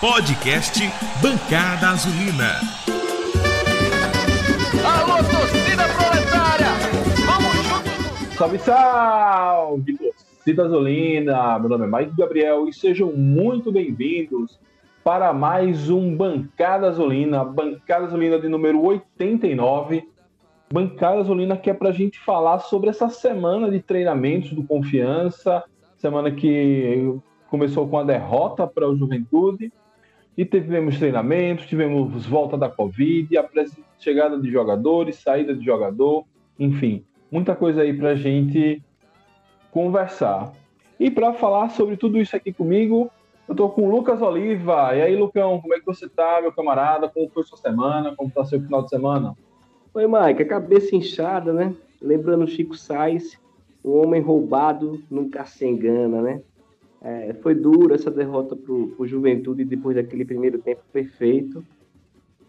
Podcast 0.00 0.80
Bancada 1.20 1.88
Azulina. 1.88 2.60
Alô, 4.84 5.16
torcida 5.16 5.82
proletária! 5.88 6.66
Vamos 7.26 7.52
juntos! 7.66 8.36
Salve, 8.36 8.58
salve, 8.60 9.98
torcida 9.98 10.66
azulina! 10.66 11.58
Meu 11.58 11.68
nome 11.68 11.84
é 11.84 11.88
Mike 11.88 12.16
Gabriel 12.16 12.68
e 12.68 12.72
sejam 12.72 13.12
muito 13.12 13.72
bem-vindos 13.72 14.60
para 15.02 15.32
mais 15.32 15.90
um 15.90 16.14
Bancada 16.16 16.86
Azulina, 16.86 17.44
Bancada 17.44 18.04
Azulina 18.04 18.38
de 18.38 18.48
número 18.48 18.80
89. 18.80 20.08
Bancada 20.72 21.18
Azulina 21.22 21.56
que 21.56 21.70
é 21.70 21.74
para 21.74 21.88
a 21.88 21.92
gente 21.92 22.20
falar 22.20 22.60
sobre 22.60 22.88
essa 22.88 23.08
semana 23.08 23.68
de 23.68 23.80
treinamentos 23.80 24.52
do 24.52 24.62
Confiança, 24.62 25.64
semana 25.96 26.30
que 26.30 27.18
começou 27.50 27.88
com 27.88 27.98
a 27.98 28.04
derrota 28.04 28.64
para 28.64 28.88
o 28.88 28.96
Juventude 28.96 29.72
e 30.38 30.44
tivemos 30.44 30.96
treinamentos, 31.00 31.66
tivemos 31.66 32.24
volta 32.24 32.56
da 32.56 32.68
Covid, 32.68 33.36
a 33.36 33.44
chegada 33.98 34.38
de 34.38 34.48
jogadores, 34.48 35.16
saída 35.16 35.52
de 35.52 35.64
jogador, 35.64 36.24
enfim, 36.56 37.04
muita 37.28 37.56
coisa 37.56 37.82
aí 37.82 37.92
para 37.92 38.14
gente 38.14 38.80
conversar. 39.72 40.52
E 41.00 41.10
para 41.10 41.32
falar 41.32 41.70
sobre 41.70 41.96
tudo 41.96 42.20
isso 42.20 42.36
aqui 42.36 42.52
comigo, 42.52 43.10
eu 43.48 43.52
estou 43.52 43.68
com 43.70 43.82
o 43.82 43.90
Lucas 43.90 44.22
Oliva. 44.22 44.94
E 44.94 45.02
aí, 45.02 45.16
Lucão, 45.16 45.60
como 45.60 45.74
é 45.74 45.80
que 45.80 45.86
você 45.86 46.06
está, 46.06 46.40
meu 46.40 46.52
camarada? 46.52 47.08
Como 47.08 47.28
foi 47.30 47.42
sua 47.42 47.58
semana? 47.58 48.14
Como 48.14 48.28
está 48.28 48.44
seu 48.44 48.60
final 48.60 48.84
de 48.84 48.90
semana? 48.90 49.34
Oi, 49.92 50.06
Mike. 50.06 50.42
A 50.42 50.48
cabeça 50.48 50.94
inchada, 50.94 51.52
né? 51.52 51.74
Lembrando 52.00 52.46
Chico 52.46 52.76
Sainz, 52.76 53.40
o 53.82 54.00
homem 54.00 54.20
roubado 54.20 55.02
nunca 55.10 55.44
se 55.46 55.66
engana, 55.66 56.22
né? 56.22 56.42
É, 57.00 57.32
foi 57.34 57.54
dura 57.54 57.94
essa 57.94 58.10
derrota 58.10 58.56
para 58.56 58.72
o 58.72 59.06
Juventude 59.06 59.64
depois 59.64 59.94
daquele 59.94 60.24
primeiro 60.24 60.58
tempo 60.58 60.82
perfeito, 60.92 61.64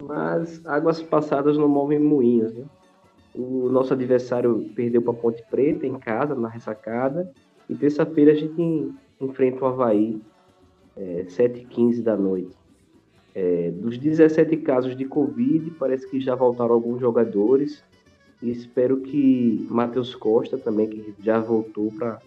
mas 0.01 0.65
águas 0.65 1.01
passadas 1.03 1.57
não 1.57 1.67
movem 1.67 1.99
moinhos, 1.99 2.53
né? 2.53 2.65
O 3.35 3.69
nosso 3.69 3.93
adversário 3.93 4.69
perdeu 4.75 5.01
para 5.01 5.13
Ponte 5.13 5.43
Preta 5.49 5.85
em 5.85 5.99
casa, 5.99 6.33
na 6.33 6.49
ressacada, 6.49 7.31
e 7.69 7.75
terça-feira 7.75 8.31
a 8.31 8.35
gente 8.35 8.91
enfrenta 9.21 9.63
o 9.63 9.67
Havaí 9.67 10.19
é, 10.97 11.25
7h15 11.27 12.01
da 12.01 12.17
noite. 12.17 12.57
É, 13.35 13.71
dos 13.71 13.97
17 13.97 14.57
casos 14.57 14.95
de 14.97 15.05
Covid, 15.05 15.71
parece 15.71 16.09
que 16.09 16.19
já 16.19 16.33
voltaram 16.33 16.73
alguns 16.73 16.99
jogadores. 16.99 17.83
E 18.41 18.49
espero 18.49 19.01
que 19.01 19.67
Matheus 19.69 20.15
Costa 20.15 20.57
também, 20.57 20.87
que 20.87 21.13
já 21.21 21.39
voltou 21.39 21.91
para 21.91 22.19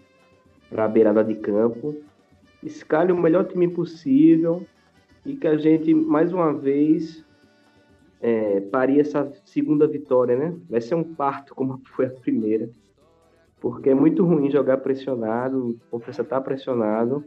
a 0.75 0.87
beirada 0.87 1.23
de 1.23 1.35
campo, 1.35 1.95
escalhe 2.65 3.11
o 3.11 3.21
melhor 3.21 3.45
time 3.45 3.67
possível 3.67 4.65
e 5.25 5.35
que 5.35 5.47
a 5.47 5.57
gente, 5.57 5.93
mais 5.93 6.33
uma 6.33 6.53
vez, 6.53 7.25
é, 8.21 8.61
pare 8.61 8.99
essa 8.99 9.31
segunda 9.45 9.87
vitória, 9.87 10.35
né? 10.35 10.55
Vai 10.69 10.81
ser 10.81 10.95
um 10.95 11.03
parto, 11.03 11.53
como 11.55 11.81
foi 11.95 12.07
a 12.07 12.11
primeira. 12.11 12.69
Porque 13.59 13.89
é 13.89 13.95
muito 13.95 14.25
ruim 14.25 14.51
jogar 14.51 14.77
pressionado, 14.77 15.69
o 15.69 15.79
Confiança 15.89 16.21
está 16.21 16.39
pressionado 16.41 17.23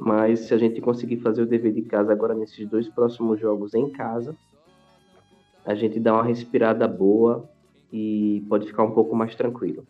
mas 0.00 0.40
se 0.40 0.54
a 0.54 0.58
gente 0.58 0.80
conseguir 0.80 1.18
fazer 1.18 1.42
o 1.42 1.46
dever 1.46 1.72
de 1.72 1.82
casa 1.82 2.12
agora 2.12 2.34
nesses 2.34 2.68
dois 2.68 2.88
próximos 2.88 3.40
jogos 3.40 3.74
em 3.74 3.88
casa, 3.90 4.36
a 5.64 5.74
gente 5.74 5.98
dá 6.00 6.12
uma 6.12 6.24
respirada 6.24 6.86
boa 6.86 7.48
e 7.92 8.44
pode 8.48 8.66
ficar 8.66 8.82
um 8.82 8.90
pouco 8.90 9.14
mais 9.14 9.34
tranquilo. 9.34 9.86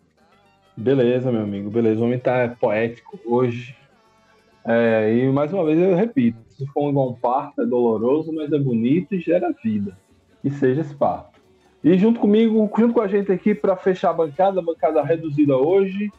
Beleza, 0.76 1.32
meu 1.32 1.42
amigo, 1.42 1.70
beleza. 1.70 2.00
O 2.00 2.04
homem 2.04 2.18
tá 2.18 2.54
poético 2.60 3.18
hoje. 3.24 3.76
É, 4.66 5.14
e 5.14 5.30
mais 5.30 5.52
uma 5.52 5.64
vez 5.64 5.78
eu 5.78 5.94
repito: 5.94 6.38
se 6.48 6.66
for 6.68 6.88
um 6.88 7.14
parto, 7.14 7.62
é 7.62 7.66
doloroso, 7.66 8.32
mas 8.32 8.52
é 8.52 8.58
bonito 8.58 9.14
e 9.14 9.20
gera 9.20 9.54
vida. 9.62 9.96
Que 10.40 10.50
seja 10.50 10.80
esse 10.80 10.94
parto. 10.94 11.40
E 11.82 11.98
junto 11.98 12.18
comigo, 12.20 12.70
junto 12.78 12.94
com 12.94 13.00
a 13.00 13.08
gente 13.08 13.30
aqui 13.30 13.54
para 13.54 13.76
fechar 13.76 14.10
a 14.10 14.14
bancada, 14.14 14.58
a 14.58 14.62
bancada 14.62 15.02
reduzida 15.02 15.56
hoje, 15.56 16.10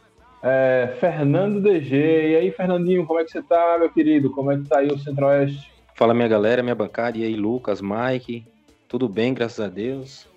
é, 0.42 0.94
Fernando 1.00 1.60
DG. 1.60 1.96
E 1.96 2.36
aí, 2.36 2.50
Fernandinho, 2.52 3.04
como 3.04 3.18
é 3.18 3.24
que 3.24 3.32
você 3.32 3.42
tá, 3.42 3.76
meu 3.78 3.90
querido? 3.90 4.30
Como 4.30 4.52
é 4.52 4.56
que 4.56 4.68
tá 4.68 4.78
aí 4.78 4.88
o 4.88 4.98
Centro-Oeste? 4.98 5.72
Fala, 5.94 6.14
minha 6.14 6.28
galera, 6.28 6.62
minha 6.62 6.74
bancada. 6.74 7.18
E 7.18 7.24
aí, 7.24 7.34
Lucas, 7.34 7.80
Mike. 7.80 8.46
Tudo 8.88 9.08
bem, 9.08 9.34
graças 9.34 9.58
a 9.58 9.68
Deus. 9.68 10.28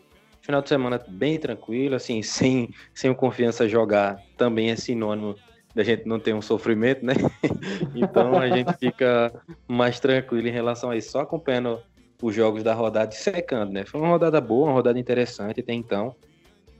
Final 0.41 0.63
de 0.63 0.69
semana 0.69 0.99
bem 1.07 1.37
tranquilo, 1.37 1.93
assim, 1.93 2.21
sem, 2.23 2.69
sem 2.91 3.11
o 3.11 3.15
confiança 3.15 3.69
jogar 3.69 4.17
também 4.35 4.71
é 4.71 4.75
sinônimo 4.75 5.35
da 5.73 5.83
gente 5.83 6.05
não 6.07 6.19
ter 6.19 6.33
um 6.33 6.41
sofrimento, 6.41 7.05
né? 7.05 7.13
então 7.95 8.37
a 8.37 8.49
gente 8.49 8.73
fica 8.73 9.31
mais 9.67 9.99
tranquilo 9.99 10.47
em 10.47 10.51
relação 10.51 10.89
a 10.89 10.97
isso, 10.97 11.11
só 11.11 11.21
acompanhando 11.21 11.79
os 12.21 12.35
jogos 12.35 12.63
da 12.63 12.73
rodada 12.73 13.13
e 13.13 13.17
secando, 13.17 13.71
né? 13.71 13.85
Foi 13.85 13.99
uma 13.99 14.09
rodada 14.09 14.41
boa, 14.41 14.67
uma 14.67 14.73
rodada 14.73 14.99
interessante 14.99 15.61
até 15.61 15.73
então, 15.73 16.15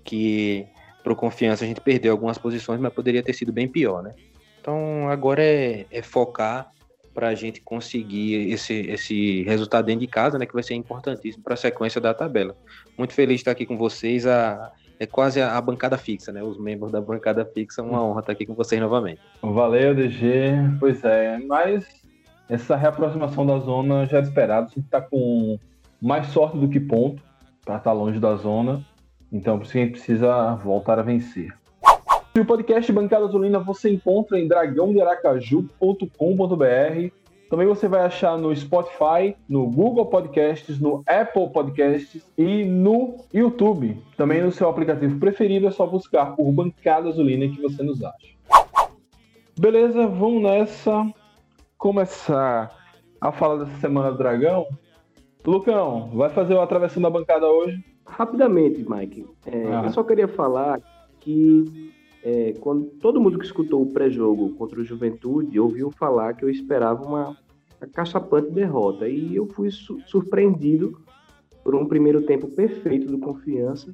que 0.04 0.66
para 1.04 1.14
o 1.14 1.16
Confiança 1.16 1.64
a 1.64 1.68
gente 1.68 1.82
perdeu 1.82 2.12
algumas 2.12 2.38
posições, 2.38 2.80
mas 2.80 2.94
poderia 2.94 3.24
ter 3.24 3.34
sido 3.34 3.54
bem 3.54 3.68
pior, 3.68 4.04
né? 4.04 4.14
Então 4.60 5.08
agora 5.10 5.44
é, 5.44 5.86
é 5.90 6.02
focar 6.02 6.72
para 7.14 7.30
a 7.30 7.36
gente 7.36 7.62
conseguir 7.62 8.52
esse, 8.52 8.74
esse 8.74 9.44
resultado 9.44 9.86
dentro 9.86 10.02
de 10.02 10.08
casa, 10.08 10.38
né? 10.38 10.46
Que 10.46 10.54
vai 10.54 10.64
ser 10.64 10.74
importantíssimo 10.74 11.44
para 11.44 11.54
a 11.54 11.58
sequência 11.58 12.02
da 12.02 12.14
tabela. 12.14 12.56
Muito 12.98 13.14
feliz 13.14 13.36
de 13.36 13.42
estar 13.42 13.52
aqui 13.52 13.66
com 13.66 13.78
vocês. 13.78 14.28
A, 14.28 14.72
é 15.00 15.06
quase 15.06 15.42
a, 15.42 15.58
a, 15.58 15.62
bancada 15.62 15.98
fixa, 15.98 16.32
né? 16.32 16.44
Os 16.44 16.60
membros 16.60 16.92
da 16.92 17.00
bancada 17.00 17.46
fixa, 17.46 17.82
uma 17.82 18.04
honra 18.04 18.20
estar 18.20 18.34
aqui 18.34 18.46
com 18.46 18.54
vocês 18.54 18.82
novamente. 18.82 19.22
Valeu, 19.42 19.96
DG. 19.96 20.52
Pois 20.80 21.04
é, 21.06 21.40
mas 21.40 21.88
essa 22.50 22.76
reaproximação 22.76 23.46
da 23.46 23.60
zona 23.60 24.06
já 24.06 24.18
era 24.18 24.26
esperado. 24.26 24.66
A 24.66 24.70
gente 24.70 24.86
está 24.86 25.00
com 25.00 25.58
mais 26.02 26.28
sorte 26.28 26.58
do 26.58 26.68
que 26.68 26.80
ponto 26.80 27.22
para 27.64 27.78
estar 27.78 27.92
tá 27.92 27.94
longe 27.94 28.20
da 28.20 28.36
zona. 28.36 28.86
Então, 29.32 29.58
por 29.58 29.64
isso 29.64 29.72
que 29.72 29.80
a 29.80 29.82
gente 29.82 29.94
precisa 29.94 30.56
voltar 30.56 31.00
a 31.00 31.04
vencer. 31.04 31.54
E 32.36 32.40
o 32.40 32.46
podcast 32.46 32.92
Bancada 32.92 33.26
Azulina 33.26 33.60
você 33.60 33.90
encontra 33.90 34.40
em 34.40 34.48
dragãodearacaju.com.br. 34.48 37.14
Também 37.50 37.66
você 37.66 37.88
vai 37.88 38.02
achar 38.02 38.38
no 38.38 38.56
Spotify, 38.56 39.36
no 39.48 39.66
Google 39.66 40.06
Podcasts, 40.06 40.80
no 40.80 41.04
Apple 41.08 41.50
Podcasts 41.50 42.24
e 42.38 42.64
no 42.64 43.16
YouTube. 43.34 43.98
Também 44.16 44.42
no 44.42 44.52
seu 44.52 44.70
aplicativo 44.70 45.20
preferido 45.20 45.66
é 45.66 45.72
só 45.72 45.88
buscar 45.88 46.36
por 46.36 46.52
Bancada 46.52 47.10
Azulina 47.10 47.48
que 47.48 47.60
você 47.60 47.82
nos 47.82 48.04
acha. 48.04 48.28
Beleza, 49.60 50.08
vamos 50.08 50.44
nessa. 50.44 51.12
Começar 51.76 52.72
a 53.20 53.32
falar 53.32 53.64
dessa 53.64 53.80
semana 53.80 54.12
do 54.12 54.18
Dragão. 54.18 54.68
Lucão, 55.44 56.12
vai 56.14 56.30
fazer 56.30 56.54
o 56.54 56.62
Atravessando 56.62 57.08
a 57.08 57.10
Bancada 57.10 57.48
hoje? 57.48 57.84
Rapidamente, 58.06 58.86
Mike, 58.88 59.26
é, 59.46 59.66
ah. 59.74 59.82
eu 59.86 59.90
só 59.90 60.04
queria 60.04 60.28
falar 60.28 60.80
que 61.20 61.94
é, 62.24 62.54
quando 62.60 62.86
todo 63.00 63.22
mundo 63.22 63.40
que 63.40 63.46
escutou 63.46 63.82
o 63.82 63.92
pré-jogo 63.92 64.54
contra 64.56 64.80
o 64.80 64.84
Juventude 64.84 65.60
ouviu 65.60 65.90
falar 65.92 66.34
que 66.34 66.44
eu 66.44 66.50
esperava 66.50 67.04
uma, 67.06 67.38
cachapante 67.94 68.52
derrota. 68.52 69.08
E 69.08 69.36
eu 69.36 69.46
fui 69.48 69.72
su 69.72 70.00
surpreendido 70.06 71.00
por 71.64 71.76
um 71.76 71.86
primeiro 71.86 72.22
tempo 72.22 72.48
perfeito 72.48 73.08
do 73.08 73.20
Confiança, 73.20 73.94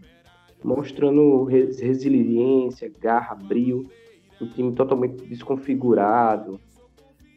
mostrando 0.63 1.43
res 1.43 1.79
resiliência, 1.79 2.91
garra, 2.99 3.35
brilho, 3.35 3.87
o 4.39 4.47
time 4.47 4.73
totalmente 4.73 5.25
desconfigurado, 5.25 6.59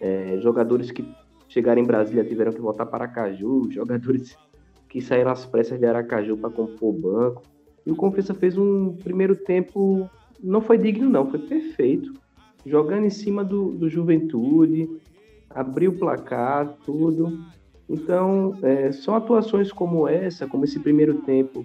é, 0.01 0.39
jogadores 0.41 0.91
que 0.91 1.05
chegaram 1.49 1.81
em 1.81 1.87
Brasília 1.87 2.25
tiveram 2.25 2.53
que 2.53 2.61
voltar 2.61 2.87
para 2.87 3.09
Caju, 3.09 3.71
jogadores 3.73 4.37
que 4.89 5.01
saíram 5.01 5.31
às 5.31 5.45
pressas 5.45 5.79
de 5.79 5.87
Aracaju 5.87 6.37
para 6.37 6.51
compor 6.51 6.95
o 6.95 6.99
banco. 6.99 7.43
E 7.85 7.93
o 7.93 7.97
Confiança 7.97 8.35
fez 8.35 8.57
um 8.57 8.95
primeiro 8.97 9.35
tempo, 9.35 10.09
não 10.43 10.61
foi 10.61 10.79
digno 10.79 11.09
não, 11.09 11.31
foi 11.31 11.39
perfeito. 11.39 12.13
Jogando 12.67 13.07
em 13.07 13.11
cima 13.11 13.45
do, 13.45 13.71
do 13.73 13.89
Juventude, 13.89 14.89
abriu 15.51 15.91
o 15.91 15.99
placar, 15.99 16.77
tudo. 16.85 17.39
Então, 17.89 18.57
é, 18.63 18.93
são 18.93 19.15
atuações 19.15 19.73
como 19.73 20.07
essa, 20.07 20.47
como 20.47 20.65
esse 20.65 20.79
primeiro 20.79 21.15
tempo 21.23 21.65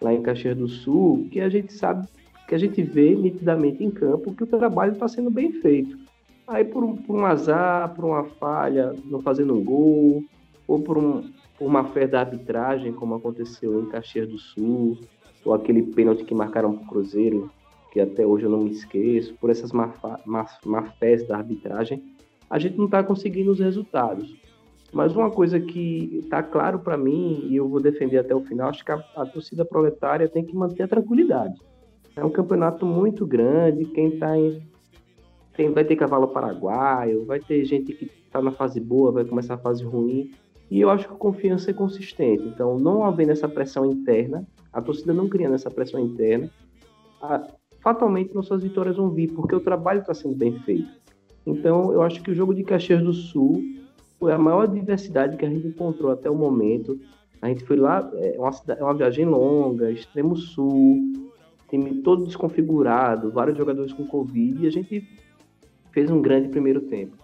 lá 0.00 0.12
em 0.12 0.22
Caxias 0.22 0.56
do 0.56 0.68
Sul, 0.68 1.26
que 1.30 1.40
a 1.40 1.48
gente 1.48 1.72
sabe, 1.72 2.08
que 2.46 2.54
a 2.54 2.58
gente 2.58 2.82
vê 2.82 3.14
nitidamente 3.14 3.84
em 3.84 3.90
campo 3.90 4.34
que 4.34 4.44
o 4.44 4.46
trabalho 4.46 4.92
está 4.92 5.08
sendo 5.08 5.30
bem 5.30 5.52
feito. 5.52 5.98
Aí 6.46 6.64
por 6.64 6.82
um, 6.82 6.96
por 6.96 7.16
um 7.16 7.26
azar, 7.26 7.94
por 7.94 8.06
uma 8.06 8.24
falha, 8.24 8.94
não 9.04 9.20
fazendo 9.20 9.54
um 9.54 9.62
gol, 9.62 10.24
ou 10.66 10.80
por 10.80 10.96
um, 10.96 11.30
por 11.58 11.66
uma 11.66 11.84
fé 11.84 12.06
da 12.06 12.20
arbitragem, 12.20 12.92
como 12.92 13.14
aconteceu 13.14 13.82
em 13.82 13.86
Caxias 13.86 14.28
do 14.28 14.38
Sul, 14.38 14.98
ou 15.44 15.52
aquele 15.52 15.82
pênalti 15.82 16.24
que 16.24 16.34
marcaram 16.34 16.72
para 16.72 16.84
o 16.84 16.86
Cruzeiro, 16.86 17.50
que 17.90 18.00
até 18.00 18.26
hoje 18.26 18.44
eu 18.44 18.50
não 18.50 18.60
me 18.60 18.70
esqueço, 18.70 19.34
por 19.34 19.50
essas 19.50 19.72
má, 19.72 19.92
má, 20.24 20.46
má 20.64 20.82
fés 20.92 21.26
da 21.26 21.36
arbitragem, 21.36 22.02
a 22.48 22.58
gente 22.58 22.76
não 22.76 22.86
está 22.86 23.02
conseguindo 23.02 23.50
os 23.50 23.58
resultados. 23.58 24.36
Mas 24.92 25.14
uma 25.14 25.30
coisa 25.30 25.60
que 25.60 26.20
está 26.22 26.42
claro 26.42 26.78
para 26.78 26.96
mim, 26.96 27.46
e 27.48 27.56
eu 27.56 27.68
vou 27.68 27.80
defender 27.80 28.18
até 28.18 28.34
o 28.34 28.40
final, 28.40 28.70
acho 28.70 28.84
que 28.84 28.92
a, 28.92 29.04
a, 29.16 29.26
torcida 29.26 29.64
proletária 29.64 30.28
tem 30.28 30.44
que 30.44 30.56
manter 30.56 30.84
a 30.84 30.88
tranquilidade. 30.88 31.60
É 32.16 32.24
um 32.24 32.30
campeonato 32.30 32.86
muito 32.86 33.26
grande, 33.26 33.84
quem 33.84 34.08
está 34.08 34.36
em. 34.36 34.62
Tem, 35.54 35.70
vai 35.70 35.84
ter 35.84 35.96
cavalo 35.96 36.28
paraguaio, 36.28 37.26
vai 37.26 37.38
ter 37.38 37.64
gente 37.64 37.92
que 37.92 38.10
está 38.26 38.40
na 38.40 38.52
fase 38.52 38.80
boa, 38.80 39.12
vai 39.12 39.24
começar 39.24 39.54
a 39.54 39.58
fase 39.58 39.84
ruim. 39.84 40.30
E 40.70 40.80
eu 40.80 40.90
acho 40.90 41.06
que 41.06 41.14
a 41.14 41.16
confiança 41.16 41.70
é 41.70 41.74
consistente. 41.74 42.44
Então, 42.44 42.78
não 42.78 43.04
havendo 43.04 43.32
essa 43.32 43.48
pressão 43.48 43.84
interna, 43.84 44.46
a 44.72 44.80
torcida 44.80 45.12
não 45.12 45.28
criando 45.28 45.54
essa 45.54 45.70
pressão 45.70 46.00
interna, 46.00 46.50
a, 47.20 47.46
fatalmente 47.80 48.34
nossas 48.34 48.62
vitórias 48.62 48.96
vão 48.96 49.10
vir, 49.10 49.32
porque 49.32 49.54
o 49.54 49.60
trabalho 49.60 50.00
está 50.00 50.14
sendo 50.14 50.34
bem 50.34 50.58
feito. 50.60 50.90
Então, 51.46 51.92
eu 51.92 52.02
acho 52.02 52.22
que 52.22 52.30
o 52.30 52.34
jogo 52.34 52.54
de 52.54 52.62
Caxias 52.62 53.02
do 53.02 53.12
Sul 53.12 53.62
foi 54.18 54.32
a 54.32 54.38
maior 54.38 54.66
diversidade 54.66 55.36
que 55.36 55.46
a 55.46 55.48
gente 55.48 55.66
encontrou 55.66 56.10
até 56.10 56.28
o 56.28 56.34
momento. 56.34 56.98
A 57.40 57.48
gente 57.48 57.64
foi 57.64 57.76
lá, 57.76 58.10
é 58.16 58.36
uma, 58.38 58.50
é 58.76 58.82
uma 58.82 58.94
viagem 58.94 59.24
longa, 59.24 59.90
extremo 59.90 60.36
sul, 60.36 61.12
time 61.70 62.02
todo 62.02 62.26
desconfigurado, 62.26 63.30
vários 63.30 63.56
jogadores 63.56 63.92
com 63.92 64.06
Covid, 64.06 64.64
e 64.64 64.66
a 64.66 64.70
gente 64.70 65.08
fez 65.92 66.10
um 66.10 66.20
grande 66.20 66.48
primeiro 66.48 66.80
tempo. 66.82 67.16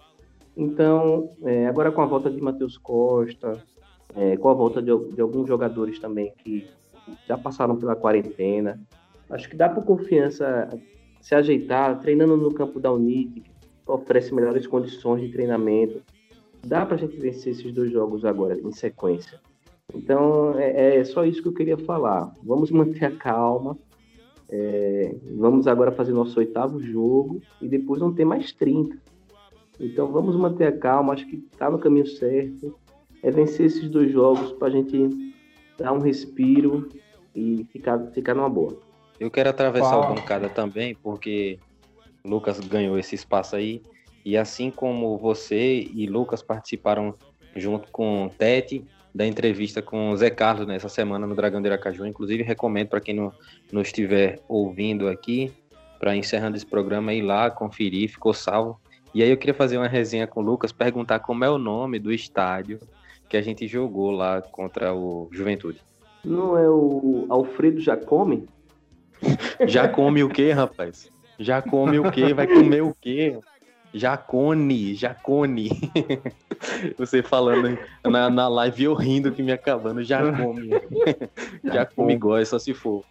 Então, 0.55 1.31
é, 1.43 1.67
agora 1.67 1.91
com 1.91 2.01
a 2.01 2.05
volta 2.05 2.29
de 2.31 2.39
Matheus 2.41 2.77
Costa, 2.77 3.61
é, 4.15 4.37
com 4.37 4.49
a 4.49 4.53
volta 4.53 4.81
de, 4.81 4.91
de, 5.13 5.21
alguns 5.21 5.47
jogadores 5.47 5.99
também 5.99 6.33
que 6.37 6.65
já 7.27 7.37
passaram 7.37 7.75
pela 7.75 7.95
quarentena, 7.95 8.79
acho 9.29 9.49
que 9.49 9.55
dá 9.55 9.69
para 9.69 9.81
confiança 9.83 10.69
se 11.21 11.33
ajeitar, 11.33 11.99
treinando 12.01 12.37
no 12.37 12.53
campo 12.53 12.79
da 12.79 12.91
Unite, 12.91 13.41
que 13.41 13.51
oferece 13.87 14.33
melhores 14.33 14.67
condições 14.67 15.21
de 15.21 15.29
treinamento. 15.29 16.01
Dá 16.65 16.85
para 16.85 16.95
a 16.95 16.99
gente 16.99 17.17
vencer 17.17 17.51
esses 17.53 17.71
dois 17.71 17.91
jogos 17.91 18.23
agora, 18.23 18.55
em 18.59 18.71
sequência. 18.71 19.39
Então, 19.93 20.57
é, 20.59 20.97
é, 20.97 21.03
só 21.03 21.25
isso 21.25 21.41
que 21.41 21.47
eu 21.47 21.53
queria 21.53 21.77
falar. 21.77 22.31
Vamos 22.43 22.69
manter 22.71 23.05
a 23.05 23.11
calma. 23.11 23.77
É, 24.47 25.15
vamos 25.35 25.67
agora 25.67 25.91
fazer 25.91 26.13
nosso 26.13 26.37
oitavo 26.39 26.79
jogo 26.79 27.41
e 27.59 27.67
depois 27.67 27.99
vão 27.99 28.13
ter 28.13 28.25
mais 28.25 28.51
30. 28.51 28.95
Então, 29.79 30.11
vamos 30.11 30.35
manter 30.35 30.65
a 30.67 30.77
calma. 30.77 31.13
Acho 31.13 31.27
que 31.27 31.37
está 31.51 31.69
no 31.69 31.79
caminho 31.79 32.05
certo. 32.05 32.75
É 33.23 33.31
vencer 33.31 33.65
esses 33.65 33.89
dois 33.89 34.11
jogos 34.11 34.51
para 34.53 34.67
a 34.67 34.71
gente 34.71 35.33
dar 35.77 35.91
um 35.91 35.99
respiro 35.99 36.87
e 37.35 37.65
ficar, 37.71 37.99
ficar 38.11 38.35
numa 38.35 38.49
boa. 38.49 38.84
Eu 39.19 39.31
quero 39.31 39.49
atravessar 39.49 39.97
o 39.97 40.13
bancada 40.13 40.49
também, 40.49 40.93
porque 40.95 41.59
Lucas 42.23 42.59
ganhou 42.59 42.97
esse 42.97 43.15
espaço 43.15 43.55
aí. 43.55 43.81
E 44.25 44.35
assim 44.35 44.71
como 44.71 45.17
você 45.17 45.87
e 45.93 46.07
Lucas 46.07 46.41
participaram 46.41 47.13
junto 47.55 47.89
com 47.91 48.29
Tete 48.37 48.83
da 49.13 49.25
entrevista 49.25 49.81
com 49.81 50.09
o 50.09 50.17
Zé 50.17 50.29
Carlos 50.29 50.67
nessa 50.67 50.89
semana 50.89 51.25
no 51.25 51.35
Dragão 51.35 51.61
de 51.61 51.69
Aracaju. 51.69 52.05
Inclusive, 52.05 52.43
recomendo 52.43 52.89
para 52.89 52.99
quem 52.99 53.15
não, 53.15 53.31
não 53.71 53.81
estiver 53.81 54.41
ouvindo 54.49 55.07
aqui, 55.07 55.53
para 55.97 56.17
encerrando 56.17 56.57
esse 56.57 56.65
programa, 56.65 57.13
ir 57.13 57.21
lá 57.21 57.49
conferir, 57.49 58.09
ficou 58.09 58.33
salvo. 58.33 58.77
E 59.13 59.23
aí 59.23 59.29
eu 59.29 59.37
queria 59.37 59.53
fazer 59.53 59.77
uma 59.77 59.87
resenha 59.87 60.27
com 60.27 60.41
o 60.41 60.43
Lucas, 60.43 60.73
perguntar 60.73 61.19
como 61.19 61.45
é 61.45 61.49
o 61.49 61.57
nome 61.57 61.97
do 61.97 62.11
estádio 62.11 62.79
que 63.29 63.37
a 63.37 63.41
gente 63.41 63.67
jogou 63.67 64.11
lá 64.11 64.41
contra 64.41 64.93
o 64.93 65.29
Juventude. 65.31 65.79
Não 66.23 66.57
é 66.57 66.69
o 66.69 67.25
Alfredo 67.29 67.79
Jacome? 67.79 68.47
Jacome 69.67 70.23
o 70.23 70.29
quê, 70.29 70.51
rapaz? 70.51 71.09
Já 71.39 71.61
come 71.61 71.99
o 71.99 72.11
quê? 72.11 72.33
Vai 72.33 72.47
comer 72.47 72.81
o 72.81 72.95
quê? 72.99 73.37
Jacone, 73.93 74.93
Jacone. 74.93 75.69
Você 76.97 77.23
falando 77.23 77.77
na, 78.03 78.29
na 78.29 78.47
live 78.47 78.83
eu 78.83 78.93
rindo 78.93 79.31
que 79.31 79.41
me 79.41 79.51
acabando, 79.51 80.03
Jacome. 80.03 80.69
Jacome 81.63 82.13
igual, 82.13 82.37
é 82.37 82.45
só 82.45 82.59
se 82.59 82.73
for. 82.73 83.03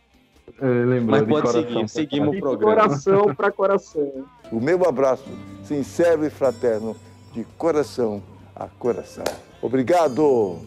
Mas 1.07 1.23
pode 1.23 1.49
seguir, 1.51 1.89
seguimos 1.89 2.37
o 2.37 2.41
programa. 2.41 2.75
Coração 2.75 3.35
para 3.35 3.51
coração. 3.51 4.27
O 4.53 4.61
meu 4.61 4.87
abraço 4.87 5.25
sincero 5.63 6.27
e 6.27 6.31
fraterno, 6.31 6.95
de 7.33 7.45
coração 7.57 8.23
a 8.55 8.69
coração. 8.69 9.25
Obrigado! 9.61 10.61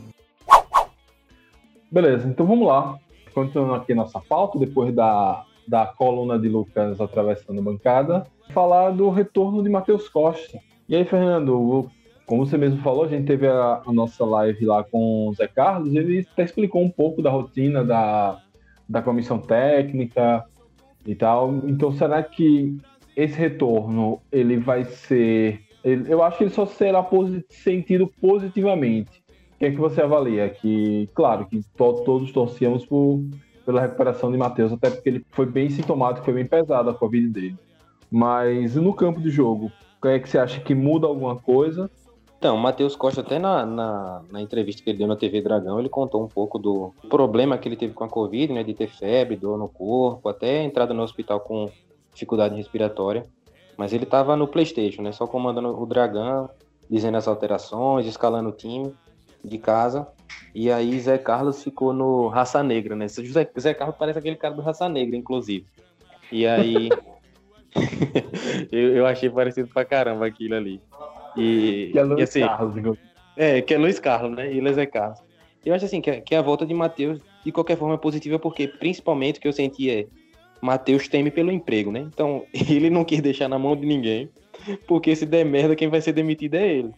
Beleza, 1.89 2.27
então 2.27 2.45
vamos 2.45 2.67
lá. 2.67 2.97
Continuando 3.37 3.75
aqui 3.75 3.93
nossa 3.93 4.19
pauta, 4.19 4.57
depois 4.57 4.91
da 4.95 5.45
da 5.67 5.85
coluna 5.85 6.39
de 6.39 6.49
Lucas 6.49 6.99
atravessando 6.99 7.59
a 7.59 7.61
bancada, 7.61 8.25
falar 8.49 8.89
do 8.89 9.11
retorno 9.11 9.61
de 9.61 9.69
Matheus 9.69 10.09
Costa. 10.09 10.59
E 10.89 10.95
aí, 10.95 11.05
Fernando, 11.05 11.87
como 12.25 12.47
você 12.47 12.57
mesmo 12.57 12.81
falou, 12.81 13.03
a 13.03 13.07
gente 13.07 13.27
teve 13.27 13.45
a, 13.45 13.83
a 13.85 13.93
nossa 13.93 14.25
live 14.25 14.65
lá 14.65 14.83
com 14.83 15.27
o 15.27 15.33
Zé 15.35 15.47
Carlos, 15.47 15.93
ele 15.93 16.25
até 16.31 16.45
explicou 16.45 16.81
um 16.81 16.89
pouco 16.89 17.21
da 17.21 17.29
rotina 17.29 17.83
da, 17.83 18.41
da 18.89 19.03
comissão 19.03 19.37
técnica 19.37 20.43
e 21.05 21.13
tal. 21.13 21.53
Então, 21.65 21.91
será 21.91 22.23
que 22.23 22.75
esse 23.15 23.37
retorno 23.37 24.19
ele 24.31 24.57
vai 24.57 24.83
ser. 24.83 25.61
Ele, 25.83 26.11
eu 26.11 26.23
acho 26.23 26.39
que 26.39 26.45
ele 26.45 26.51
só 26.51 26.65
será 26.65 27.03
posit 27.03 27.45
sentido 27.49 28.11
positivamente. 28.19 29.21
O 29.57 29.59
que 29.59 29.65
é 29.65 29.71
que 29.71 29.77
você 29.77 30.03
avalia? 30.03 30.47
Que, 30.49 31.09
claro, 31.15 31.47
que 31.47 31.61
to 31.75 32.03
todos 32.05 32.31
torcíamos 32.31 32.85
por 32.85 33.23
pela 33.65 33.81
recuperação 33.81 34.31
de 34.31 34.37
Matheus, 34.37 34.71
até 34.71 34.89
porque 34.91 35.09
ele 35.09 35.25
foi 35.31 35.47
bem 35.47 35.67
sintomático, 35.69 36.23
foi 36.23 36.35
bem 36.35 36.45
pesado 36.45 36.91
a 36.91 36.93
Covid 36.93 37.27
dele. 37.27 37.57
Mas 38.09 38.75
no 38.75 38.93
campo 38.93 39.19
de 39.19 39.29
jogo, 39.29 39.71
o 40.01 40.07
é 40.07 40.19
que 40.19 40.29
você 40.29 40.37
acha 40.37 40.61
que 40.61 40.75
muda 40.75 41.07
alguma 41.07 41.35
coisa? 41.35 41.89
Então, 42.37 42.55
o 42.55 42.59
Matheus 42.59 42.95
Costa, 42.95 43.21
até 43.21 43.39
na, 43.39 43.65
na, 43.65 44.21
na, 44.31 44.41
entrevista 44.41 44.83
que 44.83 44.91
ele 44.91 44.99
deu 44.99 45.07
na 45.07 45.15
TV 45.15 45.41
Dragão, 45.41 45.79
ele 45.79 45.89
contou 45.89 46.23
um 46.23 46.27
pouco 46.27 46.59
do 46.59 46.93
problema 47.09 47.57
que 47.57 47.67
ele 47.67 47.75
teve 47.75 47.93
com 47.93 48.03
a 48.03 48.09
Covid, 48.09 48.53
né? 48.53 48.63
De 48.63 48.75
ter 48.75 48.87
febre, 48.87 49.35
dor 49.35 49.57
no 49.57 49.67
corpo, 49.67 50.29
até 50.29 50.63
entrada 50.63 50.93
no 50.93 51.01
hospital 51.01 51.39
com 51.39 51.69
dificuldade 52.13 52.55
respiratória. 52.55 53.25
Mas 53.75 53.91
ele 53.91 54.03
estava 54.03 54.35
no 54.37 54.47
PlayStation, 54.47 55.01
né? 55.01 55.11
Só 55.11 55.25
comandando 55.25 55.77
o 55.77 55.85
Dragão, 55.87 56.47
dizendo 56.87 57.17
as 57.17 57.27
alterações, 57.27 58.05
escalando 58.05 58.49
o 58.49 58.53
time 58.53 58.93
de 59.43 59.57
casa. 59.57 60.07
E 60.53 60.71
aí 60.71 60.99
Zé 60.99 61.17
Carlos 61.17 61.63
ficou 61.63 61.93
no 61.93 62.27
Raça 62.27 62.63
Negra, 62.63 62.95
né? 62.95 63.07
Zé, 63.07 63.49
Zé 63.59 63.73
Carlos 63.73 63.95
parece 63.97 64.19
aquele 64.19 64.35
cara 64.35 64.53
do 64.53 64.61
Raça 64.61 64.89
Negra, 64.89 65.15
inclusive. 65.15 65.65
E 66.31 66.45
aí. 66.45 66.89
eu, 68.71 68.95
eu, 68.95 69.05
achei 69.05 69.29
parecido 69.29 69.69
pra 69.69 69.85
caramba 69.85 70.25
aquilo 70.25 70.55
ali. 70.55 70.81
E, 71.35 71.89
que 71.91 71.99
é 71.99 72.03
Luiz 72.03 72.19
e, 72.19 72.23
assim, 72.23 72.39
Carlos. 72.41 72.97
É, 73.35 73.61
que 73.61 73.73
é 73.73 73.77
Luiz 73.77 73.99
Carlos, 73.99 74.35
né? 74.35 74.51
E 74.51 74.57
ele 74.57 74.69
é 74.69 74.73
Zé 74.73 74.85
Carlos. 74.85 75.19
Eu 75.63 75.75
acho 75.75 75.85
assim, 75.85 76.01
que, 76.01 76.21
que 76.21 76.33
a 76.33 76.41
volta 76.41 76.65
de 76.65 76.73
Matheus, 76.73 77.19
de 77.45 77.51
qualquer 77.51 77.77
forma, 77.77 77.95
é 77.95 77.97
positiva, 77.97 78.39
porque 78.39 78.67
principalmente 78.67 79.37
o 79.37 79.41
que 79.41 79.47
eu 79.47 79.53
senti 79.53 79.89
é. 79.89 80.07
Matheus 80.61 81.07
teme 81.07 81.29
pelo 81.29 81.51
emprego, 81.51 81.91
né? 81.91 81.99
Então, 81.99 82.45
ele 82.53 82.89
não 82.89 83.03
quis 83.03 83.21
deixar 83.21 83.47
na 83.47 83.59
mão 83.59 83.75
de 83.75 83.85
ninguém, 83.85 84.29
porque 84.87 85.15
se 85.15 85.25
der 85.25 85.45
merda, 85.45 85.75
quem 85.75 85.87
vai 85.89 86.01
ser 86.01 86.13
demitido 86.13 86.55
é 86.55 86.67
ele. 86.67 86.93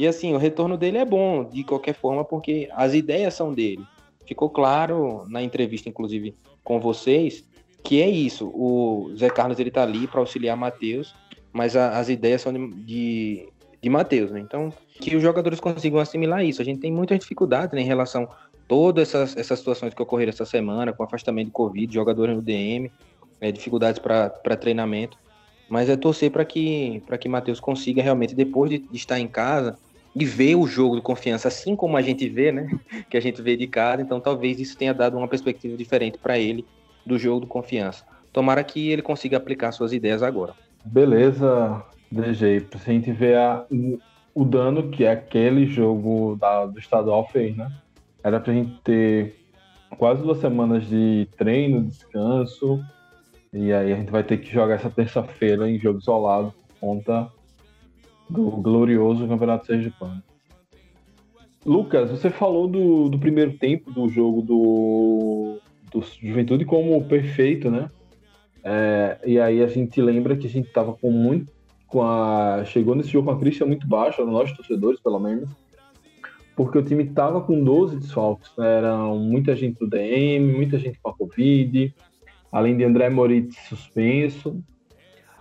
E 0.00 0.06
assim, 0.06 0.32
o 0.32 0.38
retorno 0.38 0.78
dele 0.78 0.96
é 0.96 1.04
bom, 1.04 1.44
de 1.44 1.62
qualquer 1.62 1.92
forma, 1.92 2.24
porque 2.24 2.70
as 2.72 2.94
ideias 2.94 3.34
são 3.34 3.52
dele. 3.52 3.84
Ficou 4.24 4.48
claro 4.48 5.26
na 5.28 5.42
entrevista, 5.42 5.90
inclusive, 5.90 6.34
com 6.64 6.80
vocês, 6.80 7.46
que 7.84 8.00
é 8.00 8.08
isso. 8.08 8.46
O 8.54 9.12
Zé 9.14 9.28
Carlos 9.28 9.58
ele 9.58 9.70
tá 9.70 9.82
ali 9.82 10.06
para 10.06 10.18
auxiliar 10.18 10.56
Matheus, 10.56 11.14
mas 11.52 11.76
a, 11.76 11.98
as 11.98 12.08
ideias 12.08 12.40
são 12.40 12.50
de, 12.50 12.66
de, 12.82 13.48
de 13.78 13.90
Matheus, 13.90 14.30
né? 14.30 14.40
Então, 14.40 14.72
que 14.98 15.14
os 15.14 15.22
jogadores 15.22 15.60
consigam 15.60 16.00
assimilar 16.00 16.42
isso. 16.46 16.62
A 16.62 16.64
gente 16.64 16.80
tem 16.80 16.90
muita 16.90 17.18
dificuldade 17.18 17.74
né, 17.74 17.82
em 17.82 17.86
relação 17.86 18.22
a 18.22 18.28
todas 18.66 19.10
essas, 19.10 19.36
essas 19.36 19.58
situações 19.58 19.92
que 19.92 20.00
ocorreram 20.00 20.30
essa 20.30 20.46
semana, 20.46 20.94
com 20.94 21.02
afastamento 21.02 21.48
de 21.48 21.52
Covid, 21.52 21.92
jogadores 21.92 22.34
no 22.34 22.40
DM, 22.40 22.90
né, 23.38 23.52
dificuldades 23.52 23.98
para 23.98 24.56
treinamento. 24.56 25.18
Mas 25.68 25.90
é 25.90 25.96
torcer 25.98 26.30
para 26.30 26.46
que, 26.46 27.02
que 27.20 27.28
Matheus 27.28 27.60
consiga 27.60 28.02
realmente, 28.02 28.34
depois 28.34 28.70
de, 28.70 28.78
de, 28.78 28.96
estar 28.96 29.20
em 29.20 29.28
casa, 29.28 29.78
e 30.14 30.24
ver 30.24 30.56
o 30.56 30.66
jogo 30.66 30.96
de 30.96 31.02
confiança 31.02 31.48
assim 31.48 31.76
como 31.76 31.96
a 31.96 32.02
gente 32.02 32.28
vê, 32.28 32.50
né? 32.50 32.68
Que 33.08 33.16
a 33.16 33.20
gente 33.20 33.40
vê 33.40 33.56
de 33.56 33.66
casa. 33.66 34.02
Então 34.02 34.20
talvez 34.20 34.58
isso 34.60 34.76
tenha 34.76 34.94
dado 34.94 35.16
uma 35.16 35.28
perspectiva 35.28 35.76
diferente 35.76 36.18
para 36.18 36.38
ele 36.38 36.64
do 37.04 37.18
jogo 37.18 37.42
de 37.42 37.46
confiança. 37.46 38.04
Tomara 38.32 38.62
que 38.62 38.90
ele 38.90 39.02
consiga 39.02 39.36
aplicar 39.36 39.72
suas 39.72 39.92
ideias 39.92 40.22
agora. 40.22 40.54
Beleza, 40.84 41.84
DG. 42.10 42.60
Pra 42.70 42.78
gente 42.80 43.10
ver 43.12 43.36
a, 43.36 43.66
o 44.34 44.44
dano 44.44 44.90
que 44.90 45.06
aquele 45.06 45.66
jogo 45.66 46.36
da, 46.36 46.66
do 46.66 46.78
estadual 46.78 47.28
fez, 47.28 47.56
né? 47.56 47.70
Era 48.22 48.38
pra 48.38 48.52
gente 48.52 48.80
ter 48.82 49.34
quase 49.96 50.22
duas 50.22 50.38
semanas 50.38 50.86
de 50.86 51.28
treino, 51.36 51.82
descanso, 51.82 52.80
e 53.52 53.72
aí 53.72 53.92
a 53.92 53.96
gente 53.96 54.10
vai 54.10 54.22
ter 54.22 54.38
que 54.38 54.52
jogar 54.52 54.74
essa 54.74 54.90
terça-feira 54.90 55.68
em 55.68 55.78
jogo 55.78 55.98
isolado 55.98 56.54
por 56.68 56.74
conta 56.80 57.28
do 58.30 58.50
glorioso 58.50 59.26
Campeonato 59.26 59.66
Sergipano. 59.66 60.22
Lucas, 61.64 62.10
você 62.10 62.30
falou 62.30 62.66
do, 62.66 63.08
do 63.08 63.18
primeiro 63.18 63.52
tempo 63.58 63.90
do 63.90 64.08
jogo 64.08 64.40
do, 64.40 65.58
do 65.92 66.02
Juventude 66.22 66.64
como 66.64 67.04
perfeito, 67.04 67.70
né? 67.70 67.90
É, 68.64 69.18
e 69.26 69.38
aí 69.38 69.62
a 69.62 69.66
gente 69.66 70.00
lembra 70.00 70.36
que 70.36 70.46
a 70.46 70.50
gente 70.50 70.70
tava 70.70 70.94
com 70.94 71.10
muito. 71.10 71.52
Com 71.86 72.02
a, 72.02 72.64
chegou 72.64 72.94
nesse 72.94 73.10
jogo 73.10 73.26
com 73.26 73.36
a 73.36 73.38
crítica 73.38 73.66
muito 73.66 73.86
baixa, 73.86 74.24
nós 74.24 74.52
torcedores, 74.52 75.00
pelo 75.00 75.18
menos, 75.18 75.50
porque 76.54 76.78
o 76.78 76.84
time 76.84 77.04
tava 77.06 77.40
com 77.40 77.62
12 77.64 77.96
desfalques, 77.96 78.50
né? 78.56 78.76
Eram 78.76 79.18
muita 79.18 79.56
gente 79.56 79.78
do 79.78 79.88
DM, 79.88 80.52
muita 80.52 80.78
gente 80.78 80.98
com 81.02 81.10
a 81.10 81.14
Covid, 81.14 81.94
além 82.52 82.76
de 82.76 82.84
André 82.84 83.10
Moritz 83.10 83.56
suspenso. 83.68 84.62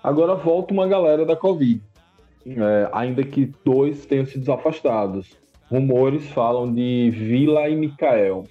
Agora 0.01 0.33
volta 0.33 0.73
uma 0.73 0.87
galera 0.87 1.25
da 1.25 1.35
Covid. 1.35 1.81
É, 2.45 2.89
ainda 2.91 3.23
que 3.23 3.51
dois 3.63 4.05
tenham 4.05 4.25
sido 4.25 4.51
afastados. 4.51 5.37
Rumores 5.69 6.27
falam 6.29 6.73
de 6.73 7.11
Vila 7.11 7.69
e 7.69 7.75
Mikael. 7.75 8.45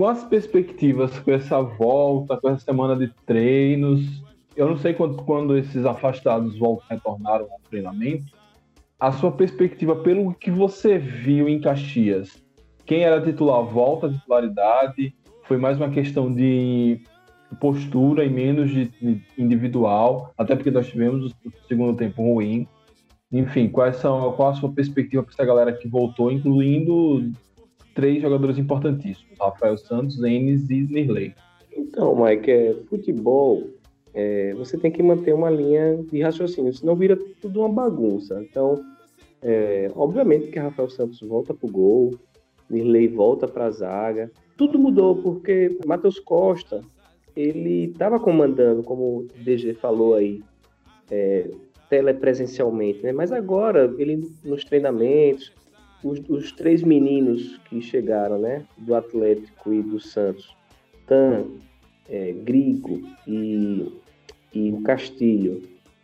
As 0.00 0.22
perspectivas 0.24 1.18
com 1.18 1.32
essa 1.32 1.60
volta, 1.60 2.36
com 2.36 2.48
essa 2.48 2.64
semana 2.64 2.94
de 2.94 3.12
treinos? 3.26 4.22
Eu 4.56 4.68
não 4.68 4.76
sei 4.76 4.94
quando, 4.94 5.22
quando 5.24 5.56
esses 5.56 5.84
afastados 5.84 6.56
voltam, 6.56 6.86
retornaram 6.88 7.46
ao 7.46 7.60
treinamento. 7.68 8.32
A 8.98 9.10
sua 9.10 9.32
perspectiva, 9.32 9.96
pelo 9.96 10.32
que 10.34 10.50
você 10.50 10.98
viu 10.98 11.48
em 11.48 11.60
Caxias, 11.60 12.42
quem 12.86 13.02
era 13.02 13.20
titular 13.20 13.62
volta 13.62 14.06
à 14.06 14.12
titularidade? 14.12 15.14
Foi 15.44 15.56
mais 15.56 15.76
uma 15.76 15.90
questão 15.90 16.32
de 16.32 17.00
postura 17.60 18.24
e 18.24 18.30
menos 18.30 18.70
de 18.70 18.90
individual, 19.36 20.32
até 20.38 20.54
porque 20.54 20.70
nós 20.70 20.88
tivemos 20.88 21.32
o 21.32 21.34
segundo 21.66 21.96
tempo 21.96 22.22
ruim. 22.22 22.66
Enfim, 23.30 23.68
quais 23.68 23.96
são, 23.96 24.32
qual 24.32 24.50
a 24.50 24.54
sua 24.54 24.72
perspectiva 24.72 25.22
para 25.22 25.32
essa 25.32 25.44
galera 25.44 25.72
que 25.72 25.86
voltou, 25.86 26.32
incluindo 26.32 27.30
três 27.94 28.22
jogadores 28.22 28.56
importantíssimos: 28.58 29.38
Rafael 29.38 29.76
Santos, 29.76 30.22
Enes 30.22 30.70
e 30.70 30.82
Nirley? 30.82 31.34
Então, 31.76 32.24
Mike, 32.24 32.50
é, 32.50 32.74
futebol, 32.88 33.68
é, 34.14 34.54
você 34.54 34.78
tem 34.78 34.90
que 34.90 35.02
manter 35.02 35.34
uma 35.34 35.50
linha 35.50 36.02
de 36.10 36.22
raciocínio, 36.22 36.72
senão 36.72 36.96
vira 36.96 37.16
tudo 37.40 37.60
uma 37.60 37.68
bagunça. 37.68 38.42
Então, 38.42 38.82
é, 39.42 39.90
obviamente 39.94 40.48
que 40.48 40.58
Rafael 40.58 40.88
Santos 40.88 41.20
volta 41.20 41.52
para 41.52 41.68
o 41.68 41.72
gol, 41.72 42.14
Nirley 42.68 43.08
volta 43.08 43.46
para 43.46 43.66
a 43.66 43.70
zaga. 43.70 44.30
Tudo 44.56 44.78
mudou 44.78 45.16
porque 45.16 45.78
Matheus 45.86 46.18
Costa 46.18 46.80
ele 47.36 47.90
estava 47.90 48.18
comandando, 48.18 48.82
como 48.82 49.18
o 49.18 49.26
DG 49.44 49.74
falou 49.74 50.14
aí, 50.14 50.42
é, 51.10 51.48
telepresencialmente, 51.88 53.02
né? 53.02 53.12
Mas 53.12 53.32
agora, 53.32 53.94
ele 53.98 54.30
nos 54.44 54.64
treinamentos, 54.64 55.52
os, 56.02 56.20
os, 56.28 56.52
três 56.52 56.82
meninos 56.82 57.58
que 57.68 57.80
chegaram, 57.80 58.38
né? 58.38 58.64
Do 58.76 58.94
Atlético 58.94 59.72
e 59.72 59.82
do 59.82 59.98
Santos, 59.98 60.54
Tan, 61.06 61.46
é, 62.08 62.32
Grigo 62.32 63.00
e, 63.26 63.92
e 64.54 64.72
o 64.72 64.82
Castilho, 64.82 65.62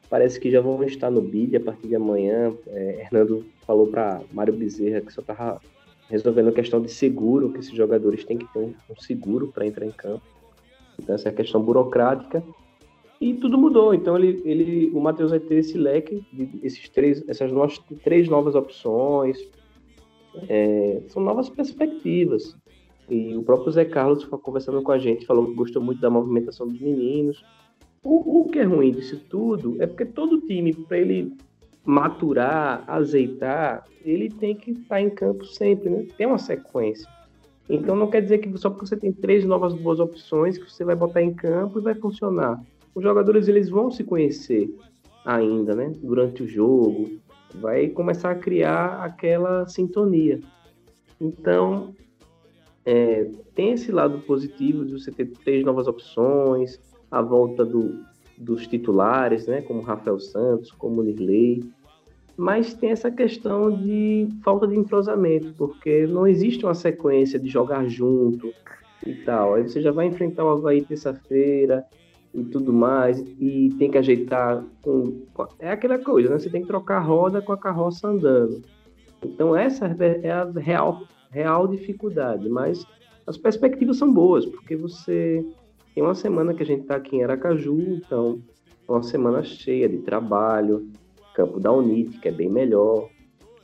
parece 0.09 0.41
que 0.41 0.50
já 0.50 0.61
vão 0.61 0.83
estar 0.85 1.11
no 1.11 1.21
BID 1.21 1.57
a 1.57 1.61
partir 1.61 1.88
de 1.88 1.97
amanhã. 1.97 2.53
É, 2.69 3.03
Hernando 3.03 3.45
falou 3.67 3.87
para 3.87 4.23
Mário 4.33 4.55
Bezerra 4.55 5.00
que 5.00 5.12
só 5.12 5.21
estava 5.21 5.61
resolvendo 6.09 6.49
a 6.49 6.53
questão 6.53 6.81
de 6.81 6.91
seguro, 6.91 7.53
que 7.53 7.61
esses 7.61 7.75
jogadores 7.75 8.25
têm 8.25 8.38
que 8.38 8.53
ter 8.53 8.59
um, 8.59 8.75
um 8.91 8.97
seguro 9.00 9.49
para 9.49 9.67
entrar 9.67 9.87
em 9.87 9.91
campo. 9.91 10.23
Então, 10.99 11.14
essa 11.14 11.29
é 11.29 11.33
a 11.33 11.35
questão 11.35 11.62
burocrática. 11.62 12.43
E 13.21 13.35
tudo 13.35 13.56
mudou. 13.56 13.94
Então, 13.94 14.16
ele, 14.18 14.42
ele, 14.44 14.90
o 14.92 15.00
Matheus 15.00 15.30
vai 15.30 15.40
ter 15.40 15.56
esse 15.56 15.78
leque, 15.78 16.25
de, 16.33 16.61
esses 16.62 16.88
três, 16.88 17.23
essas 17.28 17.50
novas, 17.52 17.78
três 18.02 18.28
novas 18.28 18.54
opções. 18.54 19.38
É, 20.49 21.02
são 21.09 21.23
novas 21.23 21.49
perspectivas. 21.49 22.56
E 23.09 23.37
o 23.37 23.42
próprio 23.42 23.71
Zé 23.73 23.85
Carlos 23.85 24.25
conversando 24.25 24.83
com 24.83 24.92
a 24.92 24.99
gente, 24.99 25.26
falou 25.26 25.47
que 25.47 25.54
gostou 25.54 25.83
muito 25.83 26.00
da 26.00 26.11
movimentação 26.11 26.66
dos 26.66 26.80
meninos. 26.80 27.44
O, 28.02 28.40
o 28.40 28.49
que 28.49 28.59
é 28.59 28.64
ruim 28.64 28.92
disso 28.92 29.21
tudo 29.28 29.76
é 29.80 29.87
porque 29.87 30.04
todo 30.04 30.40
time, 30.42 30.75
para 30.75 30.99
ele 30.99 31.33
maturar, 31.85 32.85
azeitar, 32.87 33.85
ele 34.02 34.30
tem 34.30 34.54
que 34.54 34.73
estar 34.73 35.00
em 35.00 35.11
campo 35.11 35.44
sempre, 35.44 35.90
né? 35.90 36.06
Tem 36.16 36.26
uma 36.26 36.38
sequência. 36.38 37.09
Então 37.68 37.97
não 37.97 38.09
quer 38.09 38.21
dizer 38.23 38.38
que 38.38 38.59
só 38.59 38.68
porque 38.68 38.87
você 38.87 38.97
tem 38.97 39.12
três 39.12 39.44
novas 39.44 39.75
boas 39.75 40.00
opções 40.00 40.59
que 40.59 40.71
você 40.71 40.85
vai 40.85 40.94
botar 40.94 41.23
em 41.23 41.33
campo 41.33 41.78
e 41.78 41.83
vai 41.83 41.94
funcionar. 41.94 42.62
Os 42.95 43.03
jogadores 43.03 43.49
eles 43.49 43.69
vão 43.69 43.91
se 43.91 44.05
conhecer 44.05 44.75
ainda, 45.25 45.75
né? 45.75 45.93
Durante 46.03 46.43
o 46.43 46.47
jogo, 46.47 47.11
vai 47.55 47.89
começar 47.89 48.31
a 48.31 48.35
criar 48.35 49.03
aquela 49.03 49.67
sintonia. 49.67 50.41
Então 51.21 51.95
é, 52.85 53.31
tem 53.55 53.73
esse 53.73 53.91
lado 53.91 54.19
positivo 54.21 54.85
de 54.85 54.93
você 54.93 55.11
ter 55.11 55.27
três 55.45 55.65
novas 55.65 55.87
opções, 55.87 56.81
a 57.11 57.23
volta 57.23 57.65
do, 57.65 58.05
dos 58.37 58.67
titulares, 58.67 59.47
né? 59.47 59.63
Como 59.63 59.81
Rafael 59.81 60.21
Santos, 60.21 60.71
como 60.71 61.03
Nirley 61.03 61.63
mas 62.37 62.75
tem 62.75 62.91
essa 62.91 63.11
questão 63.11 63.71
de 63.71 64.29
falta 64.43 64.67
de 64.67 64.77
entrosamento, 64.77 65.55
porque 65.57 66.07
não 66.07 66.27
existe 66.27 66.65
uma 66.65 66.75
sequência 66.75 67.39
de 67.39 67.49
jogar 67.49 67.87
junto 67.87 68.53
e 69.07 69.15
tal. 69.15 69.55
Aí 69.55 69.63
você 69.63 69.81
já 69.81 69.93
vai 69.93 70.07
enfrentar 70.07 70.45
o 70.45 70.49
Havaí 70.49 70.83
terça-feira 70.83 71.85
e 72.35 72.43
tudo 72.45 72.73
mais, 72.73 73.21
e 73.38 73.73
tem 73.79 73.91
que 73.91 73.99
ajeitar 73.99 74.64
com. 74.83 75.23
É 75.59 75.71
aquela 75.71 75.99
coisa, 75.99 76.31
né? 76.31 76.38
Você 76.38 76.50
tem 76.50 76.62
que 76.62 76.67
trocar 76.67 76.97
a 76.97 77.00
roda 77.00 77.41
com 77.41 77.53
a 77.53 77.57
carroça 77.57 78.09
andando. 78.09 78.62
Então 79.25 79.57
essa 79.57 79.87
é 80.23 80.31
a 80.31 80.45
real, 80.45 81.03
real 81.31 81.69
dificuldade, 81.69 82.49
mas 82.49 82.85
as 83.26 83.38
perspectivas 83.38 83.97
são 83.97 84.12
boas, 84.12 84.45
porque 84.45 84.76
você 84.76 85.47
tem 85.95 86.03
uma 86.03 86.14
semana 86.14 86.53
que 86.53 86.62
a 86.62 86.67
gente 86.67 86.83
está 86.83 86.97
aqui 86.97 87.17
em 87.17 87.23
Aracaju, 87.23 87.81
então 87.81 88.43
é 88.87 88.93
uma 88.93 89.03
semana 89.03 89.43
cheia 89.43 89.88
de 89.88 89.99
trabalho, 89.99 90.91
campo 91.35 91.61
da 91.61 91.73
Unite, 91.73 92.19
que 92.19 92.29
é 92.29 92.33
bem 92.33 92.50
melhor. 92.50 93.09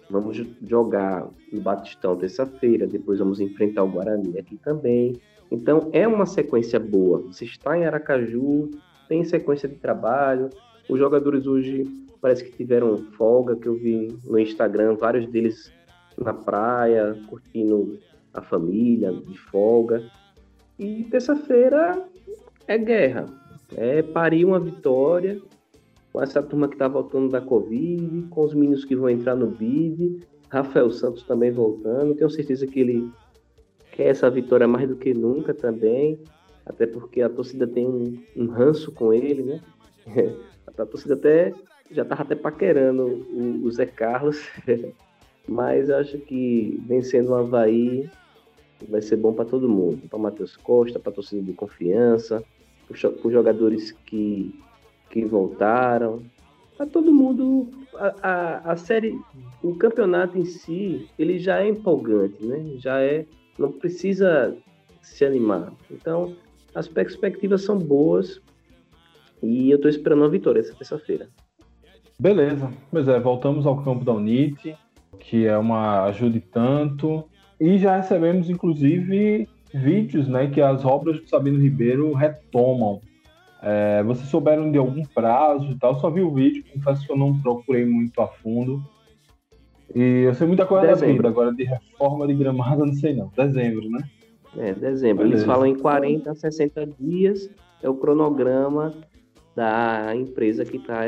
Vamos 0.09 0.43
jogar 0.67 1.29
no 1.53 1.61
Batistão 1.61 2.17
terça-feira, 2.17 2.87
depois 2.87 3.19
vamos 3.19 3.41
enfrentar 3.41 3.85
o 3.85 3.91
Guarani 3.91 4.39
aqui 4.39 4.57
também. 4.57 5.21
Então 5.51 5.89
é 5.93 6.07
uma 6.07 6.27
sequência 6.27 6.79
boa. 6.79 7.23
Você 7.23 7.45
está 7.45 7.77
em 7.77 7.85
Aracaju, 7.85 8.71
tem 9.09 9.25
sequência 9.25 9.69
de 9.69 9.77
trabalho. 9.77 10.51
Os 10.89 10.99
jogadores 10.99 11.47
hoje 11.47 11.85
parece 12.21 12.45
que 12.45 12.57
tiveram 12.57 12.99
folga, 13.13 13.57
que 13.57 13.67
eu 13.67 13.75
vi 13.75 14.17
no 14.25 14.39
Instagram, 14.39 14.95
vários 14.95 15.27
deles 15.27 15.73
na 16.17 16.33
praia, 16.33 17.17
curtindo 17.29 17.99
a 18.33 18.43
família, 18.43 19.13
de 19.13 19.39
folga. 19.39 20.03
E 20.79 21.05
terça-feira 21.05 22.07
é 22.67 22.79
guerra. 22.79 23.27
É 23.77 24.03
parir 24.03 24.45
uma 24.45 24.61
vitória 24.61 25.41
com 26.13 26.23
essa 26.23 26.43
turma 26.43 26.69
que 26.69 26.75
está 26.75 26.89
voltando 26.89 27.31
da 27.31 27.41
Covid, 27.41 28.27
com 28.31 28.45
os 28.45 28.55
meninos 28.55 28.85
que 28.85 28.97
vão 28.97 29.09
entrar 29.09 29.37
no 29.37 29.47
BID, 29.47 30.21
Rafael 30.49 30.91
Santos 30.91 31.23
também 31.23 31.51
voltando. 31.51 32.15
Tenho 32.15 32.31
certeza 32.31 32.67
que 32.67 32.81
ele 32.81 33.11
quer 33.93 34.09
essa 34.09 34.31
vitória 34.31 34.67
mais 34.67 34.89
do 34.89 34.97
que 34.97 35.13
nunca 35.15 35.55
também, 35.55 36.19
até 36.65 36.87
porque 36.87 37.23
a 37.23 37.29
torcida 37.29 37.67
tem 37.67 37.87
um, 37.87 38.23
um 38.37 38.47
ranço 38.47 38.93
com 38.93 39.13
ele, 39.13 39.43
né? 39.43 39.61
A 40.79 40.87
torcida 40.87 41.15
até 41.15 41.53
já 41.91 42.03
estava 42.03 42.23
até 42.23 42.35
paquerando 42.35 43.05
o, 43.05 43.65
o 43.65 43.71
Zé 43.71 43.85
Carlos, 43.85 44.49
mas 45.47 45.91
acho 45.91 46.17
que 46.19 46.81
vencendo 46.87 47.31
o 47.31 47.35
Havaí 47.35 48.09
vai 48.89 49.03
ser 49.03 49.17
bom 49.17 49.35
para 49.35 49.45
todo 49.45 49.69
mundo, 49.69 50.09
para 50.09 50.19
Matheus 50.19 50.57
Costa, 50.57 50.99
para 50.99 51.11
a 51.11 51.15
torcida 51.15 51.43
de 51.43 51.53
confiança, 51.53 52.43
para 52.87 52.95
os 52.95 53.33
jogadores 53.33 53.91
que 54.07 54.55
que 55.11 55.25
voltaram. 55.25 56.23
Tá 56.79 56.87
todo 56.87 57.13
mundo. 57.13 57.69
A, 57.95 58.15
a, 58.23 58.73
a, 58.73 58.77
série, 58.77 59.21
o 59.63 59.75
campeonato 59.75 60.39
em 60.39 60.45
si, 60.45 61.09
ele 61.19 61.39
já 61.39 61.61
é 61.61 61.69
empolgante, 61.69 62.43
né? 62.43 62.77
Já 62.77 63.01
é. 63.01 63.27
Não 63.59 63.73
precisa 63.73 64.57
se 65.03 65.25
animar. 65.25 65.73
Então, 65.91 66.35
as 66.75 66.89
perspectivas 66.89 67.63
são 67.63 67.79
boas 67.79 68.41
e 69.43 69.71
eu 69.71 69.77
estou 69.77 69.91
esperando 69.91 70.21
uma 70.21 70.29
vitória 70.29 70.61
essa 70.61 70.75
terça-feira. 70.75 71.29
Beleza. 72.19 72.71
Pois 72.91 73.09
é, 73.09 73.19
voltamos 73.19 73.67
ao 73.67 73.83
campo 73.83 74.05
da 74.05 74.13
Unite, 74.13 74.77
que 75.19 75.47
é 75.47 75.57
uma 75.57 76.05
ajude 76.05 76.41
tanto. 76.41 77.25
E 77.59 77.79
já 77.79 77.97
recebemos, 77.97 78.51
inclusive, 78.51 79.49
vídeos 79.73 80.29
né, 80.29 80.49
que 80.49 80.61
as 80.61 80.85
obras 80.85 81.21
do 81.21 81.29
Sabino 81.29 81.59
Ribeiro 81.59 82.13
retomam 82.13 83.01
é, 83.63 84.03
vocês 84.03 84.29
souberam 84.29 84.71
de 84.71 84.79
algum 84.79 85.05
prazo 85.05 85.71
e 85.71 85.79
tal? 85.79 85.99
Só 86.01 86.11
vi 86.11 86.23
o 86.23 86.33
vídeo, 86.33 86.65
confesso 86.73 87.05
que 87.05 87.13
eu 87.13 87.17
não 87.17 87.39
procurei 87.41 87.85
muito 87.85 88.21
a 88.21 88.27
fundo. 88.27 88.83
E 89.95 90.23
eu 90.25 90.35
sei 90.35 90.47
muita 90.47 90.67
coisa 90.67 90.87
dezembro. 90.87 91.29
agora 91.29 91.53
de 91.53 91.65
reforma 91.65 92.27
de 92.27 92.35
gramado, 92.35 92.87
não 92.87 92.95
sei 92.95 93.15
não. 93.15 93.31
Dezembro, 93.37 93.89
né? 93.91 94.01
É, 94.57 94.73
dezembro. 94.73 95.25
Beleza. 95.25 95.43
Eles 95.43 95.45
falam 95.45 95.67
em 95.67 95.77
40 95.77 96.31
a 96.31 96.35
60 96.35 96.87
dias, 96.99 97.51
é 97.83 97.89
o 97.89 97.95
cronograma 97.95 98.95
da 99.55 100.15
empresa 100.15 100.65
que 100.65 100.77
está 100.77 101.03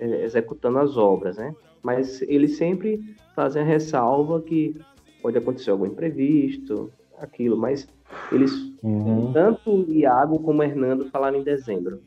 executando 0.00 0.78
as 0.78 0.96
obras, 0.96 1.36
né? 1.36 1.54
Mas 1.82 2.22
eles 2.22 2.56
sempre 2.56 3.00
fazem 3.34 3.62
a 3.62 3.64
ressalva 3.64 4.40
que 4.40 4.76
pode 5.22 5.38
acontecer 5.38 5.70
algum 5.70 5.86
imprevisto, 5.86 6.90
aquilo, 7.18 7.56
mas 7.56 7.88
eles, 8.32 8.52
uhum. 8.82 9.32
tanto 9.32 9.70
o 9.70 9.92
Iago 9.92 10.38
como 10.40 10.60
o 10.60 10.62
Hernando 10.62 11.08
falaram 11.10 11.38
em 11.38 11.42
dezembro. 11.42 12.00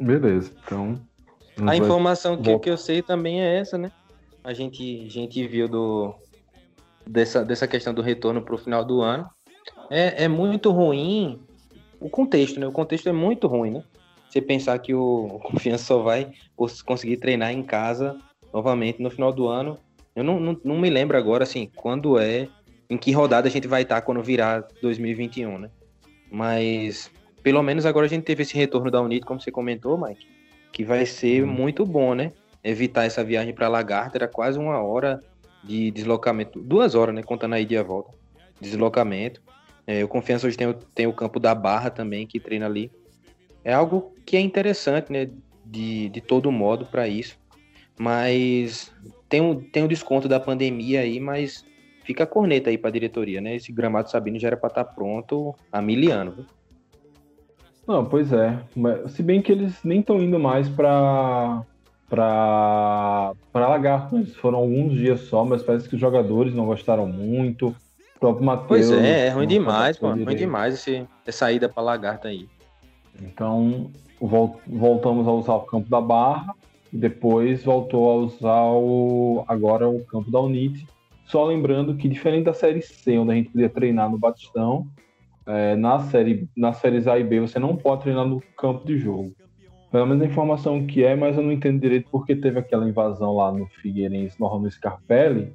Beleza, 0.00 0.52
então. 0.64 0.94
A 1.66 1.76
informação 1.76 2.36
que, 2.36 2.58
que 2.58 2.70
eu 2.70 2.76
sei 2.76 3.02
também 3.02 3.42
é 3.42 3.58
essa, 3.58 3.76
né? 3.76 3.92
A 4.44 4.52
gente, 4.52 5.04
a 5.06 5.10
gente 5.10 5.46
viu 5.46 5.68
do, 5.68 6.14
dessa, 7.06 7.44
dessa 7.44 7.66
questão 7.66 7.94
do 7.94 8.02
retorno 8.02 8.42
para 8.42 8.54
o 8.54 8.58
final 8.58 8.84
do 8.84 9.00
ano. 9.00 9.28
É, 9.90 10.24
é 10.24 10.28
muito 10.28 10.70
ruim 10.70 11.40
o 12.00 12.08
contexto, 12.08 12.58
né? 12.58 12.66
O 12.66 12.72
contexto 12.72 13.08
é 13.08 13.12
muito 13.12 13.46
ruim, 13.46 13.70
né? 13.70 13.84
Você 14.28 14.40
pensar 14.40 14.78
que 14.78 14.94
o 14.94 15.40
Confiança 15.42 15.84
só 15.84 15.98
vai 15.98 16.32
conseguir 16.84 17.18
treinar 17.18 17.52
em 17.52 17.62
casa 17.62 18.18
novamente 18.52 19.02
no 19.02 19.10
final 19.10 19.32
do 19.32 19.46
ano. 19.46 19.78
Eu 20.16 20.24
não, 20.24 20.40
não, 20.40 20.60
não 20.64 20.78
me 20.78 20.90
lembro 20.90 21.16
agora, 21.16 21.44
assim, 21.44 21.70
quando 21.74 22.18
é, 22.18 22.48
em 22.88 22.96
que 22.96 23.12
rodada 23.12 23.48
a 23.48 23.50
gente 23.50 23.68
vai 23.68 23.82
estar 23.82 24.00
quando 24.02 24.22
virar 24.22 24.66
2021, 24.80 25.58
né? 25.58 25.70
Mas, 26.30 27.10
pelo 27.42 27.62
menos 27.62 27.84
agora 27.86 28.06
a 28.06 28.08
gente 28.08 28.24
teve 28.24 28.42
esse 28.42 28.56
retorno 28.56 28.90
da 28.90 29.00
Unite, 29.00 29.26
como 29.26 29.40
você 29.40 29.50
comentou, 29.50 29.98
Mike, 29.98 30.26
que 30.72 30.84
vai 30.84 31.04
ser 31.04 31.42
uhum. 31.42 31.50
muito 31.50 31.84
bom, 31.84 32.14
né? 32.14 32.32
Evitar 32.62 33.04
essa 33.04 33.24
viagem 33.24 33.54
para 33.54 33.68
Lagarta, 33.68 34.18
era 34.18 34.28
quase 34.28 34.58
uma 34.58 34.80
hora 34.82 35.20
de 35.64 35.90
deslocamento, 35.90 36.60
duas 36.60 36.94
horas, 36.94 37.14
né? 37.14 37.22
Contando 37.22 37.54
a 37.54 37.60
ida 37.60 37.74
e 37.74 37.76
a 37.76 37.82
volta. 37.82 38.16
Deslocamento. 38.60 39.42
É, 39.86 40.04
o 40.04 40.08
Confiança 40.08 40.46
hoje 40.46 40.56
tem, 40.56 40.72
tem 40.94 41.06
o 41.06 41.12
campo 41.12 41.40
da 41.40 41.54
Barra 41.54 41.90
também, 41.90 42.26
que 42.26 42.38
treina 42.38 42.66
ali. 42.66 42.90
É 43.64 43.72
algo 43.72 44.14
que 44.24 44.36
é 44.36 44.40
interessante, 44.40 45.12
né? 45.12 45.30
De, 45.64 46.08
de 46.08 46.20
todo 46.20 46.50
modo 46.52 46.86
para 46.86 47.06
isso. 47.08 47.38
Mas 47.98 48.92
tem 49.28 49.40
um, 49.40 49.60
tem 49.60 49.84
um 49.84 49.88
desconto 49.88 50.28
da 50.28 50.40
pandemia 50.40 51.00
aí, 51.00 51.20
mas 51.20 51.64
fica 52.04 52.24
a 52.24 52.26
corneta 52.26 52.70
aí 52.70 52.78
para 52.78 52.90
a 52.90 52.92
diretoria, 52.92 53.40
né? 53.40 53.56
Esse 53.56 53.72
gramado 53.72 54.10
Sabino 54.10 54.38
já 54.38 54.48
era 54.48 54.56
para 54.56 54.68
estar 54.68 54.84
tá 54.84 54.92
pronto 54.92 55.54
há 55.70 55.80
mil 55.80 56.12
anos. 56.12 56.44
Não, 57.86 58.04
pois 58.04 58.32
é. 58.32 58.58
Se 59.08 59.22
bem 59.22 59.42
que 59.42 59.50
eles 59.50 59.82
nem 59.82 60.00
estão 60.00 60.20
indo 60.20 60.38
mais 60.38 60.68
para 60.68 61.64
para 62.12 63.32
para 63.50 63.68
Lagarto, 63.68 64.16
eles 64.16 64.36
foram 64.36 64.58
alguns 64.58 64.92
dias 64.92 65.20
só, 65.20 65.46
mas 65.46 65.62
parece 65.62 65.88
que 65.88 65.94
os 65.94 66.00
jogadores 66.00 66.54
não 66.54 66.66
gostaram 66.66 67.06
muito. 67.06 67.68
O 68.16 68.20
próprio 68.20 68.44
Matheus. 68.44 68.68
Pois 68.68 68.90
é, 68.90 69.28
é 69.28 69.30
ruim 69.30 69.46
demais, 69.46 69.96
pô, 69.98 70.10
ruim 70.10 70.36
demais 70.36 70.74
esse, 70.74 71.06
essa 71.26 71.50
ida 71.50 71.70
para 71.70 71.82
Lagarto 71.82 72.28
aí. 72.28 72.46
Então, 73.22 73.90
voltamos 74.20 75.26
a 75.26 75.32
usar 75.32 75.54
o 75.54 75.62
campo 75.62 75.88
da 75.88 76.02
Barra 76.02 76.54
e 76.92 76.98
depois 76.98 77.64
voltou 77.64 78.10
a 78.10 78.14
usar 78.16 78.62
o, 78.72 79.42
agora 79.48 79.88
o 79.88 80.04
campo 80.04 80.30
da 80.30 80.38
Unite. 80.38 80.86
Só 81.24 81.46
lembrando 81.46 81.96
que, 81.96 82.08
diferente 82.10 82.44
da 82.44 82.52
série 82.52 82.82
C, 82.82 83.18
onde 83.18 83.32
a 83.32 83.34
gente 83.34 83.48
podia 83.48 83.70
treinar 83.70 84.10
no 84.10 84.18
Batistão, 84.18 84.86
é, 85.46 85.74
na 85.76 85.98
série 86.00 86.46
na 86.54 86.74
séries 86.74 87.08
A 87.08 87.18
e 87.18 87.24
B 87.24 87.40
você 87.40 87.58
não 87.58 87.74
pode 87.74 88.02
treinar 88.02 88.26
no 88.26 88.40
campo 88.56 88.86
de 88.86 88.98
jogo. 88.98 89.32
Pelo 89.92 90.06
menos 90.06 90.22
a 90.22 90.26
informação 90.26 90.86
que 90.86 91.04
é, 91.04 91.14
mas 91.14 91.36
eu 91.36 91.42
não 91.42 91.52
entendo 91.52 91.78
direito 91.78 92.08
porque 92.10 92.34
teve 92.34 92.58
aquela 92.58 92.88
invasão 92.88 93.36
lá 93.36 93.52
no 93.52 93.66
Figueirense, 93.66 94.40
no 94.40 94.48
Ramo 94.48 94.68
Scarpelli, 94.70 95.52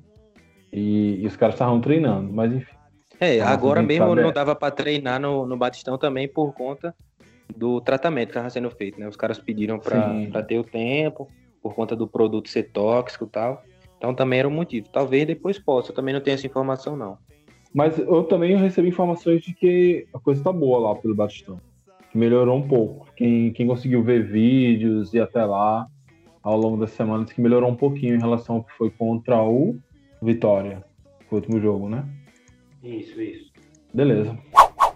e, 0.72 1.20
e 1.22 1.26
os 1.26 1.36
caras 1.36 1.56
estavam 1.56 1.82
treinando, 1.82 2.32
mas 2.32 2.54
enfim. 2.54 2.76
É, 3.20 3.42
agora 3.42 3.82
mesmo 3.82 4.14
não 4.14 4.32
dava 4.32 4.56
para 4.56 4.70
treinar 4.70 5.20
no, 5.20 5.48
no 5.48 5.58
Batistão 5.58 5.98
também 5.98 6.28
por 6.28 6.54
conta 6.54 6.94
do 7.56 7.82
tratamento 7.82 8.28
que 8.28 8.32
estava 8.34 8.50
sendo 8.52 8.70
feito, 8.70 9.00
né? 9.00 9.08
Os 9.08 9.16
caras 9.16 9.40
pediram 9.40 9.80
para 9.80 10.44
ter 10.44 10.60
o 10.60 10.64
tempo, 10.64 11.28
por 11.60 11.74
conta 11.74 11.96
do 11.96 12.08
produto 12.08 12.48
ser 12.48 12.64
tóxico 12.72 13.26
e 13.26 13.30
tal. 13.30 13.64
Então 13.98 14.14
também 14.14 14.38
era 14.38 14.48
um 14.48 14.52
motivo. 14.52 14.88
Talvez 14.90 15.26
depois 15.26 15.58
possa, 15.58 15.92
eu 15.92 15.96
também 15.96 16.14
não 16.14 16.22
tenho 16.22 16.36
essa 16.36 16.46
informação 16.46 16.96
não. 16.96 17.18
Mas 17.74 17.98
eu 17.98 18.24
também 18.24 18.56
recebi 18.56 18.90
informações 18.90 19.42
de 19.42 19.54
que 19.54 20.08
a 20.14 20.20
coisa 20.20 20.44
tá 20.44 20.52
boa 20.52 20.78
lá 20.80 20.96
pelo 20.96 21.16
Batistão. 21.16 21.60
Melhorou 22.18 22.58
um 22.58 22.68
pouco. 22.68 23.08
Quem, 23.16 23.54
quem 23.54 23.68
conseguiu 23.68 24.02
ver 24.02 24.24
vídeos 24.24 25.14
e 25.14 25.20
até 25.20 25.46
lá 25.46 25.88
ao 26.42 26.58
longo 26.58 26.78
das 26.78 26.90
semanas 26.90 27.32
que 27.32 27.40
melhorou 27.40 27.70
um 27.70 27.76
pouquinho 27.76 28.16
em 28.16 28.20
relação 28.20 28.56
ao 28.56 28.64
que 28.64 28.74
foi 28.74 28.90
contra 28.90 29.44
o 29.44 29.76
Vitória, 30.20 30.84
o 31.30 31.36
último 31.36 31.60
jogo, 31.60 31.88
né? 31.88 32.04
Isso, 32.84 33.22
isso. 33.22 33.52
Beleza. 33.94 34.36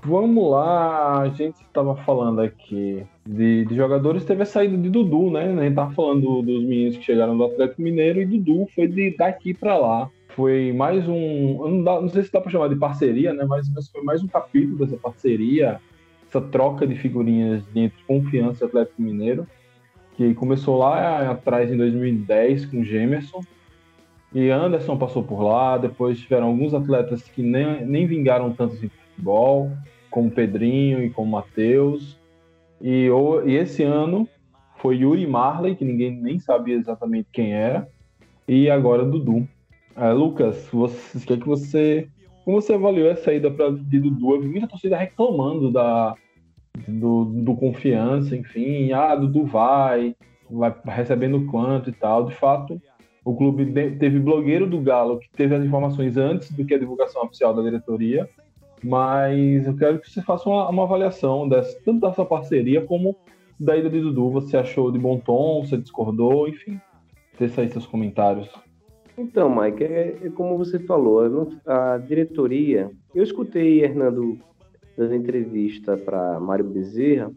Vamos 0.04 0.50
lá, 0.50 1.22
a 1.22 1.30
gente 1.30 1.62
estava 1.62 1.96
falando 1.98 2.42
aqui 2.42 3.04
de, 3.24 3.66
de, 3.66 3.76
jogadores, 3.76 4.26
teve 4.26 4.42
a 4.42 4.46
saída 4.46 4.76
de 4.76 4.90
Dudu, 4.90 5.30
né? 5.30 5.44
A 5.52 5.64
gente 5.64 5.76
tava 5.76 5.94
falando 5.94 6.42
dos 6.42 6.64
meninos 6.64 6.98
que 6.98 7.04
chegaram 7.04 7.38
do 7.38 7.44
Atlético 7.44 7.84
Mineiro 7.84 8.20
e 8.20 8.26
Dudu 8.26 8.68
foi 8.74 8.88
de 8.88 9.16
daqui 9.16 9.54
para 9.54 9.78
lá. 9.78 10.10
Foi 10.30 10.74
mais 10.74 11.08
um, 11.08 11.70
não, 11.70 11.84
dá, 11.84 12.02
não, 12.02 12.10
sei 12.10 12.24
se 12.24 12.32
dá 12.32 12.42
para 12.42 12.50
chamar 12.50 12.70
de 12.70 12.78
parceria, 12.78 13.32
né? 13.32 13.46
Mas, 13.46 13.70
mas, 13.72 13.90
foi 13.90 14.02
mais 14.02 14.24
um 14.24 14.28
capítulo 14.28 14.80
dessa 14.80 14.98
parceria, 14.98 15.80
essa 16.32 16.40
troca 16.40 16.88
de 16.88 16.96
figurinhas 16.96 17.62
entre 17.76 18.02
Confiança 18.08 18.64
e 18.64 18.68
Atlético 18.68 19.02
Mineiro, 19.02 19.46
que 20.16 20.34
começou 20.34 20.78
lá 20.78 21.30
atrás 21.30 21.70
em 21.70 21.76
2010 21.76 22.68
com 22.68 22.84
Gemerson. 22.84 23.42
E 24.34 24.50
Anderson 24.50 24.98
passou 24.98 25.24
por 25.24 25.42
lá, 25.44 25.78
depois 25.78 26.20
tiveram 26.20 26.48
alguns 26.48 26.74
atletas 26.74 27.24
que 27.24 27.44
nem, 27.44 27.86
nem 27.86 28.08
vingaram 28.08 28.54
tanto 28.54 28.76
assim 28.76 28.90
futebol, 28.90 29.70
como 30.10 30.32
Pedrinho 30.32 31.04
e 31.04 31.10
como 31.10 31.32
Matheus. 31.32 32.18
E, 32.80 33.10
e 33.46 33.56
esse 33.56 33.84
ano 33.84 34.28
foi 34.78 34.98
Yuri 34.98 35.28
Marley, 35.28 35.76
que 35.76 35.84
ninguém 35.84 36.12
nem 36.12 36.40
sabia 36.40 36.76
exatamente 36.76 37.28
quem 37.32 37.54
era, 37.54 37.88
e 38.48 38.70
agora 38.70 39.04
Dudu. 39.04 39.48
Uh, 39.98 40.14
Lucas, 40.16 40.70
você, 40.72 41.20
que 41.20 41.34
é 41.34 41.38
que 41.38 41.46
você, 41.46 42.08
como 42.46 42.62
você 42.62 42.74
avaliou 42.74 43.12
a 43.12 43.16
saída 43.18 43.52
pra, 43.52 43.70
de 43.70 44.00
Dudu? 44.00 44.36
Eu 44.36 44.42
vi 44.42 44.48
muita 44.48 44.68
torcida 44.68 44.96
reclamando 44.98 45.70
da, 45.70 46.16
do, 46.88 47.26
do 47.26 47.56
confiança, 47.56 48.36
enfim, 48.36 48.92
ah, 48.92 49.16
Dudu 49.16 49.46
vai, 49.46 50.16
vai 50.50 50.74
recebendo 50.88 51.46
quanto 51.46 51.90
e 51.90 51.94
tal. 51.94 52.26
De 52.26 52.36
fato, 52.36 52.82
o 53.24 53.36
clube 53.36 53.66
teve 53.98 54.20
blogueiro 54.20 54.68
do 54.68 54.82
Galo 54.82 55.20
que 55.20 55.30
teve 55.30 55.56
as 55.56 55.64
informações 55.64 56.18
antes 56.18 56.52
do 56.52 56.66
que 56.66 56.74
a 56.74 56.80
divulgação 56.80 57.24
oficial 57.24 57.54
da 57.54 57.62
diretoria 57.62 58.28
mas 58.84 59.68
eu 59.68 59.76
quero 59.76 60.00
que 60.00 60.10
você 60.10 60.22
faça 60.22 60.50
uma, 60.50 60.68
uma 60.70 60.84
avaliação 60.84 61.48
dessa, 61.48 61.80
tanto 61.86 62.08
dessa 62.08 62.26
parceria 62.26 62.82
como 62.86 63.16
da 63.60 63.78
ida 63.78 63.90
de 63.90 64.02
Dudu. 64.02 64.32
Você 64.32 64.58
achou 64.58 64.92
de 64.92 64.98
bom 64.98 65.20
tom, 65.20 65.64
você 65.64 65.78
discordou, 65.78 66.48
enfim. 66.48 66.80
Deixa 67.38 67.62
aí 67.62 67.70
seus 67.70 67.86
comentários. 67.86 68.50
Então, 69.18 69.54
Mike, 69.54 69.84
é, 69.84 70.18
é 70.24 70.30
como 70.30 70.58
você 70.58 70.80
falou, 70.80 71.50
a 71.66 71.98
diretoria. 71.98 72.90
Eu 73.14 73.24
escutei 73.24 73.84
Hernando 73.84 74.40
dando 74.98 75.16
entrevista 75.16 75.98
para 75.98 76.40
Mário 76.40 76.66
Bezerra, 76.66 77.32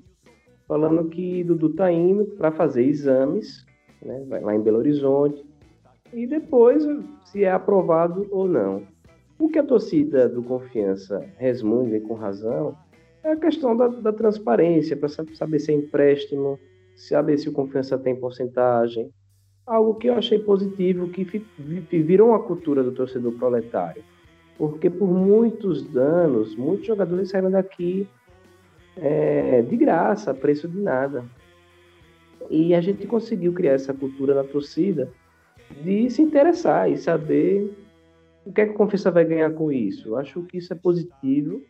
falando 0.67 1.09
que 1.09 1.45
Dudu 1.45 1.69
está 1.69 1.90
indo 1.93 2.25
para 2.37 2.51
fazer 2.51 2.85
exames, 2.85 3.64
né, 4.03 4.25
vai 4.29 4.40
lá 4.40 4.55
em 4.55 4.61
Belo 4.61 4.79
Horizonte, 4.79 5.45
e 6.12 6.27
depois 6.27 6.85
se 7.25 7.45
é 7.45 7.51
aprovado 7.51 8.27
ou 8.31 8.47
não. 8.47 8.83
O 9.38 9.49
que 9.49 9.59
a 9.59 9.64
torcida 9.64 10.29
do 10.29 10.43
Confiança 10.43 11.25
resmunga 11.37 12.01
com 12.01 12.14
razão 12.14 12.77
é 13.23 13.33
a 13.33 13.37
questão 13.37 13.77
da, 13.77 13.88
da 13.88 14.12
transparência, 14.12 14.97
para 14.97 15.09
saber 15.09 15.59
se 15.59 15.73
é 15.73 15.75
empréstimo, 15.75 16.59
saber 16.95 17.38
se 17.38 17.49
o 17.49 17.53
Confiança 17.53 17.99
tem 17.99 18.14
porcentagem. 18.14 19.11
Algo 19.67 19.95
que 19.95 20.09
eu 20.09 20.14
achei 20.14 20.38
positivo, 20.38 21.09
que 21.09 21.25
virou 22.03 22.29
uma 22.29 22.43
cultura 22.43 22.83
do 22.83 22.93
torcedor 22.93 23.33
proletário. 23.33 24.05
Porque 24.57 24.88
por 24.88 25.09
muitos 25.09 25.97
anos, 25.97 26.55
muitos 26.55 26.87
jogadores 26.87 27.31
saíram 27.31 27.51
daqui 27.51 28.07
é, 28.97 29.62
de 29.62 29.77
graça, 29.77 30.31
a 30.31 30.35
preço 30.35 30.69
de 30.69 30.81
nada. 30.81 31.25
E 32.51 32.75
a 32.75 32.81
gente 32.81 33.07
conseguiu 33.07 33.53
criar 33.53 33.73
essa 33.73 33.93
cultura 33.93 34.35
na 34.35 34.45
torcida 34.45 35.11
de 35.83 36.09
se 36.11 36.23
interessar 36.23 36.90
e 36.90 36.97
saber 36.97 37.75
o 38.45 38.53
que 38.53 38.61
é 38.61 38.67
que 38.67 38.73
a 38.73 38.77
Confiança 38.77 39.11
vai 39.11 39.25
ganhar 39.25 39.51
com 39.55 39.73
isso? 39.73 40.11
Eu 40.11 40.17
acho 40.19 40.43
que 40.43 40.59
isso 40.59 40.73
é 40.73 40.77
positivo. 40.77 41.62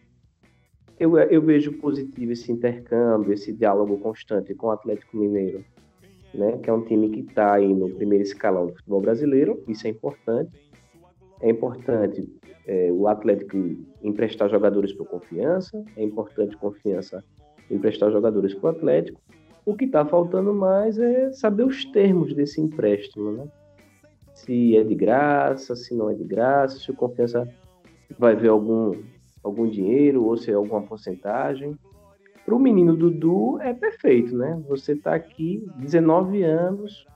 Eu, 0.98 1.16
eu 1.18 1.40
vejo 1.40 1.72
positivo 1.74 2.32
esse 2.32 2.50
intercâmbio, 2.50 3.32
esse 3.32 3.52
diálogo 3.52 3.96
constante 3.98 4.54
com 4.54 4.68
o 4.68 4.70
Atlético 4.70 5.16
Mineiro, 5.16 5.64
né? 6.32 6.58
que 6.58 6.68
é 6.68 6.72
um 6.72 6.84
time 6.84 7.10
que 7.10 7.20
está 7.20 7.54
aí 7.54 7.72
no 7.72 7.90
primeiro 7.90 8.22
escalão 8.22 8.66
do 8.66 8.74
futebol 8.74 9.00
brasileiro. 9.00 9.62
Isso 9.68 9.86
é 9.86 9.90
importante. 9.90 10.52
É 11.40 11.50
importante 11.50 12.28
é, 12.66 12.90
o 12.92 13.06
Atlético 13.08 13.56
emprestar 14.02 14.48
jogadores 14.48 14.92
para 14.92 15.06
Confiança. 15.06 15.84
É 15.96 16.02
importante 16.02 16.56
Confiança 16.56 17.24
emprestar 17.70 18.10
jogadores 18.10 18.54
para 18.54 18.66
o 18.66 18.70
Atlético. 18.70 19.20
O 19.64 19.74
que 19.74 19.86
está 19.86 20.04
faltando 20.04 20.52
mais 20.52 20.98
é 20.98 21.32
saber 21.32 21.64
os 21.64 21.84
termos 21.86 22.34
desse 22.34 22.60
empréstimo, 22.60 23.32
né? 23.32 23.48
se 24.34 24.76
é 24.76 24.82
de 24.82 24.94
graça, 24.94 25.74
se 25.76 25.94
não 25.94 26.10
é 26.10 26.14
de 26.14 26.24
graça, 26.24 26.78
se 26.78 26.90
o 26.90 26.94
confiança 26.94 27.48
vai 28.18 28.34
ver 28.34 28.48
algum, 28.48 29.00
algum 29.42 29.68
dinheiro 29.68 30.24
ou 30.24 30.36
se 30.36 30.50
é 30.50 30.54
alguma 30.54 30.82
porcentagem. 30.82 31.78
Para 32.44 32.54
o 32.54 32.58
menino 32.58 32.94
Dudu 32.94 33.58
é 33.60 33.72
perfeito, 33.72 34.36
né? 34.36 34.62
Você 34.68 34.92
está 34.92 35.14
aqui, 35.14 35.64
19 35.78 36.42
anos, 36.42 37.06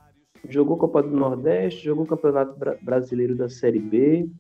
jogou 0.49 0.79
Copa 0.79 1.03
do 1.03 1.15
Nordeste, 1.15 1.85
jogou 1.85 2.07
Campeonato 2.07 2.57
Brasileiro 2.81 3.35
da 3.35 3.49
Série 3.49 3.81
B 3.81 4.31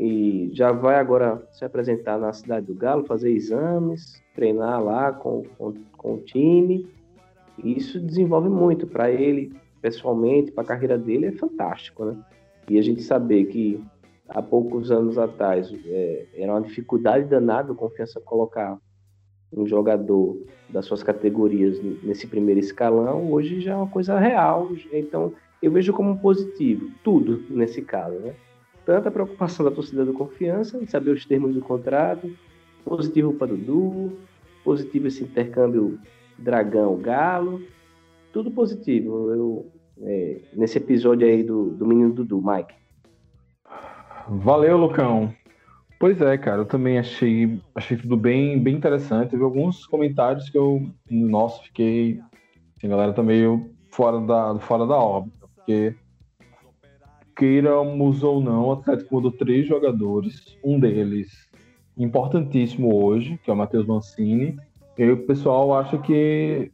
e 0.00 0.50
já 0.52 0.70
vai 0.70 0.94
agora 0.94 1.42
se 1.50 1.64
apresentar 1.64 2.18
na 2.18 2.32
Cidade 2.32 2.66
do 2.66 2.74
Galo, 2.74 3.04
fazer 3.04 3.32
exames, 3.32 4.22
treinar 4.32 4.80
lá 4.80 5.12
com, 5.12 5.42
com, 5.58 5.74
com 5.96 6.14
o 6.14 6.18
time. 6.18 6.86
Isso 7.64 7.98
desenvolve 7.98 8.48
muito 8.48 8.86
para 8.86 9.10
ele 9.10 9.52
pessoalmente, 9.82 10.52
para 10.52 10.62
a 10.62 10.66
carreira 10.68 10.96
dele, 10.96 11.26
é 11.26 11.32
fantástico, 11.32 12.04
né? 12.04 12.16
E 12.70 12.78
a 12.78 12.82
gente 12.82 13.02
saber 13.02 13.46
que 13.46 13.84
há 14.28 14.40
poucos 14.40 14.92
anos 14.92 15.18
atrás 15.18 15.68
é, 15.86 16.26
era 16.32 16.52
uma 16.52 16.62
dificuldade 16.62 17.24
danada 17.24 17.74
Confiança 17.74 18.20
colocar 18.20 18.78
um 19.52 19.66
jogador 19.66 20.40
das 20.68 20.84
suas 20.84 21.02
categorias 21.02 21.80
nesse 22.04 22.28
primeiro 22.28 22.60
escalão, 22.60 23.32
hoje 23.32 23.60
já 23.60 23.72
é 23.72 23.76
uma 23.76 23.88
coisa 23.88 24.16
real. 24.16 24.68
Então, 24.92 25.32
eu 25.60 25.72
vejo 25.72 25.92
como 25.92 26.20
positivo 26.20 26.88
tudo 27.02 27.42
nesse 27.50 27.82
caso, 27.82 28.16
né? 28.20 28.36
Tanto 28.88 29.06
a 29.06 29.10
preocupação 29.10 29.66
da 29.66 29.70
torcida 29.70 30.02
do 30.02 30.14
Confiança 30.14 30.78
em 30.78 30.86
saber 30.86 31.10
os 31.10 31.26
termos 31.26 31.54
do 31.54 31.60
contrato, 31.60 32.34
positivo 32.86 33.34
para 33.34 33.48
Dudu, 33.48 34.16
positivo 34.64 35.08
esse 35.08 35.24
intercâmbio 35.24 35.98
Dragão-Galo, 36.38 37.60
tudo 38.32 38.50
positivo. 38.50 39.30
Eu, 39.30 39.72
é, 40.00 40.40
nesse 40.54 40.78
episódio 40.78 41.28
aí 41.28 41.42
do, 41.42 41.68
do 41.68 41.84
menino 41.84 42.14
Dudu, 42.14 42.42
Mike. 42.42 42.72
Valeu, 44.26 44.78
Lucão. 44.78 45.34
Pois 46.00 46.18
é, 46.22 46.38
cara, 46.38 46.62
eu 46.62 46.66
também 46.66 46.98
achei, 46.98 47.60
achei 47.74 47.98
tudo 47.98 48.16
bem, 48.16 48.58
bem 48.58 48.74
interessante. 48.74 49.32
Teve 49.32 49.42
alguns 49.42 49.86
comentários 49.86 50.48
que 50.48 50.56
eu, 50.56 50.88
nossa, 51.10 51.62
fiquei. 51.62 52.22
Assim, 52.78 52.86
a 52.86 52.88
galera 52.88 53.12
tá 53.12 53.22
meio 53.22 53.70
fora 53.90 54.18
da, 54.18 54.58
fora 54.60 54.86
da 54.86 54.96
órbita, 54.96 55.46
porque 55.54 55.94
queiramos 57.38 58.24
ou 58.24 58.40
não, 58.40 58.66
o 58.66 58.72
Atlético 58.72 59.14
mudou 59.14 59.30
três 59.30 59.66
jogadores, 59.66 60.58
um 60.62 60.78
deles 60.78 61.48
importantíssimo 61.96 62.92
hoje, 63.02 63.38
que 63.42 63.48
é 63.50 63.52
o 63.54 63.56
Matheus 63.56 63.86
Mancini, 63.86 64.58
e 64.98 65.08
o 65.08 65.16
pessoal 65.24 65.72
acha 65.72 65.96
que 65.98 66.72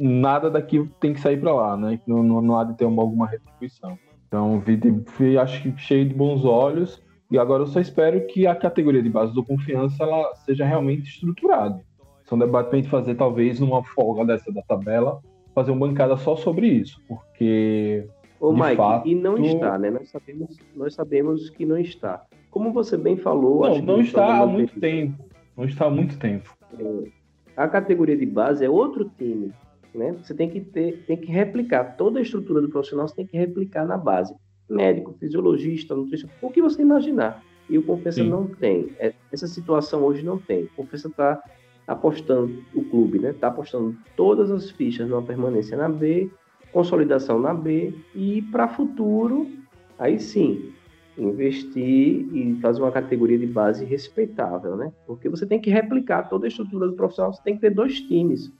nada 0.00 0.50
daqui 0.50 0.88
tem 0.98 1.12
que 1.12 1.20
sair 1.20 1.38
para 1.38 1.52
lá, 1.52 1.76
né? 1.76 2.00
Não, 2.06 2.22
não, 2.22 2.40
não, 2.40 2.58
há 2.58 2.64
de 2.64 2.74
ter 2.74 2.86
uma, 2.86 3.02
alguma 3.02 3.26
retribuição. 3.26 3.98
Então, 4.26 4.58
vi, 4.60 4.80
vi, 5.18 5.36
acho 5.36 5.62
que 5.62 5.78
cheio 5.78 6.08
de 6.08 6.14
bons 6.14 6.44
olhos, 6.44 7.02
e 7.30 7.38
agora 7.38 7.64
eu 7.64 7.66
só 7.66 7.78
espero 7.78 8.26
que 8.26 8.46
a 8.46 8.54
categoria 8.54 9.02
de 9.02 9.10
base 9.10 9.34
do 9.34 9.44
confiança 9.44 10.02
ela 10.02 10.34
seja 10.36 10.64
realmente 10.64 11.10
estruturada. 11.10 11.82
Isso 12.24 12.32
é 12.32 12.36
um 12.36 12.38
debate 12.38 12.68
para 12.68 12.78
a 12.78 12.80
gente 12.80 12.90
fazer, 12.90 13.14
talvez, 13.14 13.60
numa 13.60 13.84
folga 13.84 14.24
dessa 14.24 14.50
da 14.50 14.62
tabela, 14.62 15.20
fazer 15.54 15.70
uma 15.70 15.86
bancada 15.86 16.16
só 16.16 16.34
sobre 16.34 16.66
isso, 16.66 16.98
porque. 17.06 18.06
Ô, 18.40 18.52
Mike, 18.52 18.76
fato... 18.76 19.08
e 19.08 19.14
não 19.14 19.38
está, 19.38 19.78
né? 19.78 19.90
Nós 19.90 20.08
sabemos, 20.08 20.56
nós 20.76 20.94
sabemos 20.94 21.50
que 21.50 21.66
não 21.66 21.78
está. 21.78 22.24
Como 22.50 22.72
você 22.72 22.96
bem 22.96 23.16
falou. 23.16 23.68
Não, 23.68 23.82
não 23.82 24.00
está 24.00 24.38
há 24.40 24.46
muito 24.46 24.78
tempo. 24.78 25.24
Não 25.56 25.64
está 25.64 25.86
há 25.86 25.90
muito 25.90 26.18
tempo. 26.18 26.56
É, 26.78 27.08
a 27.56 27.66
categoria 27.66 28.16
de 28.16 28.26
base 28.26 28.64
é 28.64 28.70
outro 28.70 29.10
time. 29.18 29.52
Né? 29.94 30.14
Você 30.22 30.34
tem 30.34 30.48
que 30.48 30.60
ter, 30.60 31.04
tem 31.06 31.16
que 31.16 31.30
replicar 31.30 31.96
toda 31.96 32.18
a 32.18 32.22
estrutura 32.22 32.60
do 32.60 32.68
profissional, 32.68 33.08
você 33.08 33.16
tem 33.16 33.26
que 33.26 33.36
replicar 33.36 33.84
na 33.84 33.96
base. 33.96 34.34
Médico, 34.68 35.14
fisiologista, 35.18 35.96
nutricionista, 35.96 36.46
o 36.46 36.50
que 36.50 36.62
você 36.62 36.82
imaginar. 36.82 37.42
E 37.68 37.76
o 37.76 37.82
Confiança 37.82 38.22
Sim. 38.22 38.28
não 38.28 38.46
tem. 38.46 38.90
É, 38.98 39.12
essa 39.32 39.46
situação 39.46 40.04
hoje 40.04 40.24
não 40.24 40.38
tem. 40.38 40.64
O 40.64 40.68
Confiança 40.76 41.08
está 41.08 41.42
apostando, 41.86 42.62
o 42.74 42.84
clube, 42.84 43.18
né? 43.18 43.30
Está 43.30 43.48
apostando 43.48 43.96
todas 44.14 44.50
as 44.50 44.70
fichas 44.70 45.08
numa 45.08 45.22
permanência 45.22 45.76
na 45.76 45.88
B, 45.88 46.30
consolidação 46.78 47.40
na 47.40 47.52
B 47.52 47.92
e 48.14 48.40
para 48.52 48.68
futuro, 48.68 49.50
aí 49.98 50.20
sim, 50.20 50.72
investir 51.18 52.24
e 52.32 52.56
fazer 52.62 52.80
uma 52.80 52.92
categoria 52.92 53.36
de 53.36 53.48
base 53.48 53.84
respeitável, 53.84 54.76
né? 54.76 54.92
Porque 55.04 55.28
você 55.28 55.44
tem 55.44 55.60
que 55.60 55.70
replicar 55.70 56.28
toda 56.28 56.46
a 56.46 56.48
estrutura 56.48 56.86
do 56.86 56.92
profissional, 56.92 57.34
você 57.34 57.42
tem 57.42 57.56
que 57.56 57.60
ter 57.62 57.70
dois 57.70 58.00
times, 58.02 58.52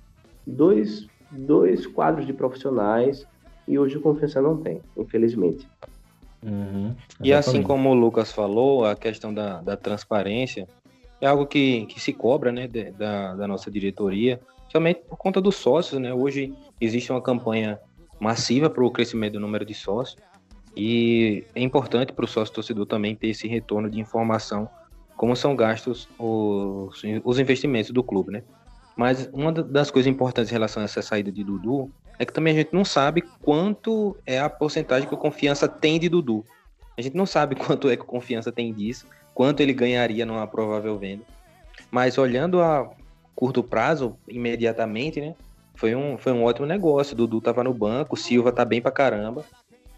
dois, 0.44 1.06
dois 1.30 1.86
quadros 1.86 2.26
de 2.26 2.32
profissionais 2.32 3.24
e 3.68 3.78
hoje 3.78 3.96
o 3.96 4.00
Confiança 4.00 4.42
não 4.42 4.56
tem, 4.56 4.80
infelizmente. 4.96 5.68
Uhum, 6.42 6.92
e 7.22 7.32
assim 7.32 7.62
como 7.62 7.90
o 7.90 7.94
Lucas 7.94 8.32
falou, 8.32 8.84
a 8.84 8.96
questão 8.96 9.32
da, 9.32 9.60
da 9.60 9.76
transparência, 9.76 10.66
é 11.20 11.26
algo 11.28 11.46
que, 11.46 11.86
que 11.86 12.00
se 12.00 12.12
cobra 12.12 12.50
né, 12.50 12.66
de, 12.66 12.90
da, 12.90 13.36
da 13.36 13.46
nossa 13.46 13.70
diretoria, 13.70 14.40
somente 14.68 15.02
por 15.08 15.16
conta 15.16 15.40
dos 15.40 15.54
sócios. 15.54 16.00
Né? 16.00 16.12
Hoje 16.12 16.52
existe 16.80 17.12
uma 17.12 17.22
campanha 17.22 17.78
massiva 18.20 18.68
para 18.68 18.84
o 18.84 18.90
crescimento 18.90 19.34
do 19.34 19.40
número 19.40 19.64
de 19.64 19.74
sócios 19.74 20.16
e 20.76 21.44
é 21.54 21.60
importante 21.60 22.12
para 22.12 22.24
o 22.24 22.28
sócio 22.28 22.54
torcedor 22.54 22.86
também 22.86 23.14
ter 23.14 23.28
esse 23.28 23.48
retorno 23.48 23.90
de 23.90 24.00
informação, 24.00 24.68
como 25.16 25.34
são 25.34 25.56
gastos 25.56 26.08
os, 26.18 27.02
os 27.24 27.38
investimentos 27.38 27.90
do 27.90 28.02
clube. 28.02 28.32
Né? 28.32 28.42
Mas 28.96 29.28
uma 29.32 29.52
das 29.52 29.90
coisas 29.90 30.10
importantes 30.10 30.50
em 30.50 30.54
relação 30.54 30.82
a 30.82 30.84
essa 30.84 31.02
saída 31.02 31.32
de 31.32 31.42
Dudu 31.42 31.90
é 32.18 32.24
que 32.24 32.32
também 32.32 32.54
a 32.54 32.56
gente 32.56 32.72
não 32.72 32.84
sabe 32.84 33.22
quanto 33.40 34.16
é 34.26 34.38
a 34.38 34.48
porcentagem 34.48 35.08
que 35.08 35.14
o 35.14 35.18
Confiança 35.18 35.68
tem 35.68 35.98
de 35.98 36.08
Dudu. 36.08 36.44
A 36.96 37.02
gente 37.02 37.16
não 37.16 37.26
sabe 37.26 37.54
quanto 37.56 37.88
é 37.88 37.96
que 37.96 38.02
o 38.02 38.06
Confiança 38.06 38.52
tem 38.52 38.72
disso 38.72 39.06
quanto 39.38 39.60
ele 39.60 39.72
ganharia 39.72 40.26
numa 40.26 40.48
provável 40.48 40.98
venda. 40.98 41.22
Mas 41.92 42.18
olhando 42.18 42.60
a 42.60 42.90
curto 43.36 43.62
prazo, 43.62 44.16
imediatamente, 44.26 45.20
né? 45.20 45.36
Foi 45.78 45.94
um, 45.94 46.18
foi 46.18 46.32
um 46.32 46.42
ótimo 46.42 46.66
negócio. 46.66 47.14
O 47.14 47.16
Dudu 47.16 47.40
tava 47.40 47.62
no 47.62 47.72
banco, 47.72 48.16
o 48.16 48.18
Silva 48.18 48.50
tá 48.50 48.64
bem 48.64 48.82
pra 48.82 48.90
caramba. 48.90 49.44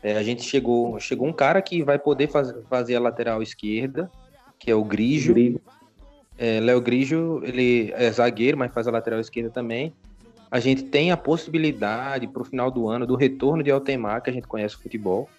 É, 0.02 0.14
a 0.14 0.22
gente 0.22 0.42
chegou, 0.42 1.00
chegou 1.00 1.26
um 1.26 1.32
cara 1.32 1.62
que 1.62 1.82
vai 1.82 1.98
poder 1.98 2.28
faz, 2.28 2.52
fazer 2.68 2.96
a 2.96 3.00
lateral 3.00 3.42
esquerda, 3.42 4.10
que 4.58 4.70
é 4.70 4.74
o 4.74 4.84
Grigio. 4.84 5.58
É, 6.36 6.60
Léo 6.60 6.82
Grigio, 6.82 7.40
ele 7.44 7.92
é 7.96 8.10
zagueiro, 8.10 8.58
mas 8.58 8.74
faz 8.74 8.86
a 8.86 8.90
lateral 8.90 9.20
esquerda 9.20 9.48
também. 9.48 9.94
A 10.50 10.60
gente 10.60 10.82
tem 10.82 11.12
a 11.12 11.16
possibilidade 11.16 12.26
para 12.26 12.42
o 12.42 12.44
final 12.44 12.70
do 12.70 12.86
ano 12.86 13.06
do 13.06 13.16
retorno 13.16 13.62
de 13.62 13.70
Altemar, 13.70 14.22
que 14.22 14.28
a 14.28 14.32
gente 14.34 14.46
conhece 14.46 14.76
o 14.76 14.80
futebol. 14.80 15.30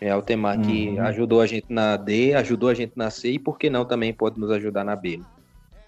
É 0.00 0.08
Altemar 0.08 0.56
uhum. 0.56 0.62
que 0.62 0.98
ajudou 1.00 1.42
a 1.42 1.46
gente 1.46 1.66
na 1.68 1.98
D, 1.98 2.32
ajudou 2.32 2.70
a 2.70 2.74
gente 2.74 2.94
na 2.96 3.10
C 3.10 3.32
e 3.32 3.38
por 3.38 3.58
que 3.58 3.68
não 3.68 3.84
também 3.84 4.14
pode 4.14 4.40
nos 4.40 4.50
ajudar 4.52 4.84
na 4.84 4.96
B. 4.96 5.20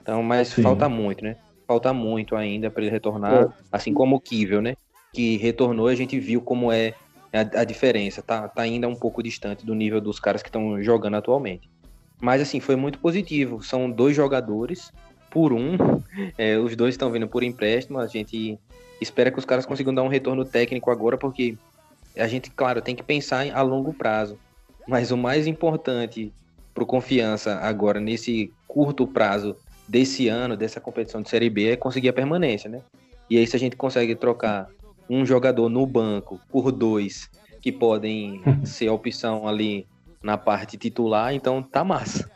Então, 0.03 0.23
mas 0.23 0.49
Sim. 0.49 0.63
falta 0.63 0.91
muito, 0.91 1.25
né? 1.25 1.37
Falta 1.67 1.93
muito 1.93 2.37
ainda 2.37 2.71
para 2.71 2.83
ele 2.83 2.91
retornar, 2.91 3.45
é. 3.45 3.49
assim 3.73 3.95
como 3.95 4.17
o 4.17 4.21
Kivel, 4.21 4.61
né? 4.61 4.77
Que 5.13 5.37
retornou, 5.37 5.87
a 5.87 5.95
gente 5.95 6.19
viu 6.19 6.41
como 6.41 6.71
é 6.71 6.95
a, 7.33 7.61
a, 7.61 7.65
diferença, 7.65 8.23
tá, 8.23 8.49
tá 8.49 8.63
ainda 8.63 8.87
um 8.87 8.95
pouco 8.95 9.23
distante 9.23 9.65
do 9.65 9.75
nível 9.75 10.01
dos 10.01 10.21
caras 10.21 10.43
que 10.43 10.49
estão 10.49 10.83
jogando 10.83 11.15
atualmente. 11.15 11.69
Mas 12.21 12.41
assim, 12.41 12.61
foi 12.61 12.77
muito 12.77 12.99
positivo. 12.99 13.63
São 13.63 13.91
dois 13.91 14.15
jogadores 14.15 14.93
por 15.31 15.53
um. 15.53 15.77
É, 16.39 16.57
os 16.57 16.77
dois 16.77 16.95
estão 16.95 17.11
vindo 17.11 17.27
por 17.27 17.43
empréstimo. 17.43 17.99
A 17.99 18.07
gente 18.07 18.57
espera 19.01 19.33
que 19.33 19.39
os 19.39 19.45
caras 19.45 19.67
consigam 19.67 19.93
dar 19.93 20.05
um 20.05 20.09
retorno 20.09 20.45
técnico 20.45 20.89
agora, 20.89 21.19
porque 21.19 21.59
a 22.17 22.29
gente, 22.29 22.51
claro, 22.51 22.81
tem 22.81 22.95
que 22.95 23.03
pensar 23.03 23.45
a 23.53 23.61
longo 23.61 23.93
prazo. 23.93 24.39
Mas 24.87 25.11
o 25.11 25.17
mais 25.17 25.49
importante 25.49 26.33
para 26.73 26.85
o 26.85 26.87
Confiança 26.87 27.57
agora, 27.57 27.99
nesse 27.99 28.53
curto 28.69 29.09
prazo 29.09 29.57
desse 29.89 30.29
ano, 30.29 30.57
dessa 30.57 30.81
competição 30.81 31.23
de 31.23 31.29
Série 31.29 31.51
B, 31.51 31.71
é 31.71 31.77
conseguir 31.77 32.09
a 32.09 32.13
permanência, 32.13 32.69
né? 32.69 32.81
E 33.29 33.39
aí, 33.39 33.47
se 33.47 33.57
a 33.57 33.59
gente 33.59 33.77
consegue 33.77 34.15
trocar 34.15 34.69
um 35.09 35.25
jogador 35.25 35.69
no 35.69 35.87
banco 35.87 36.41
por 36.51 36.73
dois 36.73 37.31
que 37.61 37.73
podem 37.73 38.43
ser 38.65 38.89
a 38.89 38.93
opção 38.93 39.47
ali 39.47 39.87
na 40.23 40.37
parte 40.37 40.77
titular, 40.77 41.35
então 41.35 41.63
tá 41.63 41.85
massa. 41.85 42.31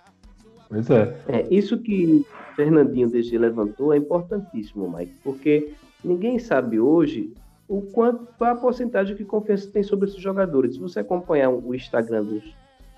Pois 0.68 0.88
é. 0.90 1.16
é 1.28 1.46
isso 1.50 1.78
que 1.78 2.26
Fernandinho 2.54 3.08
DG 3.08 3.38
levantou 3.38 3.94
é 3.94 3.96
importantíssimo, 3.96 4.90
Mike, 4.90 5.14
porque 5.24 5.72
ninguém 6.04 6.38
sabe 6.38 6.78
hoje 6.78 7.32
o 7.66 7.82
quanto 7.82 8.26
qual 8.36 8.52
a 8.52 8.56
porcentagem 8.56 9.16
que 9.16 9.24
confiança 9.24 9.70
tem 9.70 9.82
sobre 9.82 10.08
esses 10.08 10.20
jogadores. 10.20 10.74
Se 10.74 10.80
você 10.80 11.00
acompanhar 11.00 11.50
o 11.50 11.74
Instagram 11.74 12.24
dos, 12.24 12.42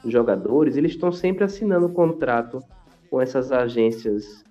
dos 0.02 0.12
jogadores, 0.12 0.76
eles 0.76 0.92
estão 0.92 1.12
sempre 1.12 1.44
assinando 1.44 1.88
contrato 1.88 2.62
com 3.10 3.20
essas 3.20 3.50
agências, 3.50 4.44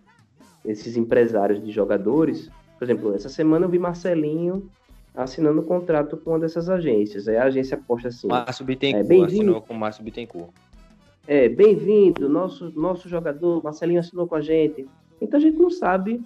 esses 0.65 0.97
empresários 0.97 1.63
de 1.63 1.71
jogadores. 1.71 2.51
Por 2.77 2.83
exemplo, 2.83 3.15
essa 3.15 3.29
semana 3.29 3.65
eu 3.65 3.69
vi 3.69 3.79
Marcelinho 3.79 4.69
assinando 5.15 5.63
contrato 5.63 6.17
com 6.17 6.31
uma 6.31 6.39
dessas 6.39 6.69
agências. 6.69 7.27
Aí 7.27 7.37
a 7.37 7.45
agência 7.45 7.77
posta 7.77 8.09
assim. 8.09 8.27
Márcio 8.27 8.65
Bittencourt 8.65 9.11
é, 9.11 9.25
assinou 9.25 9.61
com 9.61 9.73
Márcio 9.73 10.03
Bittencourt. 10.03 10.49
É, 11.25 11.47
bem-vindo, 11.47 12.27
nosso, 12.27 12.71
nosso 12.75 13.07
jogador, 13.07 13.63
Marcelinho 13.63 13.99
assinou 13.99 14.27
com 14.27 14.35
a 14.35 14.41
gente. 14.41 14.87
Então 15.21 15.37
a 15.37 15.41
gente 15.41 15.57
não 15.57 15.69
sabe 15.69 16.21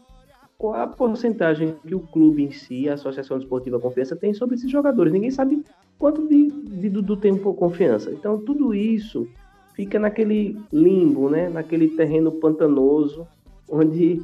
qual 0.58 0.76
a 0.76 0.88
porcentagem 0.88 1.76
que 1.86 1.93
o 1.93 2.00
clube 2.00 2.43
em 2.43 2.52
si, 2.52 2.88
a 2.88 2.93
Associação 2.93 3.38
Desportiva 3.38 3.80
Confiança, 3.80 4.15
tem 4.15 4.34
sobre 4.34 4.56
esses 4.56 4.72
jogadores. 4.72 5.12
Ninguém 5.12 5.32
sabe 5.32 5.63
quanto 6.00 6.28
de, 6.28 6.50
de 6.50 6.89
Dudu 6.89 7.17
tem 7.17 7.36
por 7.36 7.54
confiança. 7.56 8.12
Então, 8.12 8.39
tudo 8.39 8.74
isso 8.74 9.28
fica 9.73 9.99
naquele 9.99 10.59
limbo, 10.71 11.29
né? 11.29 11.49
naquele 11.49 11.89
terreno 11.89 12.31
pantanoso, 12.31 13.27
onde 13.69 14.21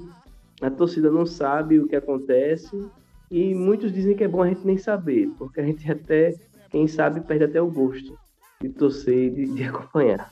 a 0.61 0.69
torcida 0.69 1.09
não 1.09 1.25
sabe 1.25 1.79
o 1.79 1.87
que 1.87 1.95
acontece 1.95 2.85
e 3.31 3.53
muitos 3.53 3.91
dizem 3.91 4.15
que 4.15 4.23
é 4.23 4.27
bom 4.27 4.41
a 4.41 4.47
gente 4.47 4.65
nem 4.65 4.77
saber, 4.77 5.29
porque 5.37 5.59
a 5.59 5.63
gente 5.63 5.89
até, 5.91 6.35
quem 6.69 6.87
sabe, 6.87 7.21
perde 7.21 7.45
até 7.45 7.61
o 7.61 7.69
gosto 7.69 8.17
de 8.61 8.69
torcer 8.69 9.27
e 9.27 9.29
de, 9.29 9.45
de 9.53 9.63
acompanhar. 9.63 10.31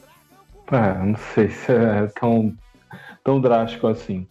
É, 0.72 1.06
não 1.06 1.16
sei 1.16 1.50
se 1.50 1.72
é 1.72 2.08
tão, 2.20 2.54
tão 3.24 3.40
drástico 3.40 3.88
assim. 3.88 4.28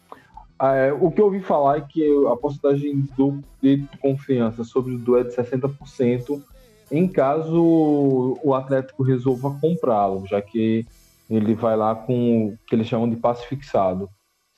É, 0.61 0.92
o 0.92 1.11
que 1.11 1.20
eu 1.20 1.27
ouvi 1.27 1.40
falar 1.40 1.79
é 1.79 1.81
que 1.83 2.27
a 2.27 2.37
porcentagem 2.37 3.09
do, 3.16 3.38
de 3.62 3.87
confiança 4.01 4.64
sobre 4.64 4.94
o 4.94 4.99
Dudu 4.99 5.18
é 5.18 5.25
de 5.25 5.35
60% 5.35 6.42
em 6.90 7.09
caso 7.09 8.38
o 8.42 8.55
Atlético 8.55 9.03
resolva 9.03 9.57
comprá-lo, 9.61 10.27
já 10.27 10.40
que 10.40 10.87
ele 11.29 11.55
vai 11.55 11.77
lá 11.77 11.94
com 11.94 12.46
o 12.46 12.59
que 12.66 12.75
eles 12.75 12.87
chamam 12.87 13.09
de 13.09 13.16
passe 13.16 13.46
fixado. 13.46 14.09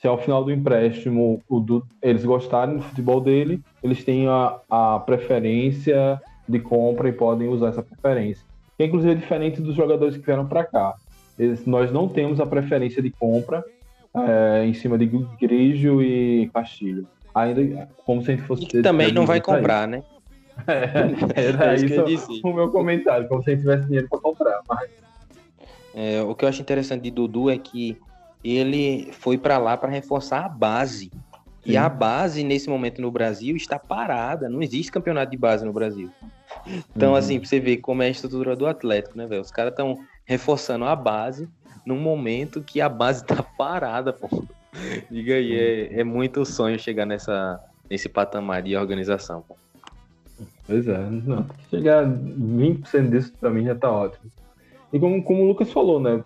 Se 0.00 0.06
ao 0.06 0.18
final 0.18 0.44
do 0.44 0.52
empréstimo 0.52 1.42
o 1.48 1.82
eles 2.02 2.24
gostarem 2.24 2.76
do 2.76 2.82
futebol 2.82 3.20
dele, 3.20 3.60
eles 3.82 4.04
têm 4.04 4.28
a, 4.28 4.56
a 4.70 5.00
preferência 5.00 6.20
de 6.48 6.60
compra 6.60 7.08
e 7.08 7.12
podem 7.12 7.48
usar 7.48 7.68
essa 7.68 7.82
preferência. 7.82 8.44
Que 8.76 8.84
inclusive 8.84 9.12
é 9.12 9.16
diferente 9.16 9.60
dos 9.60 9.74
jogadores 9.74 10.16
que 10.16 10.24
vieram 10.24 10.46
para 10.46 10.64
cá. 10.64 10.94
Eles, 11.38 11.66
nós 11.66 11.90
não 11.90 12.08
temos 12.08 12.40
a 12.40 12.46
preferência 12.46 13.02
de 13.02 13.10
compra 13.10 13.64
é, 14.14 14.64
em 14.64 14.74
cima 14.74 14.96
de 14.96 15.06
Grigio 15.40 16.00
e 16.02 16.48
Castilho. 16.54 17.06
Ainda 17.34 17.88
como 18.04 18.22
se 18.22 18.30
a 18.30 18.36
gente 18.36 18.46
fosse. 18.46 18.64
E 18.76 18.82
também 18.82 19.12
não 19.12 19.26
vai 19.26 19.40
comprar, 19.40 19.86
né? 19.86 20.02
É, 20.66 21.46
era 21.46 21.72
é 21.72 21.76
isso, 21.76 22.08
isso 22.08 22.40
o 22.42 22.52
meu 22.52 22.70
comentário, 22.70 23.28
como 23.28 23.42
se 23.42 23.50
gente 23.50 23.60
tivesse 23.60 23.86
dinheiro 23.86 24.08
para 24.08 24.18
comprar. 24.18 24.60
Mas... 24.68 24.90
É, 25.94 26.22
o 26.22 26.34
que 26.34 26.44
eu 26.44 26.48
acho 26.48 26.60
interessante 26.60 27.02
de 27.02 27.10
Dudu 27.10 27.50
é 27.50 27.58
que 27.58 27.96
ele 28.42 29.10
foi 29.12 29.36
para 29.36 29.58
lá 29.58 29.76
para 29.76 29.88
reforçar 29.88 30.44
a 30.44 30.48
base. 30.48 31.06
Sim. 31.06 31.72
E 31.72 31.76
a 31.76 31.88
base, 31.88 32.44
nesse 32.44 32.68
momento 32.68 33.02
no 33.02 33.10
Brasil, 33.10 33.56
está 33.56 33.78
parada. 33.78 34.48
Não 34.48 34.62
existe 34.62 34.92
campeonato 34.92 35.30
de 35.30 35.36
base 35.36 35.64
no 35.64 35.72
Brasil. 35.72 36.10
Então, 36.94 37.10
uhum. 37.10 37.16
assim, 37.16 37.38
pra 37.38 37.48
você 37.48 37.60
ver 37.60 37.78
como 37.78 38.02
é 38.02 38.06
a 38.06 38.10
estrutura 38.10 38.56
do 38.56 38.66
Atlético, 38.66 39.18
né, 39.18 39.26
velho? 39.26 39.42
Os 39.42 39.50
caras 39.50 39.72
estão 39.72 39.98
reforçando 40.24 40.84
a 40.84 40.94
base 40.94 41.48
num 41.84 41.98
momento 41.98 42.62
que 42.62 42.80
a 42.80 42.88
base 42.88 43.24
tá 43.26 43.42
parada, 43.42 44.12
pô. 44.12 44.28
Diga 45.10 45.34
aí, 45.34 45.52
é, 45.52 46.00
é 46.00 46.04
muito 46.04 46.44
sonho 46.44 46.78
chegar 46.78 47.06
nessa, 47.06 47.60
nesse 47.90 48.08
patamar 48.08 48.62
de 48.62 48.76
organização, 48.76 49.42
pô. 49.42 49.56
Pois 50.68 50.86
é, 50.86 50.98
não, 50.98 51.46
chegar 51.70 52.06
20% 52.06 53.08
disso 53.08 53.32
pra 53.40 53.48
mim 53.48 53.64
já 53.64 53.74
tá 53.74 53.90
ótimo. 53.90 54.30
E 54.92 55.00
como, 55.00 55.22
como 55.22 55.42
o 55.42 55.48
Lucas 55.48 55.72
falou, 55.72 55.98
né? 55.98 56.22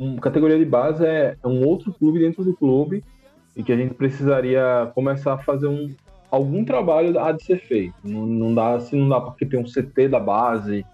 Um, 0.00 0.16
categoria 0.16 0.58
de 0.58 0.64
base 0.64 1.04
é, 1.04 1.36
é 1.42 1.46
um 1.46 1.62
outro 1.66 1.92
clube 1.92 2.18
dentro 2.18 2.42
do 2.42 2.56
clube 2.56 3.04
e 3.54 3.62
que 3.62 3.70
a 3.70 3.76
gente 3.76 3.92
precisaria 3.92 4.90
começar 4.94 5.34
a 5.34 5.38
fazer 5.38 5.66
um, 5.66 5.94
algum 6.30 6.64
trabalho 6.64 7.18
há 7.20 7.32
de 7.32 7.44
ser 7.44 7.58
feito. 7.60 7.94
Não, 8.02 8.24
não 8.26 8.54
dá, 8.54 8.80
se 8.80 8.96
não 8.96 9.10
dá 9.10 9.20
porque 9.20 9.44
tem 9.44 9.60
um 9.60 9.64
CT 9.64 10.08
da 10.08 10.18
base, 10.18 10.86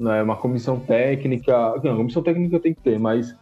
né, 0.00 0.22
uma 0.22 0.36
comissão 0.36 0.80
técnica. 0.80 1.74
Não, 1.84 1.98
comissão 1.98 2.22
técnica 2.22 2.58
tem 2.58 2.72
que 2.72 2.80
ter, 2.80 2.98
mas 2.98 3.36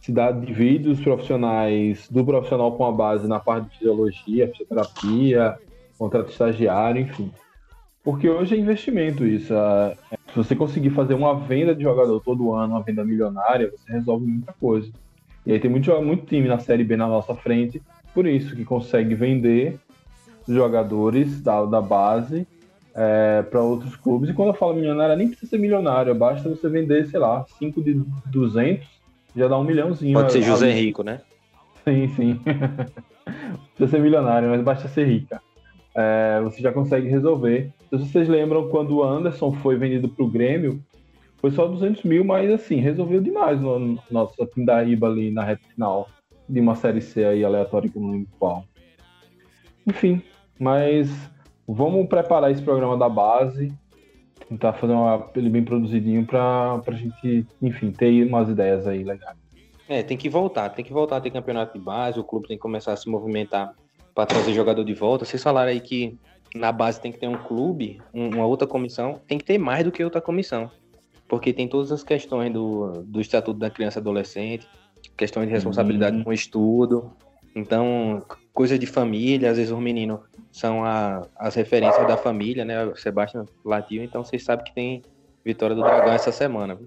se 0.00 0.10
dá 0.12 0.32
divide 0.32 0.88
os 0.88 1.00
profissionais 1.00 2.08
do 2.08 2.24
profissional 2.24 2.72
com 2.72 2.86
a 2.86 2.92
base 2.92 3.28
na 3.28 3.38
parte 3.38 3.68
de 3.68 3.78
fisiologia, 3.78 4.48
fisioterapia, 4.48 5.58
contrato 5.98 6.30
estagiário, 6.30 7.02
enfim. 7.02 7.30
Porque 8.06 8.28
hoje 8.30 8.54
é 8.54 8.58
investimento 8.58 9.26
isso. 9.26 9.52
Se 10.28 10.36
você 10.36 10.54
conseguir 10.54 10.90
fazer 10.90 11.14
uma 11.14 11.40
venda 11.40 11.74
de 11.74 11.82
jogador 11.82 12.20
todo 12.20 12.54
ano, 12.54 12.74
uma 12.74 12.82
venda 12.84 13.04
milionária, 13.04 13.68
você 13.68 13.92
resolve 13.92 14.24
muita 14.24 14.52
coisa. 14.60 14.88
E 15.44 15.52
aí 15.52 15.58
tem 15.58 15.68
muito, 15.68 15.90
muito 16.00 16.24
time 16.24 16.46
na 16.46 16.60
Série 16.60 16.84
B 16.84 16.96
na 16.96 17.08
nossa 17.08 17.34
frente, 17.34 17.82
por 18.14 18.24
isso 18.24 18.54
que 18.54 18.64
consegue 18.64 19.12
vender 19.16 19.80
jogadores 20.46 21.40
da, 21.40 21.64
da 21.64 21.82
base 21.82 22.46
é, 22.94 23.42
para 23.42 23.60
outros 23.60 23.96
clubes. 23.96 24.30
E 24.30 24.32
quando 24.32 24.50
eu 24.50 24.54
falo 24.54 24.74
milionário, 24.74 25.16
nem 25.16 25.26
precisa 25.26 25.50
ser 25.50 25.58
milionário, 25.58 26.14
basta 26.14 26.48
você 26.48 26.68
vender, 26.68 27.08
sei 27.08 27.18
lá, 27.18 27.44
5 27.58 27.82
de 27.82 28.00
200, 28.26 28.86
já 29.34 29.48
dá 29.48 29.58
um 29.58 29.64
milhãozinho. 29.64 30.14
Pode 30.14 30.30
ser 30.30 30.42
José 30.42 30.70
Rico, 30.70 31.02
né? 31.02 31.22
Sim, 31.82 32.06
sim. 32.14 32.40
precisa 33.74 33.90
ser 33.90 34.00
milionário, 34.00 34.48
mas 34.48 34.62
basta 34.62 34.86
ser 34.86 35.08
rica. 35.08 35.42
É, 35.96 36.40
você 36.42 36.60
já 36.60 36.70
consegue 36.70 37.08
resolver. 37.08 37.72
Se 37.88 37.98
vocês 37.98 38.28
lembram 38.28 38.68
quando 38.68 38.96
o 38.96 39.02
Anderson 39.02 39.50
foi 39.52 39.76
vendido 39.76 40.08
para 40.08 40.24
o 40.24 40.28
Grêmio, 40.28 40.78
foi 41.38 41.50
só 41.50 41.66
200 41.66 42.02
mil, 42.02 42.22
mas 42.22 42.50
assim, 42.50 42.76
resolveu 42.76 43.20
demais 43.20 43.58
no, 43.60 43.78
no 43.78 43.98
nosso 44.10 44.46
Pindaíba 44.48 45.06
ali 45.06 45.30
na 45.30 45.42
reta 45.42 45.66
final 45.68 46.08
de 46.46 46.60
uma 46.60 46.74
série 46.74 47.00
C 47.00 47.24
aí 47.24 47.44
aleatória 47.44 47.88
que 47.88 47.96
eu 47.96 48.02
não 48.02 48.10
lembro 48.10 48.28
qual. 48.38 48.64
Enfim, 49.86 50.22
mas 50.58 51.08
vamos 51.66 52.06
preparar 52.08 52.50
esse 52.50 52.62
programa 52.62 52.96
da 52.98 53.08
base, 53.08 53.72
tentar 54.48 54.74
fazer 54.74 54.92
uma, 54.92 55.30
ele 55.34 55.48
bem 55.48 55.64
produzidinho 55.64 56.26
para 56.26 56.80
a 56.86 56.92
gente, 56.92 57.46
enfim, 57.62 57.90
ter 57.90 58.26
umas 58.26 58.50
ideias 58.50 58.86
aí 58.86 59.02
legais. 59.02 59.38
É, 59.88 60.02
tem 60.02 60.16
que 60.16 60.28
voltar, 60.28 60.68
tem 60.70 60.84
que 60.84 60.92
voltar 60.92 61.16
a 61.16 61.20
ter 61.20 61.30
campeonato 61.30 61.78
de 61.78 61.84
base, 61.84 62.18
o 62.18 62.24
clube 62.24 62.48
tem 62.48 62.56
que 62.56 62.62
começar 62.62 62.92
a 62.92 62.96
se 62.96 63.08
movimentar 63.08 63.72
para 64.16 64.24
trazer 64.24 64.54
jogador 64.54 64.82
de 64.82 64.94
volta. 64.94 65.26
Vocês 65.26 65.42
falaram 65.42 65.70
aí 65.70 65.78
que 65.78 66.18
na 66.54 66.72
base 66.72 66.98
tem 66.98 67.12
que 67.12 67.18
ter 67.18 67.28
um 67.28 67.36
clube, 67.36 68.00
uma 68.14 68.46
outra 68.46 68.66
comissão, 68.66 69.20
tem 69.28 69.36
que 69.36 69.44
ter 69.44 69.58
mais 69.58 69.84
do 69.84 69.92
que 69.92 70.02
outra 70.02 70.22
comissão. 70.22 70.70
Porque 71.28 71.52
tem 71.52 71.68
todas 71.68 71.92
as 71.92 72.02
questões 72.02 72.50
do, 72.50 73.02
do 73.04 73.20
Estatuto 73.20 73.58
da 73.58 73.68
Criança 73.68 73.98
e 73.98 74.00
Adolescente, 74.00 74.66
questões 75.18 75.46
de 75.46 75.52
responsabilidade 75.52 76.16
uhum. 76.16 76.24
com 76.24 76.30
o 76.30 76.32
estudo. 76.32 77.12
Então, 77.54 78.22
coisa 78.54 78.78
de 78.78 78.86
família, 78.86 79.50
às 79.50 79.58
vezes 79.58 79.70
os 79.70 79.78
meninos 79.78 80.20
são 80.50 80.82
a, 80.82 81.26
as 81.36 81.54
referências 81.54 82.06
da 82.08 82.16
família, 82.16 82.64
né? 82.64 82.86
O 82.86 82.96
Sebastião 82.96 83.44
Latil, 83.62 84.02
então 84.02 84.24
vocês 84.24 84.42
sabem 84.42 84.64
que 84.64 84.74
tem 84.74 85.02
Vitória 85.44 85.76
do 85.76 85.82
Dragão 85.82 86.14
essa 86.14 86.32
semana. 86.32 86.78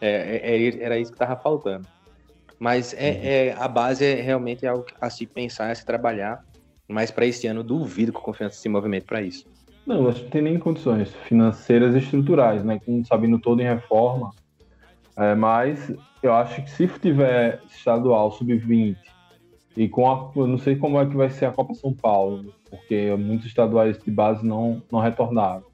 É, 0.00 0.10
é, 0.42 0.66
é, 0.66 0.82
era 0.82 0.98
isso 0.98 1.12
que 1.12 1.18
tava 1.18 1.36
faltando. 1.36 1.86
Mas 2.64 2.94
é, 2.94 3.10
uhum. 3.10 3.18
é, 3.22 3.62
a 3.62 3.68
base 3.68 4.02
é 4.02 4.22
realmente 4.22 4.66
algo 4.66 4.86
a 4.98 5.10
se 5.10 5.26
pensar, 5.26 5.70
a 5.70 5.74
se 5.74 5.84
trabalhar. 5.84 6.42
Mas 6.88 7.10
para 7.10 7.26
esse 7.26 7.46
ano, 7.46 7.62
duvido 7.62 8.10
que 8.10 8.18
o 8.18 8.22
Confiança 8.22 8.56
se 8.56 8.70
movimento 8.70 9.04
para 9.04 9.20
isso. 9.20 9.46
Não, 9.86 10.08
acho 10.08 10.20
que 10.20 10.24
não 10.24 10.30
tem 10.30 10.40
nem 10.40 10.58
condições 10.58 11.12
financeiras 11.28 11.94
e 11.94 11.98
estruturais, 11.98 12.64
né? 12.64 12.80
Com 12.82 13.04
sabendo 13.04 13.38
todo 13.38 13.60
em 13.60 13.66
reforma. 13.66 14.30
É, 15.14 15.34
mas 15.34 15.92
eu 16.22 16.32
acho 16.32 16.62
que 16.62 16.70
se 16.70 16.88
tiver 16.88 17.60
estadual 17.68 18.32
sub-20 18.32 18.96
e 19.76 19.86
com 19.86 20.10
a, 20.10 20.30
eu 20.34 20.46
não 20.46 20.56
sei 20.56 20.74
como 20.74 20.98
é 20.98 21.04
que 21.04 21.14
vai 21.14 21.28
ser 21.28 21.44
a 21.44 21.52
Copa 21.52 21.74
São 21.74 21.92
Paulo, 21.92 22.50
porque 22.70 23.14
muitos 23.14 23.44
estaduais 23.44 23.98
de 23.98 24.10
base 24.10 24.42
não, 24.42 24.82
não 24.90 25.00
retornaram. 25.00 25.64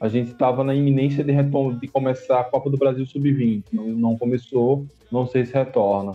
A 0.00 0.08
gente 0.08 0.30
estava 0.30 0.64
na 0.64 0.74
iminência 0.74 1.22
de, 1.22 1.32
de 1.78 1.88
começar 1.88 2.40
a 2.40 2.44
Copa 2.44 2.70
do 2.70 2.78
Brasil 2.78 3.04
sub-20, 3.04 3.64
não, 3.70 3.84
não 3.88 4.16
começou, 4.16 4.86
não 5.12 5.26
sei 5.26 5.44
se 5.44 5.52
retorna. 5.52 6.12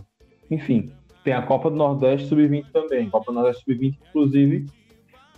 Enfim, 0.53 0.91
tem 1.23 1.33
a 1.33 1.41
Copa 1.41 1.69
do 1.69 1.75
Nordeste 1.75 2.27
sub-20 2.27 2.65
também. 2.71 3.09
Copa 3.09 3.31
do 3.31 3.35
Nordeste 3.35 3.63
sub-20, 3.63 3.97
inclusive, 4.09 4.65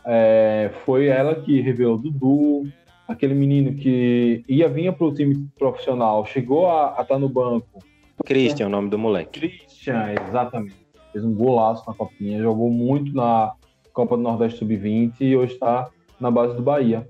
é, 0.05 0.71
foi 0.85 1.07
ela 1.07 1.35
que 1.35 1.61
revelou 1.61 1.97
Dudu, 1.97 2.67
aquele 3.07 3.33
menino 3.33 3.73
que 3.75 4.43
ia 4.47 4.67
vir 4.67 4.91
para 4.93 5.07
o 5.07 5.13
time 5.13 5.47
profissional, 5.57 6.25
chegou 6.25 6.69
a 6.69 6.89
estar 6.91 7.05
tá 7.05 7.19
no 7.19 7.29
banco. 7.29 7.79
Christian, 8.25 8.65
é 8.65 8.67
o 8.67 8.71
nome 8.71 8.89
do 8.89 8.97
moleque. 8.97 9.39
Christian, 9.39 10.13
exatamente. 10.27 10.85
Fez 11.11 11.23
um 11.23 11.33
golaço 11.33 11.83
na 11.87 11.93
Copinha, 11.93 12.41
jogou 12.41 12.69
muito 12.69 13.15
na 13.15 13.53
Copa 13.93 14.17
do 14.17 14.23
Nordeste 14.23 14.59
Sub-20 14.59 15.13
e 15.21 15.37
hoje 15.37 15.53
está 15.53 15.89
na 16.19 16.29
base 16.29 16.55
do 16.55 16.61
Bahia. 16.61 17.07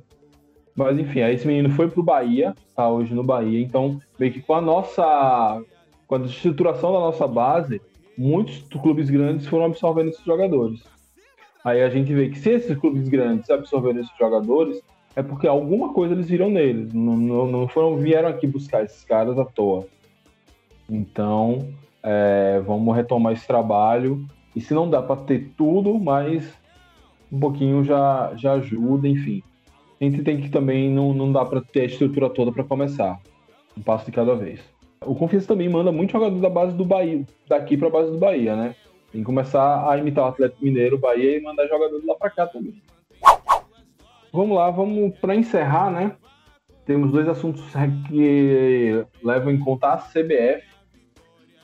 Mas 0.76 1.00
enfim, 1.00 1.22
aí 1.22 1.36
esse 1.36 1.48
menino 1.48 1.70
foi 1.70 1.90
pro 1.90 2.04
Bahia, 2.04 2.54
tá 2.76 2.90
hoje 2.90 3.14
no 3.14 3.24
Bahia, 3.24 3.62
então 3.62 4.00
meio 4.20 4.32
que 4.32 4.42
com 4.42 4.54
a 4.54 4.62
nossa. 4.62 5.62
Com 6.06 6.16
a 6.16 6.20
estruturação 6.20 6.94
da 6.94 7.00
nossa 7.00 7.28
base, 7.28 7.82
muitos 8.18 8.64
clubes 8.82 9.10
grandes 9.10 9.48
foram 9.48 9.66
absorvendo 9.66 10.10
esses 10.10 10.24
jogadores. 10.24 10.84
Aí 11.64 11.82
a 11.82 11.90
gente 11.90 12.14
vê 12.14 12.30
que 12.30 12.38
se 12.38 12.52
esses 12.52 12.78
clubes 12.78 13.10
grandes 13.10 13.50
absorveram 13.50 14.00
esses 14.00 14.16
jogadores, 14.18 14.82
é 15.16 15.24
porque 15.24 15.48
alguma 15.48 15.94
coisa 15.94 16.14
eles 16.14 16.28
viram 16.28 16.50
neles. 16.50 16.94
Não, 16.94 17.48
não, 17.48 17.68
foram, 17.68 17.98
vieram 17.98 18.30
aqui 18.30 18.46
buscar 18.46 18.84
esses 18.84 19.04
caras 19.04 19.40
à 19.40 19.46
toa. 19.46 19.88
Então, 20.90 21.70
é, 22.04 22.62
vamos 22.66 22.96
retomar 22.96 23.34
esse 23.34 23.48
trabalho. 23.48 24.24
E 24.56 24.62
se 24.62 24.74
não 24.74 24.90
dá 24.90 25.02
para 25.02 25.22
ter 25.22 25.54
tudo, 25.58 25.98
mas 25.98 26.54
um 27.32 27.40
pouquinho 27.40 27.84
já, 27.84 28.34
já 28.36 28.54
ajuda, 28.54 29.08
enfim. 29.08 29.42
A 30.00 30.04
gente 30.04 30.22
tem 30.22 30.40
que 30.40 30.50
também, 30.50 30.90
não, 30.92 31.14
não 31.14 31.32
dá 31.32 31.44
para 31.44 31.62
ter 31.62 31.82
a 31.82 31.86
estrutura 31.86 32.30
toda 32.30 32.52
para 32.52 32.64
começar. 32.64 33.20
Um 33.78 33.82
passo 33.82 34.06
de 34.06 34.12
cada 34.12 34.36
vez. 34.36 34.60
O 35.06 35.16
Confiança 35.16 35.48
também 35.48 35.70
manda 35.70 35.92
muito 35.92 36.12
jogador 36.12 36.40
da 36.40 36.50
base 36.50 36.76
do 36.76 36.84
Bahia, 36.84 37.24
daqui 37.48 37.78
para 37.78 37.88
a 37.88 37.92
base 37.92 38.12
do 38.12 38.18
Bahia, 38.18 38.56
né? 38.56 38.76
Tem 39.12 39.22
que 39.22 39.26
começar 39.26 39.90
a 39.90 39.98
imitar 39.98 40.26
o 40.26 40.28
Atlético 40.28 40.64
Mineiro, 40.64 40.98
Bahia 40.98 41.38
e 41.38 41.42
mandar 41.42 41.68
jogador 41.68 42.02
lá 42.06 42.16
para 42.16 42.30
cá 42.30 42.48
também. 42.48 42.82
Vamos 44.34 44.58
lá, 44.58 44.70
vamos 44.70 45.18
para 45.20 45.36
encerrar, 45.36 45.90
né? 45.92 46.16
Temos 46.86 47.12
dois 47.12 47.28
assuntos 47.28 47.64
que 48.08 49.06
levam 49.24 49.52
em 49.52 49.60
conta 49.60 49.94
a 49.94 49.98
CBF, 49.98 50.64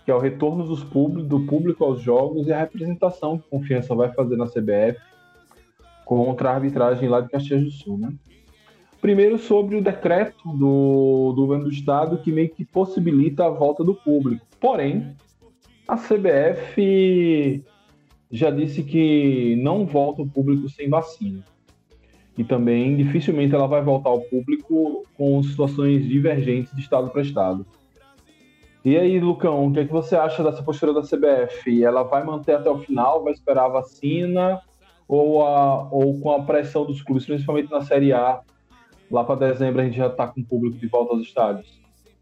que 0.06 0.12
é 0.12 0.15
o 0.15 0.19
retorno 0.19 0.65
dos 0.65 0.84
do 0.84 1.45
público 1.45 1.84
aos 1.84 2.01
jogos 2.01 2.47
e 2.47 2.54
a 2.54 2.60
representação 2.60 3.38
que 3.38 3.49
Confiança 3.49 3.93
vai 3.93 4.12
fazer 4.13 4.36
na 4.38 4.47
CBF 4.47 4.99
contra 6.06 6.49
a 6.49 6.56
arbitragem 6.56 7.08
lá 7.08 7.21
de 7.21 7.30
Caxias 7.30 7.63
do 7.63 7.71
Sul, 7.71 7.97
né? 7.97 8.13
Primeiro 9.02 9.40
sobre 9.40 9.76
o 9.76 9.82
decreto 9.82 10.48
do, 10.50 11.34
do 11.36 11.42
governo 11.42 11.64
do 11.66 11.72
estado 11.72 12.20
que 12.20 12.32
meio 12.32 12.50
que 12.50 12.64
possibilita 12.64 13.46
a 13.46 13.50
volta 13.50 13.84
do 13.84 13.96
público. 13.96 14.46
Porém, 14.60 15.16
a 15.88 15.98
CBF 15.98 17.64
já 18.32 18.52
disse 18.52 18.84
que 18.84 19.56
não 19.58 19.88
volta 19.88 20.22
o 20.22 20.30
público 20.30 20.70
sem 20.70 20.88
vacina. 20.88 21.44
E 22.38 22.44
também 22.44 22.96
dificilmente 22.96 23.56
ela 23.56 23.68
vai 23.68 23.82
voltar 23.82 24.12
ao 24.12 24.22
público 24.22 25.04
com 25.18 25.42
situações 25.44 26.08
divergentes 26.08 26.74
de 26.74 26.82
estado 26.82 27.10
para 27.10 27.24
estado. 27.24 27.66
E 28.86 28.98
aí, 28.98 29.20
Lucão, 29.20 29.68
o 29.68 29.74
que, 29.74 29.80
é 29.80 29.86
que 29.86 29.92
você 29.92 30.16
acha 30.16 30.44
dessa 30.44 30.64
postura 30.64 30.94
da 30.94 31.02
CBF? 31.02 31.84
Ela 31.84 32.04
vai 32.04 32.24
manter 32.24 32.54
até 32.54 32.70
o 32.70 32.78
final, 32.78 33.24
vai 33.24 33.34
esperar 33.34 33.66
a 33.66 33.70
vacina, 33.70 34.62
ou, 35.08 35.46
a, 35.46 35.90
ou 35.92 36.20
com 36.20 36.32
a 36.32 36.44
pressão 36.44 36.86
dos 36.86 37.02
clubes, 37.02 37.26
principalmente 37.26 37.70
na 37.70 37.82
Série 37.82 38.14
A, 38.14 38.42
lá 39.12 39.24
para 39.24 39.52
dezembro 39.52 39.82
a 39.82 39.86
gente 39.86 39.97
já 39.97 40.08
está 40.08 40.28
com 40.28 40.41
o 40.41 40.45
público 40.45 40.78
de 40.78 40.88
volta 40.88 41.13
aos 41.13 41.21
estádios? 41.21 41.80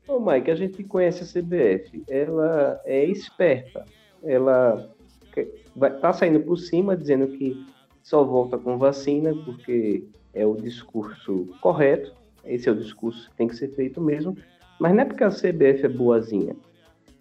Ô, 0.07 0.19
Mike, 0.19 0.49
a 0.49 0.55
gente 0.55 0.83
conhece 0.83 1.23
a 1.23 1.41
CBF, 1.41 2.03
ela 2.09 2.81
é 2.83 3.05
esperta, 3.05 3.85
ela 4.23 4.89
está 5.75 6.11
saindo 6.11 6.39
por 6.39 6.57
cima 6.57 6.97
dizendo 6.97 7.27
que 7.27 7.63
só 8.01 8.23
volta 8.23 8.57
com 8.57 8.77
vacina 8.77 9.33
porque 9.45 10.03
é 10.33 10.45
o 10.45 10.55
discurso 10.55 11.45
correto, 11.61 12.11
esse 12.43 12.67
é 12.67 12.71
o 12.71 12.75
discurso 12.75 13.29
que 13.29 13.35
tem 13.35 13.47
que 13.47 13.55
ser 13.55 13.69
feito 13.75 14.01
mesmo, 14.01 14.35
mas 14.79 14.93
não 14.95 15.01
é 15.01 15.05
porque 15.05 15.23
a 15.23 15.29
CBF 15.29 15.85
é 15.85 15.89
boazinha, 15.89 16.55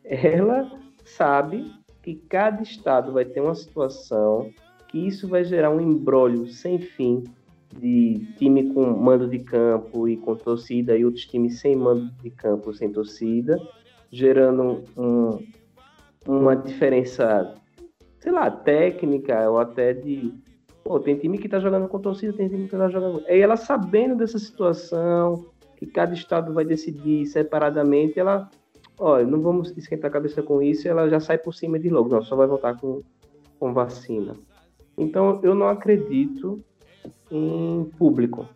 ela 0.02 0.70
sabe 1.04 1.70
que 2.02 2.14
cada 2.14 2.62
estado 2.62 3.12
vai 3.12 3.26
ter 3.26 3.40
uma 3.40 3.54
situação 3.54 4.50
que 4.88 5.06
isso 5.06 5.28
vai 5.28 5.44
gerar 5.44 5.70
um 5.70 5.80
embrólio 5.80 6.46
sem 6.46 6.78
fim 6.78 7.22
de 7.76 8.26
time 8.38 8.72
com 8.72 8.86
mando 8.96 9.28
de 9.28 9.38
campo 9.40 10.08
e 10.08 10.16
com 10.16 10.34
torcida 10.34 10.96
e 10.96 11.04
outros 11.04 11.26
times 11.26 11.60
sem 11.60 11.76
mando 11.76 12.10
de 12.22 12.30
campo, 12.30 12.72
sem 12.72 12.90
torcida, 12.90 13.60
gerando 14.10 14.84
um, 14.96 15.38
uma 16.26 16.56
diferença, 16.56 17.54
sei 18.18 18.32
lá, 18.32 18.50
técnica 18.50 19.48
ou 19.50 19.58
até 19.58 19.92
de. 19.92 20.32
Pô, 20.82 20.98
tem 20.98 21.16
time 21.16 21.38
que 21.38 21.48
tá 21.48 21.60
jogando 21.60 21.88
com 21.88 22.00
torcida, 22.00 22.32
tem 22.32 22.48
time 22.48 22.64
que 22.66 22.76
tá 22.76 22.88
jogando. 22.88 23.22
E 23.28 23.38
ela 23.40 23.56
sabendo 23.56 24.16
dessa 24.16 24.38
situação, 24.38 25.46
que 25.76 25.86
cada 25.86 26.14
estado 26.14 26.52
vai 26.52 26.64
decidir 26.64 27.26
separadamente, 27.26 28.18
ela. 28.18 28.48
Olha, 29.00 29.24
não 29.24 29.40
vamos 29.40 29.70
esquentar 29.76 30.10
a 30.10 30.12
cabeça 30.12 30.42
com 30.42 30.60
isso, 30.60 30.88
ela 30.88 31.08
já 31.08 31.20
sai 31.20 31.38
por 31.38 31.54
cima 31.54 31.78
de 31.78 31.88
logo. 31.88 32.08
Não, 32.08 32.20
só 32.20 32.34
vai 32.34 32.48
voltar 32.48 32.76
com, 32.80 33.00
com 33.60 33.72
vacina. 33.72 34.34
Então, 34.96 35.38
eu 35.44 35.54
não 35.54 35.68
acredito 35.68 36.58
em 37.30 37.84
público 37.98 38.48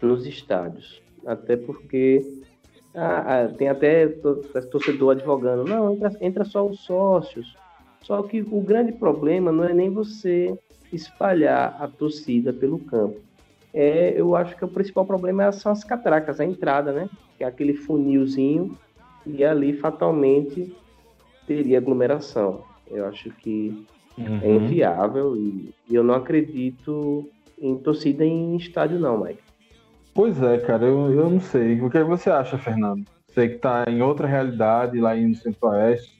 nos 0.00 0.26
estádios. 0.26 1.02
Até 1.26 1.56
porque 1.56 2.20
ah, 2.94 3.44
ah 3.44 3.48
tem 3.48 3.68
até 3.68 4.08
torcedor 4.70 5.12
advogando, 5.12 5.64
não, 5.64 5.94
entra, 5.94 6.12
entra 6.20 6.44
só 6.44 6.66
os 6.66 6.80
sócios. 6.80 7.56
Só 8.02 8.22
que 8.22 8.42
o 8.42 8.60
grande 8.60 8.92
problema 8.92 9.50
não 9.50 9.64
é 9.64 9.72
nem 9.72 9.90
você 9.90 10.56
espalhar 10.92 11.76
a 11.80 11.88
torcida 11.88 12.52
pelo 12.52 12.78
campo. 12.78 13.20
É, 13.72 14.14
eu 14.16 14.36
acho 14.36 14.56
que 14.56 14.64
o 14.64 14.68
principal 14.68 15.04
problema 15.04 15.50
são 15.50 15.72
as 15.72 15.82
catracas, 15.82 16.38
a 16.38 16.44
entrada, 16.44 16.92
né? 16.92 17.08
Que 17.36 17.44
é 17.44 17.46
aquele 17.46 17.74
funilzinho 17.74 18.78
e 19.26 19.42
ali 19.44 19.72
fatalmente 19.72 20.72
teria 21.46 21.78
aglomeração. 21.78 22.62
Eu 22.88 23.06
acho 23.06 23.30
que 23.30 23.86
uhum. 24.16 24.40
é 24.42 24.50
inviável 24.50 25.36
e, 25.36 25.74
e 25.88 25.94
eu 25.94 26.04
não 26.04 26.14
acredito 26.14 27.28
em 27.58 27.76
torcida 27.78 28.24
em 28.24 28.56
estádio, 28.56 28.98
não, 28.98 29.22
Mike. 29.22 29.42
Pois 30.14 30.40
é, 30.40 30.58
cara, 30.58 30.84
eu, 30.84 31.10
eu 31.12 31.28
não 31.28 31.40
sei. 31.40 31.80
O 31.80 31.90
que 31.90 32.02
você 32.04 32.30
acha, 32.30 32.56
Fernando? 32.56 33.04
Você 33.28 33.48
que 33.48 33.56
está 33.56 33.84
em 33.88 34.00
outra 34.00 34.28
realidade 34.28 35.00
lá 35.00 35.14
no 35.16 35.34
Centro-Oeste, 35.34 36.16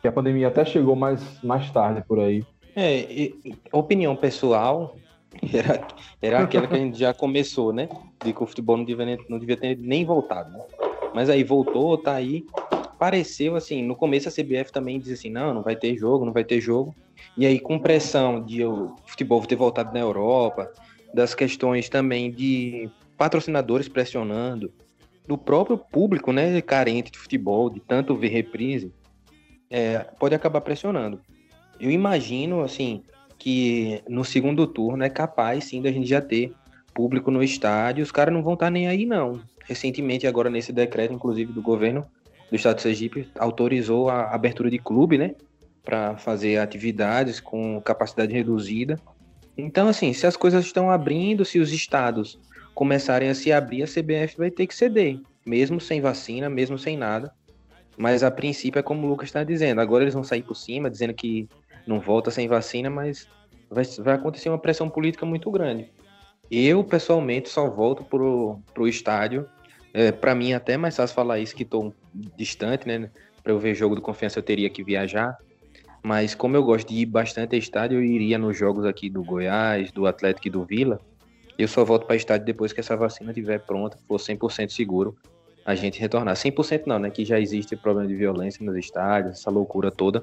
que 0.00 0.08
a 0.08 0.12
pandemia 0.12 0.48
até 0.48 0.64
chegou 0.64 0.96
mais, 0.96 1.42
mais 1.42 1.70
tarde 1.70 2.02
por 2.06 2.18
aí. 2.18 2.42
É, 2.74 3.00
e, 3.00 3.54
opinião 3.70 4.16
pessoal 4.16 4.96
era, 5.52 5.86
era 6.22 6.38
aquela 6.40 6.66
que 6.66 6.74
a 6.74 6.78
gente 6.78 6.98
já 6.98 7.12
começou, 7.12 7.72
né? 7.72 7.88
De 8.24 8.32
que 8.32 8.42
o 8.42 8.46
futebol 8.46 8.78
não 8.78 8.84
devia, 8.84 9.18
não 9.28 9.38
devia 9.38 9.56
ter 9.56 9.76
nem 9.78 10.04
voltado. 10.04 10.50
Né? 10.50 10.60
Mas 11.14 11.28
aí 11.28 11.44
voltou, 11.44 11.98
tá 11.98 12.14
aí. 12.14 12.46
Pareceu 12.98 13.56
assim, 13.56 13.82
no 13.82 13.94
começo 13.94 14.28
a 14.28 14.32
CBF 14.32 14.72
também 14.72 14.98
dizia 14.98 15.14
assim: 15.14 15.30
não, 15.30 15.52
não 15.52 15.62
vai 15.62 15.76
ter 15.76 15.96
jogo, 15.96 16.24
não 16.24 16.32
vai 16.32 16.44
ter 16.44 16.60
jogo. 16.60 16.94
E 17.36 17.46
aí, 17.46 17.58
com 17.58 17.78
pressão 17.78 18.42
de 18.42 18.64
o 18.64 18.94
futebol 19.06 19.44
ter 19.46 19.56
voltado 19.56 19.92
na 19.92 20.00
Europa, 20.00 20.70
das 21.12 21.34
questões 21.34 21.88
também 21.88 22.30
de 22.30 22.88
patrocinadores 23.16 23.88
pressionando, 23.88 24.72
do 25.26 25.38
próprio 25.38 25.78
público, 25.78 26.32
né, 26.32 26.60
carente 26.60 27.10
de 27.10 27.18
futebol, 27.18 27.70
de 27.70 27.80
tanto 27.80 28.16
ver 28.16 28.28
reprise, 28.28 28.92
é, 29.70 29.98
pode 30.18 30.34
acabar 30.34 30.60
pressionando. 30.60 31.20
Eu 31.80 31.90
imagino, 31.90 32.62
assim, 32.62 33.02
que 33.38 34.02
no 34.08 34.24
segundo 34.24 34.66
turno 34.66 35.02
é 35.02 35.10
capaz, 35.10 35.64
sim, 35.64 35.80
da 35.80 35.90
gente 35.90 36.08
já 36.08 36.20
ter 36.20 36.52
público 36.92 37.30
no 37.30 37.42
estádio, 37.42 38.04
os 38.04 38.12
caras 38.12 38.32
não 38.32 38.42
vão 38.42 38.54
estar 38.54 38.66
tá 38.66 38.70
nem 38.70 38.86
aí, 38.86 39.06
não. 39.06 39.40
Recentemente, 39.64 40.26
agora 40.26 40.50
nesse 40.50 40.72
decreto, 40.72 41.14
inclusive, 41.14 41.52
do 41.52 41.62
governo 41.62 42.06
do 42.50 42.56
estado 42.56 42.76
de 42.76 42.82
Sergipe, 42.82 43.28
autorizou 43.38 44.10
a 44.10 44.34
abertura 44.34 44.70
de 44.70 44.78
clube, 44.78 45.16
né, 45.18 45.34
para 45.84 46.16
fazer 46.16 46.58
atividades 46.58 47.40
com 47.40 47.80
capacidade 47.82 48.32
reduzida. 48.32 48.98
Então, 49.56 49.88
assim, 49.88 50.12
se 50.12 50.26
as 50.26 50.36
coisas 50.36 50.64
estão 50.64 50.90
abrindo, 50.90 51.44
se 51.44 51.58
os 51.58 51.72
estados 51.72 52.40
começarem 52.74 53.28
a 53.28 53.34
se 53.34 53.52
abrir, 53.52 53.82
a 53.82 53.86
CBF 53.86 54.36
vai 54.36 54.50
ter 54.50 54.66
que 54.66 54.74
ceder, 54.74 55.20
mesmo 55.46 55.80
sem 55.80 56.00
vacina, 56.00 56.48
mesmo 56.48 56.78
sem 56.78 56.96
nada. 56.96 57.32
Mas 57.96 58.24
a 58.24 58.30
princípio 58.30 58.80
é 58.80 58.82
como 58.82 59.06
o 59.06 59.10
Lucas 59.10 59.28
está 59.28 59.44
dizendo. 59.44 59.80
Agora 59.80 60.02
eles 60.02 60.14
vão 60.14 60.24
sair 60.24 60.42
por 60.42 60.56
cima, 60.56 60.90
dizendo 60.90 61.14
que 61.14 61.48
não 61.86 62.00
volta 62.00 62.30
sem 62.30 62.48
vacina, 62.48 62.90
mas 62.90 63.28
vai, 63.70 63.84
vai 63.98 64.14
acontecer 64.14 64.48
uma 64.48 64.58
pressão 64.58 64.88
política 64.88 65.24
muito 65.24 65.50
grande. 65.50 65.90
Eu, 66.50 66.82
pessoalmente, 66.82 67.48
só 67.48 67.68
volto 67.70 68.04
pro, 68.04 68.58
pro 68.72 68.88
estádio. 68.88 69.46
É, 69.92 70.10
para 70.10 70.34
mim, 70.34 70.52
até 70.52 70.76
mais 70.76 70.96
fácil 70.96 71.14
falar 71.14 71.38
isso, 71.38 71.54
que 71.54 71.62
estou 71.62 71.94
distante, 72.36 72.86
né? 72.86 73.10
Para 73.42 73.52
eu 73.52 73.58
ver 73.58 73.74
jogo 73.74 73.94
do 73.94 74.02
Confiança, 74.02 74.38
eu 74.38 74.42
teria 74.42 74.68
que 74.68 74.82
viajar. 74.82 75.38
Mas 76.04 76.34
como 76.34 76.54
eu 76.54 76.62
gosto 76.62 76.86
de 76.90 76.96
ir 76.96 77.06
bastante 77.06 77.56
a 77.56 77.58
estádio, 77.58 77.98
eu 77.98 78.04
iria 78.04 78.36
nos 78.36 78.58
jogos 78.58 78.84
aqui 78.84 79.08
do 79.08 79.24
Goiás, 79.24 79.90
do 79.90 80.06
Atlético 80.06 80.48
e 80.48 80.50
do 80.50 80.62
Vila. 80.62 81.00
Eu 81.56 81.66
só 81.66 81.82
volto 81.82 82.06
para 82.06 82.14
estádio 82.14 82.44
depois 82.44 82.74
que 82.74 82.80
essa 82.80 82.94
vacina 82.94 83.30
estiver 83.30 83.58
pronta, 83.60 83.96
for 84.06 84.18
100% 84.18 84.68
seguro, 84.68 85.16
a 85.64 85.74
gente 85.74 85.98
retornar. 85.98 86.36
100% 86.36 86.82
não, 86.86 86.98
né? 86.98 87.08
Que 87.08 87.24
já 87.24 87.40
existe 87.40 87.74
problema 87.74 88.06
de 88.06 88.14
violência 88.14 88.62
nos 88.62 88.76
estádios, 88.76 89.38
essa 89.38 89.50
loucura 89.50 89.90
toda. 89.90 90.22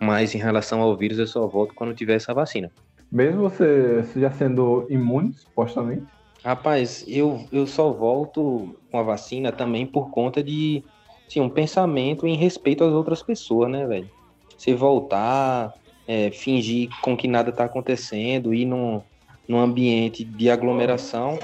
Mas 0.00 0.34
em 0.34 0.38
relação 0.38 0.80
ao 0.80 0.96
vírus, 0.96 1.20
eu 1.20 1.26
só 1.28 1.46
volto 1.46 1.72
quando 1.72 1.94
tiver 1.94 2.14
essa 2.14 2.34
vacina. 2.34 2.68
Mesmo 3.10 3.42
você 3.42 4.02
já 4.16 4.32
sendo 4.32 4.88
imune, 4.90 5.32
supostamente? 5.34 6.02
Rapaz, 6.44 7.04
eu, 7.06 7.46
eu 7.52 7.64
só 7.64 7.92
volto 7.92 8.76
com 8.90 8.98
a 8.98 9.04
vacina 9.04 9.52
também 9.52 9.86
por 9.86 10.10
conta 10.10 10.42
de 10.42 10.82
assim, 11.28 11.40
um 11.40 11.48
pensamento 11.48 12.26
em 12.26 12.36
respeito 12.36 12.82
às 12.82 12.92
outras 12.92 13.22
pessoas, 13.22 13.70
né, 13.70 13.86
velho? 13.86 14.15
Você 14.56 14.74
voltar, 14.74 15.72
é, 16.06 16.30
fingir 16.30 16.88
com 17.02 17.16
que 17.16 17.28
nada 17.28 17.50
está 17.50 17.64
acontecendo, 17.64 18.54
ir 18.54 18.64
num, 18.64 19.02
num 19.48 19.58
ambiente 19.58 20.24
de 20.24 20.50
aglomeração, 20.50 21.38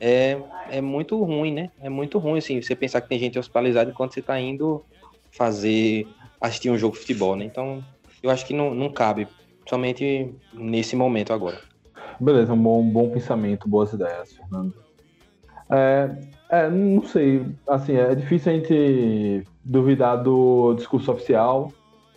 é, 0.00 0.38
é 0.70 0.80
muito 0.80 1.22
ruim, 1.22 1.52
né? 1.52 1.70
É 1.80 1.88
muito 1.88 2.18
ruim, 2.18 2.38
assim, 2.38 2.60
você 2.60 2.74
pensar 2.74 3.00
que 3.00 3.08
tem 3.08 3.18
gente 3.18 3.38
hospitalizada 3.38 3.90
enquanto 3.90 4.14
você 4.14 4.20
está 4.20 4.38
indo 4.40 4.84
fazer, 5.30 6.06
assistir 6.40 6.70
um 6.70 6.78
jogo 6.78 6.94
de 6.94 7.00
futebol, 7.00 7.36
né? 7.36 7.44
Então, 7.44 7.82
eu 8.22 8.30
acho 8.30 8.46
que 8.46 8.54
não, 8.54 8.74
não 8.74 8.90
cabe, 8.90 9.28
somente 9.68 10.32
nesse 10.52 10.94
momento 10.96 11.32
agora. 11.32 11.58
Beleza, 12.20 12.52
um 12.52 12.62
bom, 12.62 12.82
bom 12.82 13.10
pensamento, 13.10 13.68
boas 13.68 13.92
ideias, 13.92 14.32
Fernando. 14.32 14.74
É, 15.70 16.10
é, 16.50 16.70
não 16.70 17.02
sei, 17.04 17.44
assim, 17.66 17.96
é 17.96 18.14
difícil 18.14 18.52
a 18.52 18.54
gente 18.56 19.44
duvidar 19.64 20.22
do 20.22 20.74
discurso 20.74 21.10
oficial, 21.10 21.72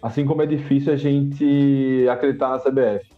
Assim 0.08 0.24
como 0.24 0.41
é 0.41 0.46
difícil 0.46 0.93
a 0.93 0.96
gente 0.96 2.08
acreditar 2.10 2.48
na 2.48 2.60
CBF. 2.60 3.10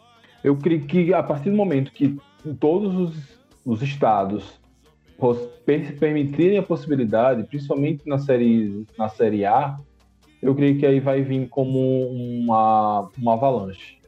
Eu 0.43 0.57
creio 0.57 0.87
que 0.87 1.13
a 1.13 1.21
partir 1.21 1.51
do 1.51 1.55
momento 1.55 1.91
que 1.91 2.17
todos 2.59 2.95
os, 2.95 3.39
os 3.63 3.83
estados 3.83 4.59
permitirem 5.99 6.57
a 6.57 6.63
possibilidade, 6.63 7.43
principalmente 7.43 8.09
na 8.09 8.17
série, 8.17 8.87
na 8.97 9.07
série 9.07 9.45
A, 9.45 9.77
eu 10.41 10.55
creio 10.55 10.79
que 10.79 10.85
aí 10.85 10.99
vai 10.99 11.21
vir 11.21 11.47
como 11.49 12.07
uma, 12.07 13.07
uma 13.15 13.33
avalanche. 13.33 13.99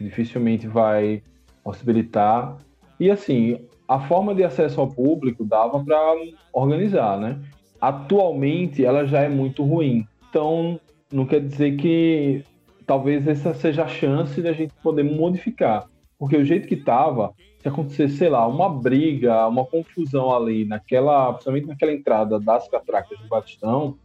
Dificilmente 0.00 0.66
vai 0.66 1.22
possibilitar. 1.62 2.56
E 2.98 3.10
assim, 3.10 3.58
a 3.86 4.00
forma 4.00 4.34
de 4.34 4.42
acesso 4.42 4.80
ao 4.80 4.88
público 4.88 5.44
dava 5.44 5.84
para 5.84 6.00
organizar, 6.50 7.20
né? 7.20 7.42
Atualmente 7.78 8.82
ela 8.82 9.04
já 9.04 9.20
é 9.20 9.28
muito 9.28 9.62
ruim. 9.62 10.06
Então, 10.30 10.80
não 11.12 11.26
quer 11.26 11.40
dizer 11.40 11.76
que 11.76 12.44
talvez 12.86 13.26
essa 13.26 13.54
seja 13.54 13.84
a 13.84 13.88
chance 13.88 14.40
da 14.40 14.52
gente 14.52 14.72
poder 14.82 15.02
modificar. 15.02 15.88
Porque 16.18 16.36
o 16.36 16.44
jeito 16.44 16.68
que 16.68 16.74
estava, 16.74 17.32
se 17.58 17.68
acontecesse, 17.68 18.16
sei 18.16 18.28
lá, 18.28 18.46
uma 18.46 18.68
briga, 18.68 19.46
uma 19.46 19.64
confusão 19.64 20.34
ali, 20.34 20.64
naquela, 20.64 21.32
principalmente 21.32 21.66
naquela 21.66 21.92
entrada 21.92 22.38
das 22.38 22.68
catracas 22.68 23.18
do 23.18 23.28
Batistão, 23.28 23.96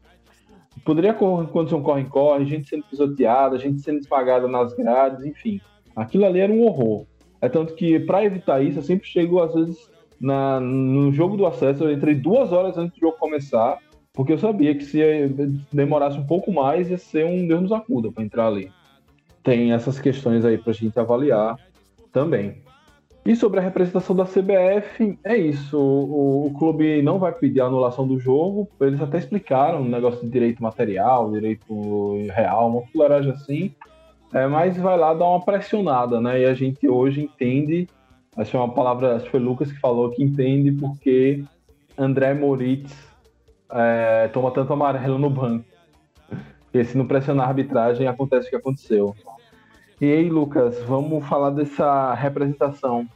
poderia 0.83 1.11
acontecer 1.11 1.75
um 1.75 1.83
corre-corre, 1.83 2.45
gente 2.45 2.69
sendo 2.69 2.85
pisoteada, 2.85 3.57
gente 3.57 3.81
sendo 3.81 3.99
esmagada 3.99 4.47
nas 4.47 4.73
grades, 4.73 5.25
enfim. 5.25 5.61
Aquilo 5.95 6.25
ali 6.25 6.39
era 6.39 6.51
um 6.51 6.63
horror. 6.63 7.05
É 7.41 7.47
tanto 7.47 7.75
que, 7.75 7.99
para 7.99 8.25
evitar 8.25 8.61
isso, 8.61 8.79
eu 8.79 8.83
sempre 8.83 9.07
chego, 9.07 9.39
às 9.39 9.53
vezes, 9.53 9.91
na, 10.19 10.59
no 10.59 11.11
jogo 11.11 11.37
do 11.37 11.45
acesso, 11.45 11.83
eu 11.83 11.91
entrei 11.91 12.15
duas 12.15 12.51
horas 12.51 12.77
antes 12.77 12.97
do 12.97 13.01
jogo 13.01 13.17
começar, 13.17 13.77
porque 14.17 14.33
eu 14.33 14.39
sabia 14.39 14.73
que 14.73 14.83
se 14.83 14.99
demorasse 15.71 16.17
um 16.17 16.25
pouco 16.25 16.51
mais, 16.51 16.89
ia 16.89 16.97
ser 16.97 17.23
um 17.23 17.47
Deus 17.47 17.61
nos 17.61 17.71
acuda 17.71 18.11
para 18.11 18.23
entrar 18.23 18.47
ali. 18.47 18.71
Tem 19.43 19.73
essas 19.73 19.99
questões 19.99 20.43
aí 20.43 20.57
para 20.57 20.71
a 20.71 20.73
gente 20.73 20.99
avaliar 20.99 21.55
também. 22.11 22.63
E 23.23 23.35
sobre 23.35 23.59
a 23.59 23.61
representação 23.61 24.15
da 24.15 24.25
CBF, 24.25 25.19
é 25.23 25.37
isso. 25.37 25.77
O, 25.77 26.47
o, 26.47 26.53
clube 26.57 26.99
não 27.03 27.19
vai 27.19 27.31
pedir 27.31 27.61
a 27.61 27.65
anulação 27.65 28.07
do 28.07 28.17
jogo. 28.17 28.67
Eles 28.81 28.99
até 28.99 29.19
explicaram 29.19 29.81
um 29.81 29.87
negócio 29.87 30.21
de 30.21 30.29
direito 30.29 30.63
material, 30.63 31.31
direito 31.31 32.25
real, 32.33 32.71
uma 32.71 32.87
fularagem 32.87 33.31
assim. 33.31 33.71
É, 34.33 34.47
mas 34.47 34.77
vai 34.77 34.97
lá 34.97 35.13
dar 35.13 35.25
uma 35.29 35.45
pressionada, 35.45 36.19
né? 36.19 36.41
E 36.41 36.45
a 36.45 36.55
gente 36.55 36.87
hoje 36.87 37.21
entende, 37.21 37.87
acho 38.35 38.49
que 38.49 38.57
é 38.57 38.59
uma 38.59 38.73
palavra, 38.73 39.17
acho 39.17 39.25
que 39.25 39.31
foi 39.31 39.39
Lucas 39.39 39.71
que 39.71 39.79
falou, 39.79 40.09
que 40.09 40.23
entende 40.23 40.71
porque 40.71 41.43
André 41.95 42.33
Moritz 42.33 43.06
é, 43.71 44.27
toma 44.29 44.51
tanto 44.51 44.73
amarelo 44.73 45.17
no 45.17 45.29
banco. 45.29 45.65
Porque 46.63 46.83
se 46.83 46.97
não 46.97 47.07
pressionar 47.07 47.47
a 47.47 47.49
arbitragem, 47.49 48.07
acontece 48.07 48.47
o 48.47 48.49
que 48.49 48.55
aconteceu. 48.55 49.15
E 49.99 50.05
aí, 50.05 50.29
Lucas, 50.29 50.81
vamos 50.83 51.25
falar 51.27 51.49
dessa 51.49 52.13
representação 52.13 53.07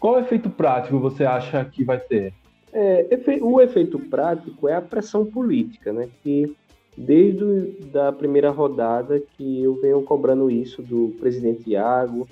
qual 0.00 0.20
efeito 0.20 0.48
prático 0.48 0.98
você 0.98 1.24
acha 1.24 1.64
que 1.64 1.82
vai 1.82 1.98
ter? 1.98 2.32
É, 2.72 3.06
o 3.42 3.60
efeito 3.60 3.98
prático 3.98 4.68
é 4.68 4.74
a 4.74 4.82
pressão 4.82 5.24
política, 5.24 5.92
né? 5.92 6.08
Que 6.22 6.54
desde 6.96 7.76
a 7.98 8.12
primeira 8.12 8.50
rodada 8.50 9.20
que 9.36 9.62
eu 9.62 9.74
venho 9.80 10.02
cobrando 10.02 10.50
isso 10.50 10.82
do 10.82 11.14
presidente 11.18 11.70
Iago, 11.70 12.28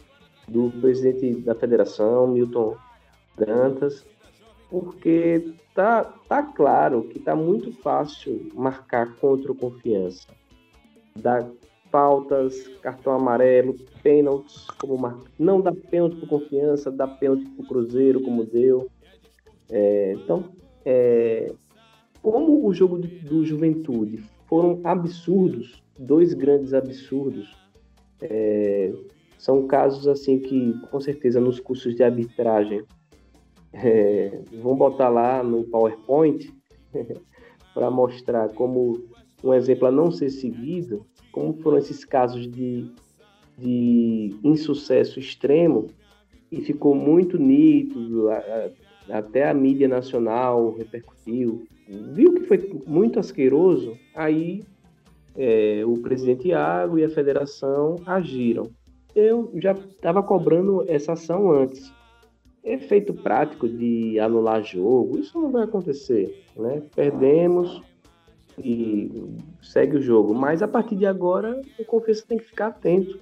do 0.47 0.71
presidente 0.81 1.41
da 1.41 1.55
federação, 1.55 2.29
Milton 2.29 2.77
Dantas, 3.37 4.05
porque 4.71 5.55
tá, 5.75 6.05
tá 6.29 6.43
claro 6.43 7.05
que 7.05 7.19
tá 7.19 7.35
muito 7.35 7.73
fácil 7.73 8.51
marcar 8.55 9.15
contra 9.17 9.53
o 9.53 9.55
confiança. 9.55 10.29
Da 11.15 11.47
faltas, 11.91 12.69
cartão 12.83 13.15
amarelo, 13.15 13.75
pênaltis, 14.03 14.67
como 14.79 14.99
mar... 14.99 15.19
não 15.39 15.61
dá 15.61 15.73
pênalti 15.73 16.17
por 16.17 16.29
confiança, 16.29 16.91
dá 16.91 17.07
pênalti 17.07 17.49
pro 17.51 17.67
Cruzeiro, 17.67 18.21
como 18.21 18.45
deu. 18.45 18.87
É, 19.71 20.13
então, 20.13 20.45
é, 20.85 21.53
como 22.21 22.67
o 22.67 22.75
jogo 22.75 22.99
do, 22.99 23.09
do, 23.09 23.45
Juventude 23.45 24.23
foram 24.47 24.81
absurdos, 24.85 25.83
dois 25.99 26.35
grandes 26.35 26.75
absurdos, 26.75 27.57
é, 28.21 28.93
são 29.39 29.67
casos 29.67 30.07
assim 30.07 30.39
que, 30.39 30.75
com 30.91 31.01
certeza, 31.01 31.41
nos 31.41 31.61
cursos 31.61 31.95
de 31.95 32.03
arbitragem 32.03 32.85
é, 33.83 34.41
vão 34.63 34.77
botar 34.77 35.09
lá 35.09 35.43
no 35.43 35.65
PowerPoint 35.65 36.53
para 37.75 37.91
mostrar 37.91 38.49
como 38.51 39.05
um 39.45 39.53
exemplo 39.53 39.87
a 39.87 39.93
não 39.93 40.11
ser 40.11 40.31
seguido, 40.31 41.05
como 41.31 41.53
foram 41.63 41.79
esses 41.79 42.05
casos 42.05 42.51
de, 42.51 42.91
de 43.59 44.35
insucesso 44.43 45.19
extremo, 45.19 45.89
e 46.51 46.61
ficou 46.61 46.95
muito 46.95 47.37
nítido, 47.39 48.29
até 49.11 49.49
a 49.49 49.55
mídia 49.55 49.89
nacional 49.89 50.73
repercutiu, 50.73 51.67
viu 51.87 52.35
que 52.35 52.45
foi 52.45 52.83
muito 52.87 53.19
asqueroso, 53.19 53.93
aí 54.15 54.65
é, 55.37 55.83
o 55.85 55.99
presidente 55.99 56.49
Iago 56.49 56.99
e 56.99 57.05
a 57.05 57.11
federação 57.11 57.97
agiram. 58.07 58.71
Eu 59.15 59.51
já 59.57 59.73
estava 59.73 60.23
cobrando 60.23 60.85
essa 60.89 61.13
ação 61.13 61.51
antes. 61.51 61.93
Efeito 62.67 63.15
prático 63.15 63.69
de 63.69 64.19
anular 64.19 64.63
jogo, 64.63 65.19
isso 65.19 65.41
não 65.41 65.51
vai 65.51 65.65
acontecer. 65.65 66.45
Né? 66.57 66.83
Perdemos, 66.95 67.81
e 68.59 69.11
segue 69.63 69.97
o 69.97 70.03
jogo. 70.03 70.35
Mas 70.35 70.63
a 70.63 70.69
partir 70.69 70.97
de 70.97 71.07
agora, 71.07 71.61
o 71.79 71.85
Confiança 71.85 72.25
tem 72.27 72.39
que 72.39 72.45
ficar 72.45 72.69
atento. 72.69 73.19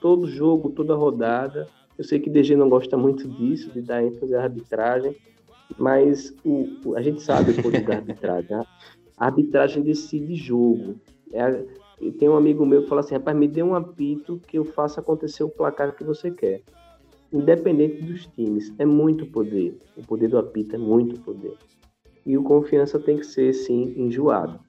Todo 0.00 0.26
jogo, 0.26 0.70
toda 0.70 0.94
rodada. 0.94 1.66
Eu 1.98 2.04
sei 2.04 2.18
que 2.18 2.30
DG 2.30 2.56
não 2.56 2.68
gosta 2.68 2.96
muito 2.96 3.28
disso, 3.28 3.70
de 3.70 3.82
dar 3.82 4.02
ênfase 4.02 4.34
à 4.34 4.42
arbitragem, 4.42 5.14
mas 5.78 6.34
o, 6.44 6.94
a 6.96 7.02
gente 7.02 7.20
sabe 7.20 7.50
o 7.50 7.62
poder 7.62 7.84
da 7.84 7.96
arbitragem. 7.96 8.50
Né? 8.50 8.64
A 9.18 9.26
arbitragem 9.26 9.82
decide 9.82 10.34
jogo. 10.34 10.96
É, 11.32 11.62
tem 12.18 12.28
um 12.28 12.36
amigo 12.36 12.64
meu 12.64 12.82
que 12.82 12.88
fala 12.88 13.02
assim: 13.02 13.14
rapaz, 13.14 13.36
me 13.36 13.46
dê 13.46 13.62
um 13.62 13.74
apito 13.74 14.40
que 14.46 14.58
eu 14.58 14.64
faça 14.64 15.00
acontecer 15.00 15.44
o 15.44 15.50
placar 15.50 15.94
que 15.94 16.02
você 16.02 16.30
quer. 16.30 16.62
Independente 17.32 18.02
dos 18.02 18.26
times, 18.26 18.74
é 18.78 18.84
muito 18.84 19.26
poder. 19.26 19.78
O 19.96 20.06
poder 20.06 20.28
do 20.28 20.38
apito 20.38 20.74
é 20.74 20.78
muito 20.78 21.20
poder. 21.20 21.54
E 22.26 22.36
o 22.36 22.42
confiança 22.42 22.98
tem 22.98 23.18
que 23.18 23.26
ser, 23.26 23.52
sim, 23.52 23.94
enjoado 23.96 24.60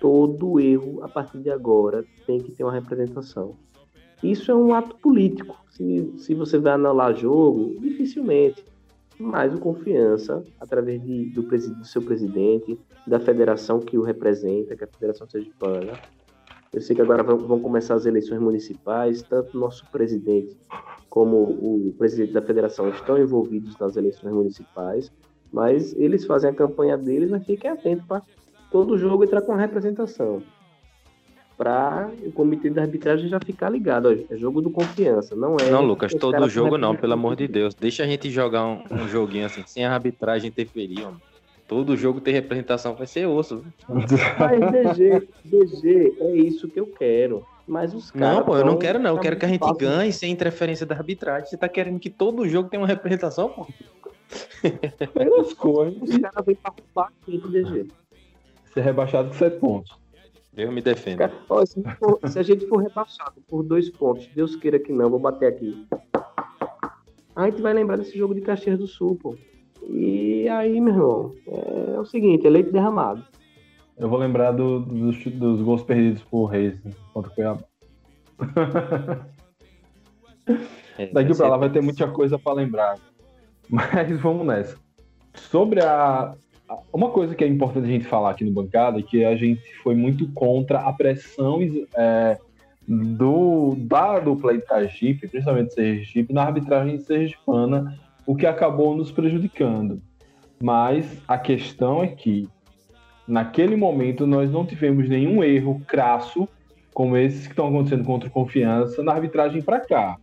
todo 0.00 0.60
erro, 0.60 1.02
a 1.02 1.08
partir 1.08 1.38
de 1.38 1.50
agora, 1.50 2.04
tem 2.26 2.38
que 2.38 2.52
ter 2.52 2.64
uma 2.64 2.72
representação. 2.72 3.56
Isso 4.22 4.50
é 4.50 4.54
um 4.54 4.74
ato 4.74 4.96
político. 4.96 5.56
Se, 5.70 6.12
se 6.18 6.34
você 6.34 6.58
vai 6.58 6.72
anular 6.72 7.14
jogo, 7.14 7.78
dificilmente. 7.80 8.64
Mas 9.18 9.52
o 9.52 9.58
confiança, 9.58 10.44
através 10.60 11.02
de, 11.02 11.26
do, 11.30 11.42
do, 11.42 11.84
seu 11.84 12.00
presidente, 12.00 12.78
da 13.06 13.18
federação 13.18 13.80
que 13.80 13.98
o 13.98 14.02
representa, 14.02 14.76
que 14.76 14.84
a 14.84 14.86
Federação 14.86 15.28
Sergipana. 15.28 15.92
Eu 16.72 16.80
sei 16.82 16.94
que 16.94 17.02
agora 17.02 17.22
vão, 17.22 17.60
começar 17.60 17.94
as 17.94 18.04
eleições 18.04 18.40
municipais, 18.40 19.22
tanto 19.22 19.58
nosso 19.58 19.86
presidente 19.90 20.56
como 21.08 21.36
o 21.36 21.94
presidente 21.96 22.32
da 22.32 22.42
federação 22.42 22.90
estão 22.90 23.18
envolvidos 23.18 23.76
nas 23.78 23.96
eleições 23.96 24.32
municipais, 24.32 25.10
mas 25.50 25.94
eles 25.96 26.26
fazem 26.26 26.50
a 26.50 26.54
campanha 26.54 26.98
deles, 26.98 27.30
mas 27.30 27.44
fiquem 27.44 27.70
atentos 27.70 28.04
para 28.06 28.22
todo 28.70 28.98
jogo 28.98 29.24
entrar 29.24 29.40
com 29.40 29.52
a 29.52 29.56
representação. 29.56 30.42
Para 31.56 32.10
o 32.22 32.30
comitê 32.30 32.70
de 32.70 32.78
arbitragem 32.78 33.28
já 33.28 33.40
ficar 33.40 33.68
ligado. 33.70 34.06
Ó, 34.06 34.12
é 34.32 34.36
jogo 34.36 34.60
do 34.60 34.70
confiança, 34.70 35.34
não 35.34 35.56
é. 35.56 35.68
Não, 35.70 35.82
Lucas, 35.82 36.14
todo 36.14 36.48
jogo 36.48 36.78
não, 36.78 36.94
pelo 36.94 37.14
amor 37.14 37.34
de 37.34 37.48
Deus. 37.48 37.74
Deixa 37.74 38.04
a 38.04 38.06
gente 38.06 38.30
jogar 38.30 38.64
um, 38.64 38.82
um 38.88 39.08
joguinho 39.08 39.46
assim, 39.46 39.64
sem 39.66 39.84
a 39.84 39.92
arbitragem 39.92 40.50
interferir, 40.50 41.04
ó. 41.04 41.12
Todo 41.68 41.96
jogo 41.96 42.20
tem 42.20 42.34
representação, 42.34 42.94
vai 42.94 43.06
ser 43.06 43.26
osso. 43.26 43.62
Mas 43.88 44.06
DG, 44.96 45.28
DG, 45.44 46.16
é 46.18 46.36
isso 46.36 46.66
que 46.66 46.80
eu 46.80 46.86
quero. 46.86 47.46
Mas 47.66 47.94
os 47.94 48.10
caras. 48.10 48.38
Não, 48.38 48.44
pô, 48.44 48.56
eu 48.56 48.64
não 48.64 48.78
quero, 48.78 48.98
não. 48.98 49.14
Eu 49.14 49.20
quero 49.20 49.36
que 49.36 49.44
a 49.44 49.48
gente 49.48 49.72
ganhe 49.74 50.12
sem 50.12 50.32
interferência 50.32 50.86
da 50.86 50.96
arbitragem. 50.96 51.46
Você 51.46 51.56
tá 51.56 51.68
querendo 51.68 52.00
que 52.00 52.08
todo 52.08 52.48
jogo 52.48 52.68
tenha 52.68 52.80
uma 52.80 52.88
representação, 52.88 53.50
pô? 53.50 53.66
Pelas 55.14 55.52
coisas. 55.52 56.02
Os 56.02 56.18
caras 56.18 56.44
vêm 56.44 56.56
pra 56.56 56.72
roubar 56.72 57.12
aqui 57.22 57.38
DG 57.38 57.86
ser 58.78 58.82
rebaixado 58.82 59.28
com 59.28 59.34
sete 59.34 59.58
pontos. 59.58 59.98
Deus 60.52 60.72
me 60.72 60.80
defenda. 60.80 61.30
se, 61.66 61.82
for, 61.98 62.18
se, 62.26 62.38
a 62.38 62.42
gente 62.42 62.66
for 62.66 62.78
rebaixado 62.78 63.40
por 63.48 63.62
dois 63.62 63.90
pontos, 63.90 64.26
Deus 64.34 64.56
queira 64.56 64.78
que 64.78 64.92
não, 64.92 65.10
vou 65.10 65.18
bater 65.18 65.46
aqui. 65.46 65.86
A 67.36 67.48
gente 67.48 67.62
vai 67.62 67.72
lembrar 67.72 67.96
desse 67.96 68.16
jogo 68.18 68.34
de 68.34 68.40
Caxias 68.40 68.78
do 68.78 68.86
Sul, 68.86 69.16
pô. 69.16 69.36
E 69.82 70.48
aí, 70.48 70.80
meu 70.80 70.94
irmão, 70.94 71.34
é, 71.46 71.94
é 71.94 72.00
o 72.00 72.04
seguinte, 72.04 72.46
é 72.46 72.50
leite 72.50 72.70
derramado. 72.70 73.24
Eu 73.96 74.08
vou 74.08 74.18
lembrar 74.18 74.52
do, 74.52 74.80
dos, 74.80 75.24
dos 75.24 75.60
gols 75.60 75.82
perdidos 75.82 76.22
por 76.22 76.46
Reis 76.46 76.78
contra 77.12 77.30
o 77.30 77.34
Cuiabá. 77.34 77.64
É, 80.98 81.06
Daqui 81.12 81.36
pra 81.36 81.48
lá 81.48 81.56
vai 81.56 81.70
ter 81.70 81.80
muita 81.80 82.08
coisa 82.08 82.36
para 82.38 82.54
lembrar. 82.54 82.98
Mas 83.68 84.10
vamos 84.20 84.44
nessa. 84.44 84.76
Sobre 85.34 85.80
a, 85.80 86.34
uma 86.92 87.10
coisa 87.10 87.34
que 87.34 87.44
é 87.44 87.46
importante 87.46 87.84
a 87.84 87.90
gente 87.90 88.04
falar 88.04 88.30
aqui 88.30 88.44
no 88.44 88.50
bancada 88.50 88.98
é 88.98 89.02
que 89.02 89.24
a 89.24 89.36
gente 89.36 89.62
foi 89.82 89.94
muito 89.94 90.28
contra 90.32 90.80
a 90.80 90.92
pressão 90.92 91.60
é, 91.96 92.38
do, 92.86 93.74
da 93.78 94.18
dupla 94.18 94.54
Itagipe, 94.54 95.28
principalmente 95.28 95.74
Sergipe, 95.74 96.32
na 96.32 96.42
arbitragem 96.42 96.98
sergipana, 96.98 97.98
o 98.28 98.36
que 98.36 98.44
acabou 98.44 98.94
nos 98.94 99.10
prejudicando. 99.10 100.02
Mas 100.62 101.18
a 101.26 101.38
questão 101.38 102.04
é 102.04 102.08
que, 102.08 102.46
naquele 103.26 103.74
momento, 103.74 104.26
nós 104.26 104.52
não 104.52 104.66
tivemos 104.66 105.08
nenhum 105.08 105.42
erro 105.42 105.80
crasso, 105.86 106.46
como 106.92 107.16
esses 107.16 107.46
que 107.46 107.54
estão 107.54 107.68
acontecendo 107.68 108.04
contra 108.04 108.28
o 108.28 108.32
Confiança, 108.32 109.02
na 109.02 109.12
arbitragem 109.14 109.62
para 109.62 109.80
cá. 109.80 110.18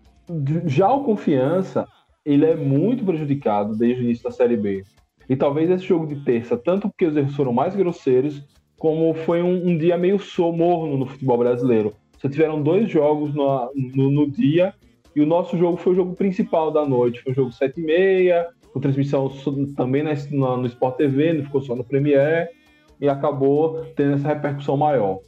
Já 0.68 0.88
o 0.94 1.04
Confiança, 1.04 1.88
ele 2.24 2.46
é 2.46 2.56
muito 2.56 3.04
prejudicado 3.04 3.76
desde 3.76 4.04
o 4.04 4.06
início 4.06 4.26
da 4.26 4.32
Série 4.32 4.56
B. 4.56 4.84
E 5.28 5.36
talvez 5.36 5.72
esse 5.72 5.86
jogo 5.86 6.06
de 6.06 6.24
terça, 6.24 6.56
tanto 6.56 6.88
porque 6.88 7.08
os 7.08 7.18
erros 7.18 7.36
foram 7.36 7.54
mais 7.54 7.76
grosseiros, 7.76 8.46
como 8.78 9.16
foi 9.16 9.42
um, 9.42 9.70
um 9.70 9.76
dia 9.76 9.98
meio 9.98 10.20
morno 10.54 10.96
no 10.96 11.08
futebol 11.08 11.40
brasileiro. 11.40 11.92
Só 12.20 12.30
tiveram 12.30 12.62
dois 12.62 12.88
jogos 12.88 13.34
no, 13.34 13.72
no, 13.74 14.12
no, 14.12 14.30
dia 14.30 14.76
e 15.16 15.22
o 15.22 15.26
nosso 15.26 15.58
jogo 15.58 15.78
foi 15.78 15.94
o 15.94 15.96
jogo 15.96 16.16
principal 16.16 16.72
da 16.72 16.86
noite. 16.86 17.22
Foi 17.22 17.32
o 17.32 17.36
jogo 17.36 17.52
7 17.52 17.80
e 17.80 17.84
meia, 17.84 18.48
com 18.74 18.80
transmissão 18.80 19.32
também 19.76 20.04
no, 20.04 20.66
Sport 20.66 20.98
TV, 20.98 21.34
não 21.34 21.46
ficou 21.46 21.62
só 21.62 21.76
no 21.76 21.84
Premiere, 21.84 22.50
e 23.00 23.08
acabou 23.08 23.86
tendo 23.96 24.16
essa 24.16 24.28
repercussão 24.28 24.76
maior. 24.76 25.20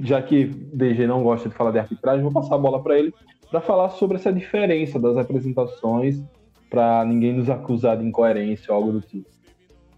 Já 0.00 0.22
que 0.22 0.46
DG 0.46 1.06
não 1.06 1.22
gosta 1.22 1.48
de 1.48 1.54
falar 1.54 1.72
de 1.72 1.78
arbitragem, 1.78 2.22
vou 2.22 2.32
passar 2.32 2.54
a 2.54 2.58
bola 2.58 2.82
para 2.82 2.98
ele 2.98 3.12
para 3.50 3.60
falar 3.60 3.90
sobre 3.90 4.16
essa 4.16 4.32
diferença 4.32 4.98
das 4.98 5.16
apresentações 5.16 6.22
para 6.70 7.04
ninguém 7.04 7.32
nos 7.32 7.50
acusar 7.50 7.98
de 7.98 8.06
incoerência 8.06 8.72
ou 8.72 8.76
algo 8.76 8.92
do 8.92 9.00
tipo. 9.00 9.28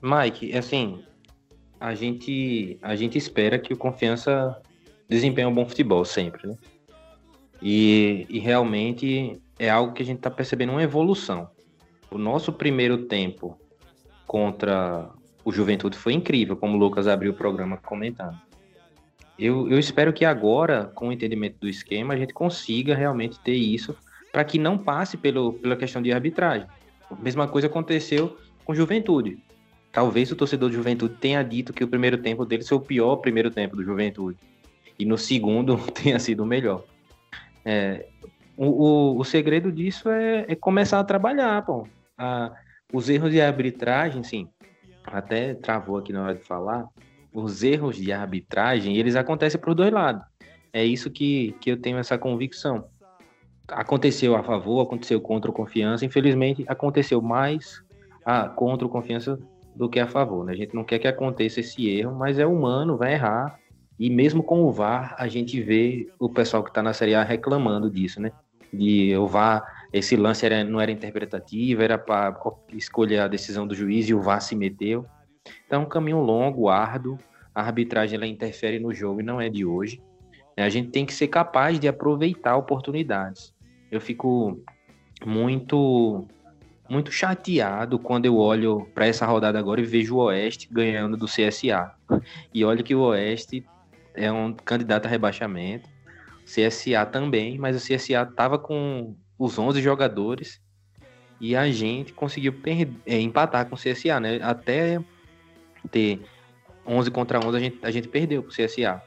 Mike, 0.00 0.56
assim, 0.56 1.04
a 1.78 1.94
gente, 1.94 2.78
a 2.80 2.96
gente 2.96 3.18
espera 3.18 3.58
que 3.58 3.74
o 3.74 3.76
Confiança 3.76 4.58
desempenhe 5.08 5.46
um 5.46 5.54
bom 5.54 5.66
futebol 5.66 6.04
sempre, 6.04 6.48
né? 6.48 6.56
E, 7.62 8.26
e 8.28 8.40
realmente 8.40 9.40
é 9.58 9.70
algo 9.70 9.92
que 9.92 10.02
a 10.02 10.06
gente 10.06 10.16
está 10.16 10.30
percebendo 10.30 10.72
uma 10.72 10.82
evolução. 10.82 11.48
O 12.10 12.18
nosso 12.18 12.52
primeiro 12.52 13.06
tempo 13.06 13.56
contra 14.26 15.08
o 15.44 15.52
Juventude 15.52 15.96
foi 15.96 16.12
incrível, 16.12 16.56
como 16.56 16.76
o 16.76 16.78
Lucas 16.78 17.06
abriu 17.06 17.30
o 17.30 17.36
programa 17.36 17.76
comentando. 17.76 18.36
Eu, 19.38 19.70
eu 19.70 19.78
espero 19.78 20.12
que 20.12 20.24
agora, 20.24 20.90
com 20.94 21.08
o 21.08 21.12
entendimento 21.12 21.58
do 21.60 21.68
esquema, 21.68 22.14
a 22.14 22.16
gente 22.16 22.34
consiga 22.34 22.94
realmente 22.94 23.38
ter 23.40 23.54
isso 23.54 23.96
para 24.32 24.44
que 24.44 24.58
não 24.58 24.76
passe 24.76 25.16
pelo, 25.16 25.54
pela 25.54 25.76
questão 25.76 26.02
de 26.02 26.12
arbitragem. 26.12 26.66
A 27.10 27.14
mesma 27.14 27.46
coisa 27.46 27.66
aconteceu 27.66 28.36
com 28.64 28.74
Juventude. 28.74 29.38
Talvez 29.92 30.32
o 30.32 30.36
torcedor 30.36 30.70
do 30.70 30.74
Juventude 30.74 31.14
tenha 31.20 31.42
dito 31.42 31.72
que 31.72 31.84
o 31.84 31.88
primeiro 31.88 32.18
tempo 32.18 32.44
dele 32.44 32.64
foi 32.64 32.78
o 32.78 32.80
pior 32.80 33.16
primeiro 33.16 33.50
tempo 33.50 33.76
do 33.76 33.84
Juventude. 33.84 34.38
E 34.98 35.04
no 35.04 35.18
segundo 35.18 35.76
tenha 35.92 36.18
sido 36.18 36.42
o 36.42 36.46
melhor. 36.46 36.84
É, 37.64 38.06
o, 38.56 38.66
o, 38.66 39.18
o, 39.18 39.24
segredo 39.24 39.70
disso 39.70 40.08
é, 40.10 40.46
é, 40.48 40.54
começar 40.54 41.00
a 41.00 41.04
trabalhar, 41.04 41.64
pô. 41.64 41.86
A, 42.18 42.52
os 42.92 43.08
erros 43.08 43.30
de 43.30 43.40
arbitragem, 43.40 44.22
sim, 44.22 44.48
até 45.04 45.54
travou 45.54 45.96
aqui 45.98 46.12
na 46.12 46.22
hora 46.22 46.34
de 46.34 46.44
falar, 46.44 46.86
os 47.32 47.62
erros 47.62 47.96
de 47.96 48.12
arbitragem, 48.12 48.96
eles 48.96 49.16
acontecem 49.16 49.60
por 49.60 49.74
dois 49.74 49.90
lados. 49.90 50.22
É 50.72 50.84
isso 50.84 51.10
que, 51.10 51.54
que 51.60 51.70
eu 51.70 51.80
tenho 51.80 51.98
essa 51.98 52.18
convicção. 52.18 52.84
Aconteceu 53.68 54.36
a 54.36 54.42
favor, 54.42 54.82
aconteceu 54.82 55.20
contra 55.20 55.50
o 55.50 55.54
confiança. 55.54 56.04
Infelizmente, 56.04 56.64
aconteceu 56.66 57.20
mais 57.22 57.82
a, 58.24 58.48
contra 58.48 58.86
o 58.86 58.90
confiança 58.90 59.38
do 59.74 59.88
que 59.88 60.00
a 60.00 60.06
favor. 60.06 60.44
Né? 60.44 60.52
A 60.52 60.56
gente 60.56 60.74
não 60.74 60.84
quer 60.84 60.98
que 60.98 61.08
aconteça 61.08 61.60
esse 61.60 61.88
erro, 61.88 62.14
mas 62.14 62.38
é 62.38 62.46
humano, 62.46 62.96
vai 62.96 63.14
errar. 63.14 63.58
E 63.98 64.10
mesmo 64.10 64.42
com 64.42 64.62
o 64.62 64.72
VAR, 64.72 65.14
a 65.18 65.28
gente 65.28 65.60
vê 65.60 66.08
o 66.18 66.28
pessoal 66.28 66.62
que 66.62 66.70
está 66.70 66.82
na 66.82 66.92
Série 66.92 67.14
A 67.14 67.22
reclamando 67.22 67.90
disso, 67.90 68.20
né? 68.20 68.32
De 68.72 69.16
o 69.16 69.26
VAR, 69.26 69.64
esse 69.92 70.16
lance 70.16 70.46
era, 70.46 70.64
não 70.64 70.80
era 70.80 70.90
interpretativo, 70.90 71.82
era 71.82 71.98
para 71.98 72.34
escolher 72.72 73.18
a 73.18 73.28
decisão 73.28 73.66
do 73.66 73.74
juiz 73.74 74.08
e 74.08 74.14
o 74.14 74.22
VAR 74.22 74.40
se 74.40 74.56
meteu. 74.56 75.04
Então 75.66 75.82
é 75.82 75.84
um 75.84 75.88
caminho 75.88 76.20
longo, 76.20 76.68
árduo. 76.68 77.18
A 77.54 77.62
arbitragem 77.62 78.16
ela 78.16 78.26
interfere 78.26 78.78
no 78.78 78.94
jogo 78.94 79.20
e 79.20 79.24
não 79.24 79.40
é 79.40 79.48
de 79.48 79.64
hoje. 79.64 80.02
A 80.56 80.68
gente 80.68 80.90
tem 80.90 81.04
que 81.04 81.14
ser 81.14 81.28
capaz 81.28 81.78
de 81.78 81.88
aproveitar 81.88 82.56
oportunidades. 82.56 83.54
Eu 83.90 84.00
fico 84.00 84.60
muito 85.24 86.26
muito 86.88 87.10
chateado 87.10 87.98
quando 87.98 88.26
eu 88.26 88.36
olho 88.36 88.86
para 88.94 89.06
essa 89.06 89.24
rodada 89.24 89.58
agora 89.58 89.80
e 89.80 89.84
vejo 89.84 90.16
o 90.16 90.18
Oeste 90.18 90.68
ganhando 90.70 91.16
do 91.16 91.26
CSA. 91.26 91.94
E 92.52 92.64
olha 92.64 92.82
que 92.82 92.94
o 92.94 93.00
Oeste 93.00 93.64
é 94.14 94.30
um 94.30 94.52
candidato 94.52 95.06
a 95.06 95.08
rebaixamento. 95.08 95.88
CSA 96.44 97.06
também, 97.06 97.58
mas 97.58 97.76
o 97.76 97.86
CSA 97.86 98.22
estava 98.22 98.58
com 98.58 99.14
os 99.38 99.58
11 99.58 99.80
jogadores 99.80 100.60
e 101.40 101.56
a 101.56 101.70
gente 101.70 102.12
conseguiu 102.12 102.54
é, 103.06 103.20
empatar 103.20 103.66
com 103.66 103.74
o 103.74 103.78
CSA, 103.78 104.20
né? 104.20 104.40
Até 104.42 105.00
ter 105.90 106.20
11 106.86 107.10
contra 107.10 107.38
11 107.38 107.56
a 107.56 107.60
gente, 107.60 107.78
a 107.82 107.90
gente 107.90 108.08
perdeu 108.08 108.42
pro 108.42 108.52
CSA. 108.52 109.02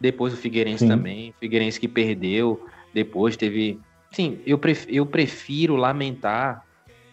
Depois 0.00 0.34
o 0.34 0.36
Figueirense 0.36 0.84
Sim. 0.84 0.88
também, 0.88 1.34
Figueirense 1.38 1.78
que 1.78 1.88
perdeu, 1.88 2.66
depois 2.92 3.36
teve... 3.36 3.78
Sim, 4.10 4.40
eu, 4.44 4.58
pref, 4.58 4.86
eu 4.88 5.06
prefiro 5.06 5.76
lamentar 5.76 6.66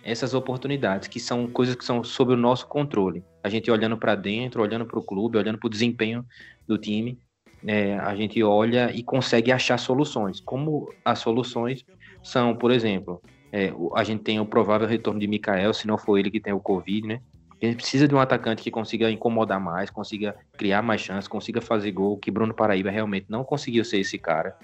essas 0.04 0.34
oportunidades, 0.34 1.08
que 1.08 1.20
são 1.20 1.48
coisas 1.48 1.76
que 1.76 1.86
são 1.86 2.04
sob 2.04 2.34
o 2.34 2.38
nosso 2.38 2.68
controle. 2.68 3.24
A 3.44 3.50
gente 3.50 3.72
olhando 3.72 3.98
para 3.98 4.16
dentro, 4.16 4.62
olhando 4.62 4.86
para 4.86 5.00
o 5.00 5.04
clube, 5.04 5.38
olhando 5.38 5.58
para 5.58 5.68
o 5.68 5.70
desempenho 5.70 6.26
do 6.68 6.78
time, 6.78 7.18
é, 7.66 7.98
a 7.98 8.16
gente 8.16 8.42
olha 8.44 8.92
e 8.94 9.04
consegue 9.04 9.52
achar 9.52 9.78
soluções. 9.78 10.40
Como 10.40 10.94
as 11.04 11.20
soluções 11.20 11.86
são, 12.24 12.56
por 12.56 12.72
exemplo, 12.72 13.22
é, 13.52 13.74
a 13.96 14.04
gente 14.04 14.24
tem 14.24 14.40
o 14.40 14.46
provável 14.46 14.88
retorno 14.88 15.20
de 15.20 15.28
Mikael, 15.28 15.74
se 15.74 15.88
não 15.88 15.98
for 15.98 16.18
ele 16.18 16.32
que 16.32 16.40
tem 16.40 16.54
o 16.54 16.60
Covid, 16.60 17.08
né? 17.08 17.22
A 17.62 17.66
gente 17.66 17.76
precisa 17.76 18.08
de 18.08 18.16
um 18.16 18.20
atacante 18.20 18.64
que 18.64 18.72
consiga 18.72 19.12
incomodar 19.12 19.60
mais, 19.60 19.90
consiga 19.90 20.34
criar 20.58 20.82
mais 20.82 21.02
chances, 21.02 21.28
consiga 21.28 21.60
fazer 21.60 21.92
gol, 21.92 22.18
que 22.18 22.32
Bruno 22.32 22.54
Paraíba 22.54 22.90
realmente 22.90 23.26
não 23.28 23.44
conseguiu 23.44 23.84
ser 23.84 24.00
esse 24.00 24.18
cara. 24.18 24.56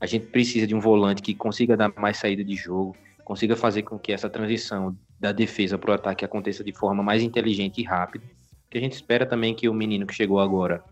A 0.00 0.06
gente 0.06 0.26
precisa 0.26 0.66
de 0.66 0.74
um 0.74 0.80
volante 0.80 1.22
que 1.22 1.32
consiga 1.32 1.76
dar 1.76 1.92
mais 1.96 2.16
saída 2.16 2.42
de 2.42 2.56
jogo, 2.56 2.96
consiga 3.24 3.54
fazer 3.54 3.82
com 3.82 3.96
que 3.98 4.12
essa 4.12 4.28
transição 4.28 4.96
da 5.20 5.32
defesa 5.32 5.76
para 5.76 5.90
o 5.90 5.94
ataque 5.94 6.24
aconteça 6.24 6.64
de 6.64 6.72
forma 6.72 7.02
mais 7.02 7.22
inteligente 7.22 7.82
e 7.82 7.84
rápida. 7.84 8.24
Que 8.70 8.78
a 8.78 8.80
gente 8.80 8.94
espera 8.94 9.26
também 9.26 9.54
que 9.54 9.68
o 9.68 9.74
menino 9.74 10.06
que 10.06 10.14
chegou 10.14 10.40
agora, 10.40 10.82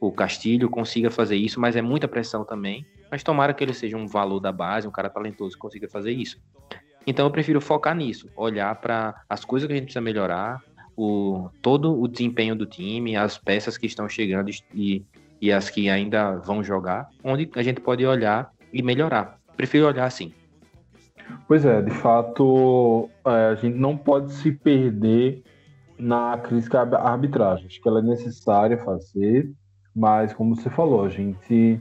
o 0.00 0.10
Castilho, 0.10 0.70
consiga 0.70 1.10
fazer 1.10 1.36
isso, 1.36 1.60
mas 1.60 1.76
é 1.76 1.82
muita 1.82 2.08
pressão 2.08 2.44
também. 2.44 2.86
Mas 3.10 3.22
tomara 3.22 3.52
que 3.52 3.62
ele 3.62 3.74
seja 3.74 3.96
um 3.96 4.06
valor 4.06 4.40
da 4.40 4.50
base, 4.50 4.88
um 4.88 4.90
cara 4.90 5.10
talentoso 5.10 5.54
que 5.54 5.60
consiga 5.60 5.86
fazer 5.86 6.12
isso. 6.12 6.40
Então 7.06 7.26
eu 7.26 7.30
prefiro 7.30 7.60
focar 7.60 7.94
nisso, 7.94 8.30
olhar 8.34 8.74
para 8.76 9.14
as 9.28 9.44
coisas 9.44 9.66
que 9.66 9.72
a 9.74 9.76
gente 9.76 9.84
precisa 9.84 10.00
melhorar, 10.00 10.62
o, 10.96 11.50
todo 11.60 12.00
o 12.00 12.08
desempenho 12.08 12.56
do 12.56 12.64
time, 12.64 13.16
as 13.16 13.36
peças 13.36 13.76
que 13.76 13.86
estão 13.86 14.08
chegando 14.08 14.50
e, 14.72 15.04
e 15.40 15.52
as 15.52 15.68
que 15.68 15.90
ainda 15.90 16.36
vão 16.36 16.64
jogar, 16.64 17.10
onde 17.22 17.50
a 17.54 17.62
gente 17.62 17.80
pode 17.80 18.06
olhar 18.06 18.50
e 18.72 18.80
melhorar. 18.80 19.38
Prefiro 19.56 19.86
olhar 19.86 20.06
assim. 20.06 20.32
Pois 21.46 21.64
é, 21.64 21.82
de 21.82 21.90
fato, 21.90 23.08
é, 23.26 23.46
a 23.48 23.54
gente 23.54 23.76
não 23.76 23.96
pode 23.96 24.32
se 24.32 24.52
perder 24.52 25.42
na 25.98 26.38
crítica 26.38 26.82
à 26.82 27.10
arbitragem. 27.10 27.66
Acho 27.66 27.80
que 27.80 27.88
ela 27.88 28.00
é 28.00 28.02
necessária 28.02 28.78
fazer, 28.78 29.50
mas 29.94 30.32
como 30.32 30.56
você 30.56 30.70
falou, 30.70 31.04
a 31.04 31.08
gente 31.08 31.80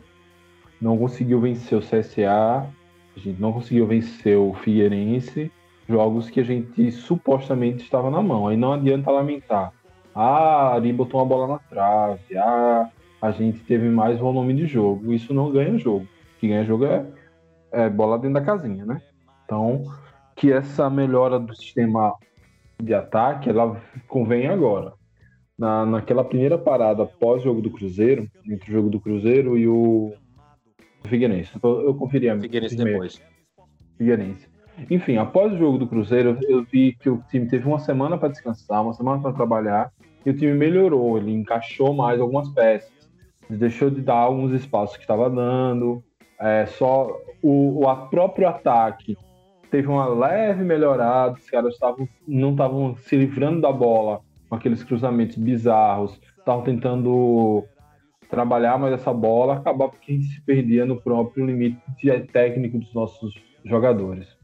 não 0.82 0.98
conseguiu 0.98 1.40
vencer 1.40 1.78
o 1.78 1.82
CSA, 1.82 2.68
a 3.16 3.20
gente 3.20 3.40
não 3.40 3.54
conseguiu 3.54 3.88
vencer 3.88 4.38
o 4.38 4.54
Figueirense, 4.54 5.52
jogos 5.88 6.30
que 6.30 6.40
a 6.40 6.44
gente 6.44 6.92
supostamente 6.92 7.84
estava 7.84 8.10
na 8.10 8.22
mão. 8.22 8.48
Aí 8.48 8.58
não 8.58 8.74
adianta 8.74 9.12
lamentar. 9.12 9.72
Ah, 10.16 10.74
ali 10.74 10.94
botou 10.94 11.20
uma 11.20 11.26
bola 11.26 11.48
na 11.48 11.60
trave. 11.60 12.38
Ah, 12.38 12.90
a 13.22 13.32
gente 13.32 13.60
teve 13.60 13.90
mais 13.90 14.20
volume 14.20 14.54
de 14.54 14.68
jogo. 14.68 15.14
Isso 15.14 15.34
não 15.34 15.52
ganha 15.52 15.78
jogo. 15.78 16.06
O 16.06 16.40
que 16.40 16.48
ganha 16.48 16.66
jogo 16.66 16.86
é, 16.86 17.06
é 17.72 17.90
bola 17.90 18.18
dentro 18.18 18.36
da 18.36 18.42
casinha, 18.42 18.86
né? 18.86 19.02
Então, 19.54 19.84
que 20.36 20.52
essa 20.52 20.90
melhora 20.90 21.40
do 21.40 21.56
sistema 21.56 22.16
de 22.82 22.92
ataque, 22.92 23.52
ela 23.52 23.80
convém 24.08 24.48
agora. 24.48 24.94
Na, 25.56 25.86
naquela 25.86 26.24
primeira 26.24 26.58
parada 26.58 27.06
pós-jogo 27.06 27.62
do 27.62 27.70
Cruzeiro, 27.70 28.28
entre 28.50 28.72
o 28.72 28.74
jogo 28.74 28.90
do 28.90 29.00
Cruzeiro 29.00 29.56
e 29.56 29.68
o 29.68 30.12
Figueirense. 31.06 31.52
Eu, 31.62 31.82
eu 31.82 31.94
conferi 31.94 32.32
a 32.32 32.40
Figueirense 32.40 32.76
depois. 32.76 33.22
Figueirense. 33.96 34.50
Enfim, 34.90 35.18
após 35.18 35.54
o 35.54 35.58
jogo 35.58 35.78
do 35.78 35.86
Cruzeiro, 35.86 36.40
eu 36.50 36.64
vi 36.64 36.94
que 36.94 37.08
o 37.08 37.24
time 37.30 37.48
teve 37.48 37.68
uma 37.68 37.78
semana 37.78 38.18
para 38.18 38.30
descansar, 38.30 38.82
uma 38.82 38.94
semana 38.94 39.22
para 39.22 39.34
trabalhar, 39.34 39.92
e 40.26 40.32
o 40.32 40.36
time 40.36 40.54
melhorou, 40.54 41.16
ele 41.16 41.32
encaixou 41.32 41.94
mais 41.94 42.20
algumas 42.20 42.50
peças, 42.50 42.92
deixou 43.48 43.92
de 43.92 44.02
dar 44.02 44.16
alguns 44.16 44.52
espaços 44.52 44.98
que 44.98 45.04
estava 45.04 45.30
dando, 45.30 46.04
é, 46.40 46.66
só 46.66 47.16
o, 47.40 47.86
o 47.86 47.96
próprio 48.08 48.48
ataque 48.48 49.16
teve 49.74 49.88
uma 49.88 50.06
leve 50.06 50.64
melhorada, 50.64 51.34
os 51.34 51.50
caras 51.50 51.76
tavam, 51.80 52.08
não 52.28 52.52
estavam 52.52 52.96
se 52.96 53.18
livrando 53.18 53.60
da 53.60 53.72
bola 53.72 54.22
com 54.48 54.56
aqueles 54.56 54.84
cruzamentos 54.84 55.36
bizarros, 55.36 56.22
estavam 56.38 56.62
tentando 56.62 57.64
trabalhar 58.30 58.78
mais 58.78 58.94
essa 58.94 59.12
bola, 59.12 59.56
acabava 59.56 59.94
que 60.00 60.12
a 60.12 60.16
gente 60.16 60.28
se 60.28 60.42
perdia 60.42 60.86
no 60.86 61.02
próprio 61.02 61.48
limite 61.48 61.82
técnico 62.32 62.78
dos 62.78 62.94
nossos 62.94 63.34
jogadores. 63.66 64.38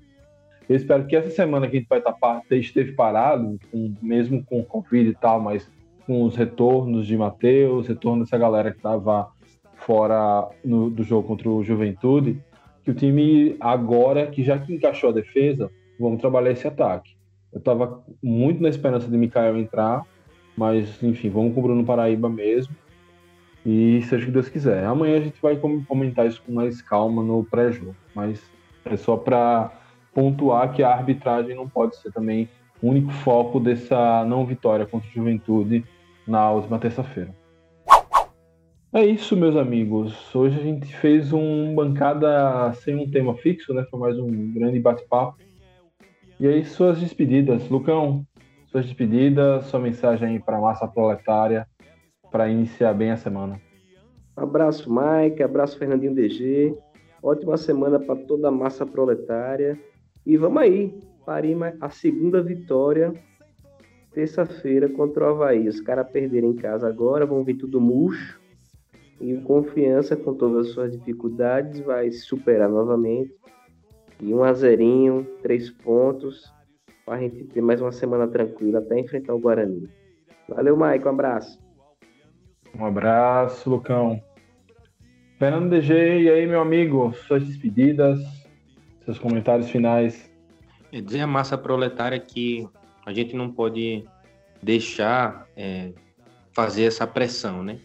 Eu 0.67 0.75
espero 0.75 1.05
que 1.05 1.15
essa 1.15 1.29
semana 1.29 1.67
que 1.67 1.77
a 1.77 1.79
gente 1.79 1.89
vai 1.89 1.99
estar 1.99 2.13
tá 2.13 2.41
esteve 2.49 2.93
parado, 2.93 3.59
com, 3.71 3.93
mesmo 4.01 4.43
com 4.43 4.63
Covid 4.63 5.11
e 5.11 5.13
tal, 5.13 5.39
mas 5.39 5.71
com 6.07 6.23
os 6.23 6.35
retornos 6.35 7.05
de 7.05 7.15
Matheus, 7.15 7.87
retorno 7.87 8.23
dessa 8.23 8.37
galera 8.37 8.71
que 8.71 8.77
estava 8.77 9.29
fora 9.75 10.49
no, 10.65 10.89
do 10.89 11.03
jogo 11.03 11.27
contra 11.27 11.47
o 11.47 11.63
Juventude, 11.63 12.41
que 12.83 12.91
o 12.91 12.93
time 12.93 13.55
agora, 13.59 14.27
que 14.27 14.43
já 14.43 14.57
que 14.57 14.73
encaixou 14.73 15.09
a 15.09 15.13
defesa, 15.13 15.69
vamos 15.99 16.19
trabalhar 16.19 16.51
esse 16.51 16.67
ataque. 16.67 17.15
Eu 17.51 17.59
estava 17.59 18.03
muito 18.21 18.61
na 18.61 18.69
esperança 18.69 19.07
de 19.07 19.17
Mikael 19.17 19.57
entrar, 19.57 20.05
mas 20.55 21.01
enfim, 21.01 21.29
vamos 21.29 21.53
com 21.53 21.59
o 21.59 21.63
Bruno 21.63 21.83
Paraíba 21.83 22.29
mesmo. 22.29 22.75
E 23.65 24.01
seja 24.03 24.23
o 24.23 24.25
que 24.27 24.31
Deus 24.31 24.49
quiser. 24.49 24.85
Amanhã 24.85 25.17
a 25.17 25.21
gente 25.21 25.41
vai 25.41 25.57
comentar 25.57 26.27
isso 26.27 26.41
com 26.45 26.51
mais 26.51 26.81
calma 26.81 27.21
no 27.21 27.43
pré-jogo, 27.43 27.95
mas 28.15 28.41
é 28.85 28.95
só 28.95 29.17
para 29.17 29.71
pontuar 30.13 30.71
que 30.73 30.81
a 30.81 30.89
arbitragem 30.89 31.55
não 31.55 31.67
pode 31.67 31.97
ser 31.97 32.11
também 32.11 32.47
o 32.81 32.87
único 32.87 33.11
foco 33.11 33.59
dessa 33.59 34.23
não 34.25 34.45
vitória 34.45 34.85
contra 34.85 35.07
o 35.09 35.11
Juventude 35.11 35.83
na 36.25 36.49
última 36.51 36.79
terça-feira. 36.79 37.38
É 38.91 39.05
isso, 39.05 39.37
meus 39.37 39.55
amigos. 39.55 40.33
Hoje 40.33 40.59
a 40.59 40.63
gente 40.63 40.95
fez 40.97 41.31
um 41.31 41.75
bancada 41.75 42.73
sem 42.73 42.95
um 42.95 43.07
tema 43.07 43.35
fixo, 43.35 43.71
né? 43.71 43.85
Foi 43.91 43.99
mais 43.99 44.17
um 44.17 44.51
grande 44.51 44.79
bate-papo. 44.79 45.37
E 46.39 46.47
aí, 46.47 46.65
suas 46.65 46.99
despedidas. 46.99 47.69
Lucão, 47.69 48.25
suas 48.71 48.85
despedidas, 48.85 49.65
sua 49.65 49.79
mensagem 49.79 50.29
aí 50.29 50.39
para 50.39 50.57
a 50.57 50.61
massa 50.61 50.87
proletária 50.87 51.67
para 52.31 52.49
iniciar 52.49 52.93
bem 52.93 53.11
a 53.11 53.17
semana. 53.17 53.61
Abraço, 54.35 54.89
Mike. 54.89 55.43
Abraço, 55.43 55.77
Fernandinho 55.77 56.15
DG. 56.15 56.75
Ótima 57.21 57.57
semana 57.57 57.99
para 57.99 58.15
toda 58.15 58.47
a 58.47 58.51
massa 58.51 58.87
proletária. 58.87 59.79
E 60.25 60.35
vamos 60.35 60.63
aí, 60.63 60.99
Parima, 61.23 61.75
a 61.79 61.89
segunda 61.89 62.41
vitória 62.41 63.13
terça-feira 64.13 64.89
contra 64.89 65.25
o 65.25 65.27
Havaí. 65.29 65.67
Os 65.67 65.79
caras 65.79 66.09
perderam 66.11 66.49
em 66.49 66.55
casa 66.55 66.87
agora, 66.87 67.25
vão 67.25 67.43
vir 67.43 67.55
tudo 67.55 67.79
murcho. 67.79 68.38
E 69.19 69.35
confiança, 69.41 70.15
com 70.15 70.33
todas 70.33 70.67
as 70.67 70.73
suas 70.73 70.91
dificuldades, 70.91 71.79
vai 71.81 72.09
se 72.09 72.21
superar 72.21 72.69
novamente. 72.69 73.33
E 74.21 74.33
um 74.33 74.43
azerinho, 74.43 75.27
três 75.41 75.69
pontos, 75.69 76.53
para 77.05 77.15
a 77.15 77.19
gente 77.19 77.43
ter 77.45 77.61
mais 77.61 77.81
uma 77.81 77.91
semana 77.91 78.27
tranquila 78.27 78.79
até 78.79 78.99
enfrentar 78.99 79.33
o 79.33 79.39
Guarani. 79.39 79.89
Valeu, 80.47 80.77
Mike, 80.77 81.05
um 81.05 81.09
abraço. 81.09 81.59
Um 82.77 82.85
abraço, 82.85 83.69
Lucão. 83.69 84.21
Fernando 85.37 85.69
DG, 85.69 85.93
e 86.21 86.29
aí, 86.29 86.45
meu 86.45 86.61
amigo, 86.61 87.13
suas 87.13 87.45
despedidas, 87.45 88.19
seus 89.05 89.17
comentários 89.17 89.69
finais. 89.69 90.29
É 90.91 91.01
dizer 91.01 91.21
a 91.21 91.27
massa 91.27 91.57
proletária 91.57 92.19
que 92.19 92.67
a 93.05 93.13
gente 93.13 93.35
não 93.35 93.51
pode 93.51 94.03
deixar 94.61 95.47
é, 95.55 95.93
fazer 96.51 96.83
essa 96.83 97.07
pressão, 97.07 97.63
né? 97.63 97.79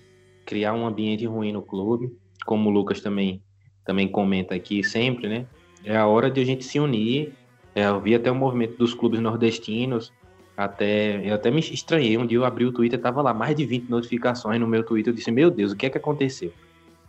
Criar 0.45 0.75
um 0.75 0.87
ambiente 0.87 1.27
ruim 1.27 1.53
no 1.53 1.63
clube, 1.63 2.13
como 2.45 2.69
o 2.69 2.73
Lucas 2.73 3.01
também, 3.01 3.43
também 3.85 4.09
comenta 4.09 4.55
aqui 4.55 4.83
sempre, 4.83 5.29
né? 5.29 5.47
É 5.85 5.97
a 5.97 6.07
hora 6.07 6.31
de 6.31 6.41
a 6.41 6.45
gente 6.45 6.65
se 6.65 6.79
unir. 6.79 7.33
É, 7.75 7.87
eu 7.87 8.01
vi 8.01 8.15
até 8.15 8.31
o 8.31 8.35
movimento 8.35 8.77
dos 8.77 8.95
clubes 8.95 9.21
nordestinos, 9.21 10.13
até 10.57 11.21
eu 11.29 11.35
até 11.35 11.51
me 11.51 11.61
estranhei. 11.61 12.17
Um 12.17 12.27
dia 12.27 12.39
eu 12.39 12.45
abri 12.45 12.65
o 12.65 12.73
Twitter, 12.73 13.01
tava 13.01 13.21
lá 13.21 13.35
mais 13.35 13.57
de 13.57 13.65
20 13.65 13.89
notificações 13.89 14.61
no 14.61 14.67
meu 14.67 14.85
Twitter. 14.85 15.13
Eu 15.13 15.17
disse: 15.17 15.31
Meu 15.31 15.51
Deus, 15.51 15.73
o 15.73 15.77
que 15.77 15.87
é 15.87 15.91
que 15.91 15.99
aconteceu? 15.99 16.53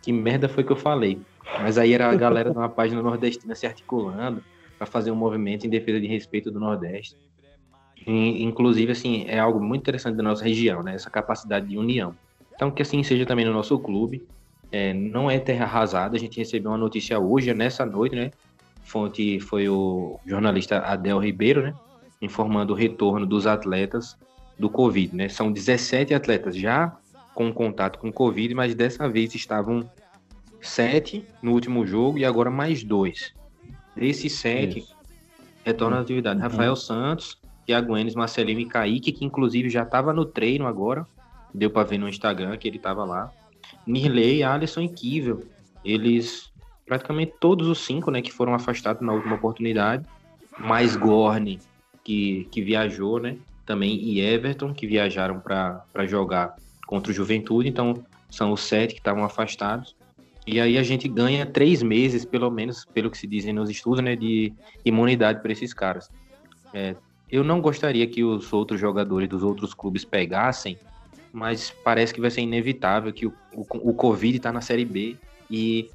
que 0.06 0.12
merda 0.12 0.48
foi 0.48 0.62
que 0.62 0.70
eu 0.70 0.76
falei? 0.76 1.20
Mas 1.60 1.76
aí 1.76 1.92
era 1.92 2.08
a 2.08 2.14
galera 2.14 2.52
de 2.52 2.56
uma 2.56 2.68
página 2.70 3.02
nordestina 3.02 3.56
se 3.56 3.66
articulando 3.66 4.40
para 4.78 4.86
fazer 4.86 5.10
um 5.10 5.16
movimento 5.16 5.66
em 5.66 5.68
defesa 5.68 6.00
de 6.00 6.06
respeito 6.06 6.48
do 6.48 6.60
Nordeste. 6.60 7.16
E, 8.06 8.44
inclusive, 8.44 8.92
assim, 8.92 9.24
é 9.26 9.40
algo 9.40 9.58
muito 9.58 9.80
interessante 9.80 10.16
da 10.16 10.22
nossa 10.22 10.44
região, 10.44 10.80
né? 10.80 10.94
Essa 10.94 11.10
capacidade 11.10 11.66
de 11.66 11.76
união. 11.76 12.14
Então, 12.56 12.70
que 12.70 12.82
assim 12.82 13.02
seja 13.02 13.24
também 13.24 13.44
no 13.44 13.52
nosso 13.52 13.78
clube. 13.78 14.26
É, 14.72 14.92
não 14.92 15.30
é 15.30 15.38
terra 15.38 15.64
arrasada. 15.64 16.16
A 16.16 16.18
gente 16.18 16.38
recebeu 16.38 16.70
uma 16.72 16.78
notícia 16.78 17.18
hoje, 17.20 17.54
nessa 17.54 17.86
noite, 17.86 18.16
né? 18.16 18.32
Fonte 18.82 19.38
foi 19.38 19.68
o 19.68 20.18
jornalista 20.26 20.78
Adel 20.78 21.18
Ribeiro, 21.18 21.62
né? 21.62 21.74
Informando 22.20 22.72
o 22.72 22.76
retorno 22.76 23.26
dos 23.26 23.46
atletas 23.46 24.16
do 24.58 24.70
Covid, 24.70 25.14
né? 25.14 25.28
São 25.28 25.52
17 25.52 26.14
atletas 26.14 26.56
já 26.56 26.96
com 27.34 27.52
contato 27.52 27.98
com 27.98 28.10
Covid, 28.10 28.54
mas 28.54 28.74
dessa 28.74 29.08
vez 29.08 29.34
estavam 29.34 29.88
sete 30.60 31.24
no 31.42 31.52
último 31.52 31.86
jogo 31.86 32.18
e 32.18 32.24
agora 32.24 32.50
mais 32.50 32.82
dois. 32.82 33.34
Desses 33.94 34.32
sete 34.34 34.78
Isso. 34.78 34.96
retornam 35.64 35.98
à 35.98 36.00
atividade. 36.00 36.40
Uhum. 36.40 36.48
Rafael 36.48 36.74
Santos, 36.74 37.38
Thiago 37.66 37.96
Enes, 37.96 38.14
Marcelinho 38.14 38.60
e 38.60 38.66
Kaique, 38.66 39.12
que 39.12 39.24
inclusive 39.24 39.68
já 39.68 39.82
estava 39.82 40.12
no 40.12 40.24
treino 40.24 40.66
agora. 40.66 41.06
Deu 41.56 41.70
para 41.70 41.88
ver 41.88 41.98
no 41.98 42.08
Instagram 42.08 42.56
que 42.58 42.68
ele 42.68 42.76
estava 42.76 43.04
lá. 43.04 43.32
Nirley, 43.86 44.42
Alisson 44.42 44.82
e 44.82 44.88
Kivel. 44.90 45.42
Eles, 45.82 46.52
praticamente 46.84 47.32
todos 47.40 47.66
os 47.66 47.78
cinco, 47.78 48.10
né, 48.10 48.20
que 48.20 48.30
foram 48.30 48.52
afastados 48.54 49.00
na 49.00 49.12
última 49.14 49.36
oportunidade. 49.36 50.04
Mais 50.58 50.96
Gorne, 50.96 51.58
que, 52.04 52.46
que 52.50 52.60
viajou, 52.60 53.18
né? 53.18 53.38
Também 53.64 53.96
e 53.96 54.20
Everton, 54.20 54.74
que 54.74 54.86
viajaram 54.86 55.40
para 55.40 56.06
jogar 56.06 56.56
contra 56.86 57.10
o 57.10 57.14
Juventude, 57.14 57.68
então 57.68 58.04
são 58.30 58.52
os 58.52 58.60
sete 58.60 58.94
que 58.94 59.00
estavam 59.00 59.24
afastados. 59.24 59.96
E 60.46 60.60
aí 60.60 60.78
a 60.78 60.82
gente 60.82 61.08
ganha 61.08 61.44
três 61.44 61.82
meses, 61.82 62.24
pelo 62.24 62.50
menos, 62.50 62.84
pelo 62.84 63.10
que 63.10 63.18
se 63.18 63.26
dizem 63.26 63.52
nos 63.52 63.68
estudos, 63.70 64.04
né, 64.04 64.14
de 64.14 64.52
imunidade 64.84 65.40
para 65.40 65.52
esses 65.52 65.72
caras. 65.72 66.08
É, 66.72 66.94
eu 67.30 67.42
não 67.42 67.60
gostaria 67.60 68.06
que 68.06 68.22
os 68.22 68.52
outros 68.52 68.78
jogadores 68.78 69.28
dos 69.28 69.42
outros 69.42 69.74
clubes 69.74 70.04
pegassem, 70.04 70.78
mas 71.36 71.70
parece 71.84 72.14
que 72.14 72.20
vai 72.20 72.30
ser 72.30 72.40
inevitável 72.40 73.12
que 73.12 73.26
o, 73.26 73.34
o, 73.54 73.90
o 73.90 73.92
Covid 73.92 74.38
está 74.38 74.50
na 74.50 74.62
Série 74.62 74.86
B 74.86 75.16
e, 75.50 75.90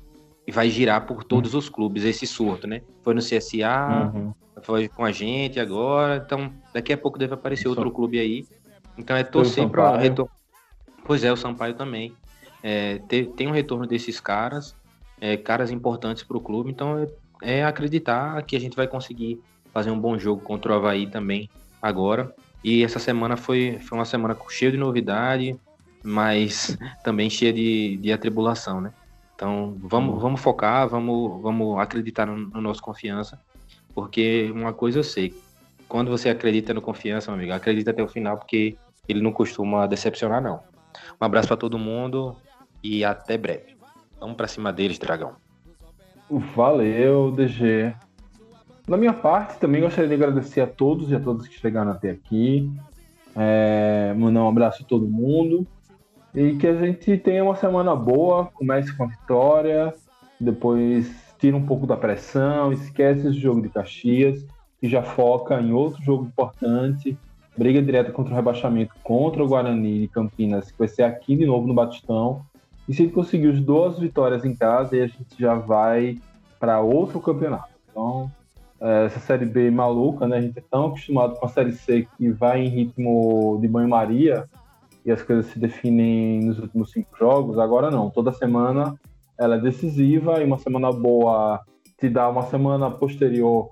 vai 0.51 0.69
girar 0.69 1.07
por 1.07 1.23
todos 1.23 1.55
os 1.55 1.67
clubes 1.67 2.03
esse 2.03 2.27
surto, 2.27 2.67
né? 2.67 2.81
Foi 3.03 3.13
no 3.13 3.21
CSA, 3.21 4.11
uhum. 4.13 4.33
foi 4.61 4.87
com 4.87 5.03
a 5.03 5.11
gente 5.11 5.59
agora, 5.59 6.21
então 6.23 6.53
daqui 6.73 6.91
a 6.91 6.97
pouco 6.97 7.17
deve 7.17 7.33
aparecer 7.33 7.69
outro 7.69 7.89
clube 7.89 8.19
aí. 8.19 8.45
Então 8.97 9.15
é 9.15 9.23
torcer 9.23 9.67
para 9.67 9.97
retorno 9.97 10.29
Pois 11.05 11.23
é, 11.23 11.31
o 11.31 11.37
Sampaio 11.37 11.73
também. 11.73 12.13
É, 12.61 12.99
tem, 13.07 13.25
tem 13.25 13.47
um 13.47 13.51
retorno 13.51 13.87
desses 13.87 14.19
caras, 14.19 14.75
é, 15.19 15.37
caras 15.37 15.71
importantes 15.71 16.21
para 16.21 16.37
o 16.37 16.41
clube, 16.41 16.69
então 16.69 16.99
é, 17.41 17.59
é, 17.59 17.63
acreditar 17.63 18.43
que 18.43 18.55
a 18.55 18.59
gente 18.59 18.75
vai 18.75 18.87
conseguir 18.87 19.41
fazer 19.73 19.89
um 19.89 19.99
bom 19.99 20.19
jogo 20.19 20.43
contra 20.43 20.71
o 20.71 20.75
Havaí 20.75 21.07
também 21.07 21.49
agora. 21.81 22.31
E 22.63 22.83
essa 22.83 22.99
semana 22.99 23.35
foi, 23.35 23.79
foi 23.79 23.97
uma 23.97 24.05
semana 24.05 24.37
cheia 24.49 24.71
de 24.71 24.77
novidade, 24.77 25.55
mas 26.03 26.77
também 27.03 27.29
cheia 27.29 27.51
de, 27.51 27.97
de 27.97 28.11
atribulação, 28.11 28.81
né? 28.81 28.93
Então 29.35 29.75
vamos, 29.79 30.21
vamos 30.21 30.41
focar, 30.41 30.87
vamos, 30.87 31.41
vamos 31.41 31.79
acreditar 31.79 32.27
no, 32.27 32.37
no 32.37 32.61
nosso 32.61 32.81
confiança, 32.81 33.39
porque 33.95 34.51
uma 34.53 34.71
coisa 34.71 34.99
eu 34.99 35.03
sei, 35.03 35.33
quando 35.87 36.11
você 36.11 36.29
acredita 36.29 36.73
no 36.73 36.81
confiança, 36.81 37.31
meu 37.31 37.39
amigo, 37.39 37.53
acredita 37.53 37.91
até 37.91 38.03
o 38.03 38.07
final, 38.07 38.37
porque 38.37 38.77
ele 39.09 39.21
não 39.21 39.31
costuma 39.31 39.87
decepcionar, 39.87 40.41
não. 40.41 40.61
Um 41.19 41.25
abraço 41.25 41.47
para 41.47 41.57
todo 41.57 41.77
mundo 41.77 42.35
e 42.83 43.03
até 43.03 43.37
breve. 43.37 43.75
Vamos 44.19 44.35
para 44.35 44.47
cima 44.47 44.71
deles, 44.71 44.99
Dragão. 44.99 45.35
Valeu, 46.29 47.31
DG. 47.31 47.93
Da 48.91 48.97
minha 48.97 49.13
parte, 49.13 49.57
também 49.57 49.79
gostaria 49.79 50.09
de 50.09 50.15
agradecer 50.15 50.59
a 50.59 50.67
todos 50.67 51.09
e 51.09 51.15
a 51.15 51.19
todas 51.21 51.47
que 51.47 51.57
chegaram 51.57 51.91
até 51.91 52.09
aqui. 52.09 52.69
É, 53.33 54.13
mandar 54.17 54.43
um 54.43 54.49
abraço 54.49 54.83
a 54.83 54.85
todo 54.85 55.07
mundo. 55.07 55.65
E 56.35 56.57
que 56.57 56.67
a 56.67 56.75
gente 56.75 57.17
tenha 57.17 57.41
uma 57.41 57.55
semana 57.55 57.95
boa, 57.95 58.47
comece 58.53 58.93
com 58.97 59.05
a 59.05 59.07
vitória, 59.07 59.93
depois 60.37 61.09
tira 61.39 61.55
um 61.55 61.65
pouco 61.65 61.87
da 61.87 61.95
pressão, 61.95 62.73
esquece 62.73 63.29
esse 63.29 63.39
jogo 63.39 63.61
de 63.61 63.69
Caxias 63.69 64.45
e 64.81 64.89
já 64.89 65.01
foca 65.01 65.61
em 65.61 65.71
outro 65.71 66.03
jogo 66.03 66.25
importante 66.25 67.17
briga 67.57 67.81
direta 67.81 68.11
contra 68.11 68.33
o 68.33 68.35
rebaixamento 68.35 68.93
contra 69.03 69.41
o 69.41 69.47
Guarani 69.47 70.01
de 70.01 70.07
Campinas, 70.09 70.69
que 70.69 70.77
vai 70.77 70.89
ser 70.89 71.03
aqui 71.03 71.37
de 71.37 71.45
novo 71.45 71.65
no 71.65 71.73
Batistão. 71.73 72.45
E 72.89 72.93
se 72.93 73.03
ele 73.03 73.11
conseguir 73.13 73.51
as 73.51 73.61
duas 73.61 73.99
vitórias 73.99 74.43
em 74.43 74.53
casa, 74.53 74.95
aí 74.95 75.01
a 75.03 75.07
gente 75.07 75.39
já 75.39 75.55
vai 75.55 76.17
para 76.59 76.81
outro 76.81 77.21
campeonato. 77.21 77.69
Então, 77.89 78.29
essa 78.81 79.19
Série 79.19 79.45
B 79.45 79.69
maluca, 79.69 80.27
né? 80.27 80.37
A 80.37 80.41
gente 80.41 80.57
é 80.57 80.63
tão 80.69 80.87
acostumado 80.87 81.35
com 81.35 81.45
a 81.45 81.49
Série 81.49 81.73
C 81.73 82.07
que 82.17 82.31
vai 82.31 82.61
em 82.61 82.69
ritmo 82.69 83.59
de 83.61 83.67
banho-maria 83.67 84.49
e 85.05 85.11
as 85.11 85.21
coisas 85.21 85.45
se 85.47 85.59
definem 85.59 86.43
nos 86.43 86.59
últimos 86.59 86.91
cinco 86.91 87.15
jogos. 87.17 87.59
Agora 87.59 87.91
não, 87.91 88.09
toda 88.09 88.31
semana 88.31 88.95
ela 89.37 89.55
é 89.55 89.59
decisiva 89.59 90.41
e 90.41 90.45
uma 90.45 90.57
semana 90.57 90.91
boa 90.91 91.61
te 91.99 92.09
dá 92.09 92.27
uma 92.27 92.43
semana 92.43 92.89
posterior 92.89 93.69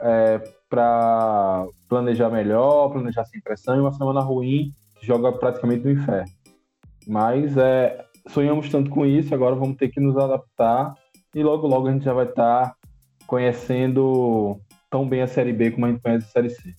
é, 0.00 0.38
para 0.68 1.66
planejar 1.88 2.28
melhor, 2.28 2.90
planejar 2.90 3.24
sem 3.24 3.40
pressão, 3.40 3.76
e 3.76 3.80
uma 3.80 3.92
semana 3.92 4.20
ruim 4.20 4.72
joga 5.00 5.32
praticamente 5.32 5.84
no 5.84 5.90
inferno. 5.90 6.30
Mas 7.06 7.56
é, 7.56 8.04
sonhamos 8.28 8.68
tanto 8.68 8.90
com 8.90 9.06
isso, 9.06 9.34
agora 9.34 9.56
vamos 9.56 9.76
ter 9.76 9.88
que 9.88 10.00
nos 10.00 10.16
adaptar 10.16 10.94
e 11.34 11.42
logo 11.42 11.66
logo 11.66 11.88
a 11.88 11.92
gente 11.92 12.04
já 12.04 12.12
vai 12.12 12.26
estar 12.26 12.70
tá 12.70 12.76
conhecendo 13.30 14.60
tão 14.90 15.08
bem 15.08 15.22
a 15.22 15.26
Série 15.28 15.52
B 15.52 15.70
como 15.70 15.86
a 15.86 15.88
gente 15.88 16.02
conhece 16.02 16.26
a 16.26 16.30
Série 16.30 16.50
C. 16.50 16.74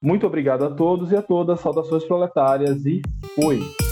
Muito 0.00 0.24
obrigado 0.24 0.64
a 0.64 0.70
todos 0.70 1.10
e 1.10 1.16
a 1.16 1.22
todas, 1.22 1.58
saudações 1.58 2.04
proletárias 2.04 2.86
e 2.86 3.02
fui! 3.34 3.85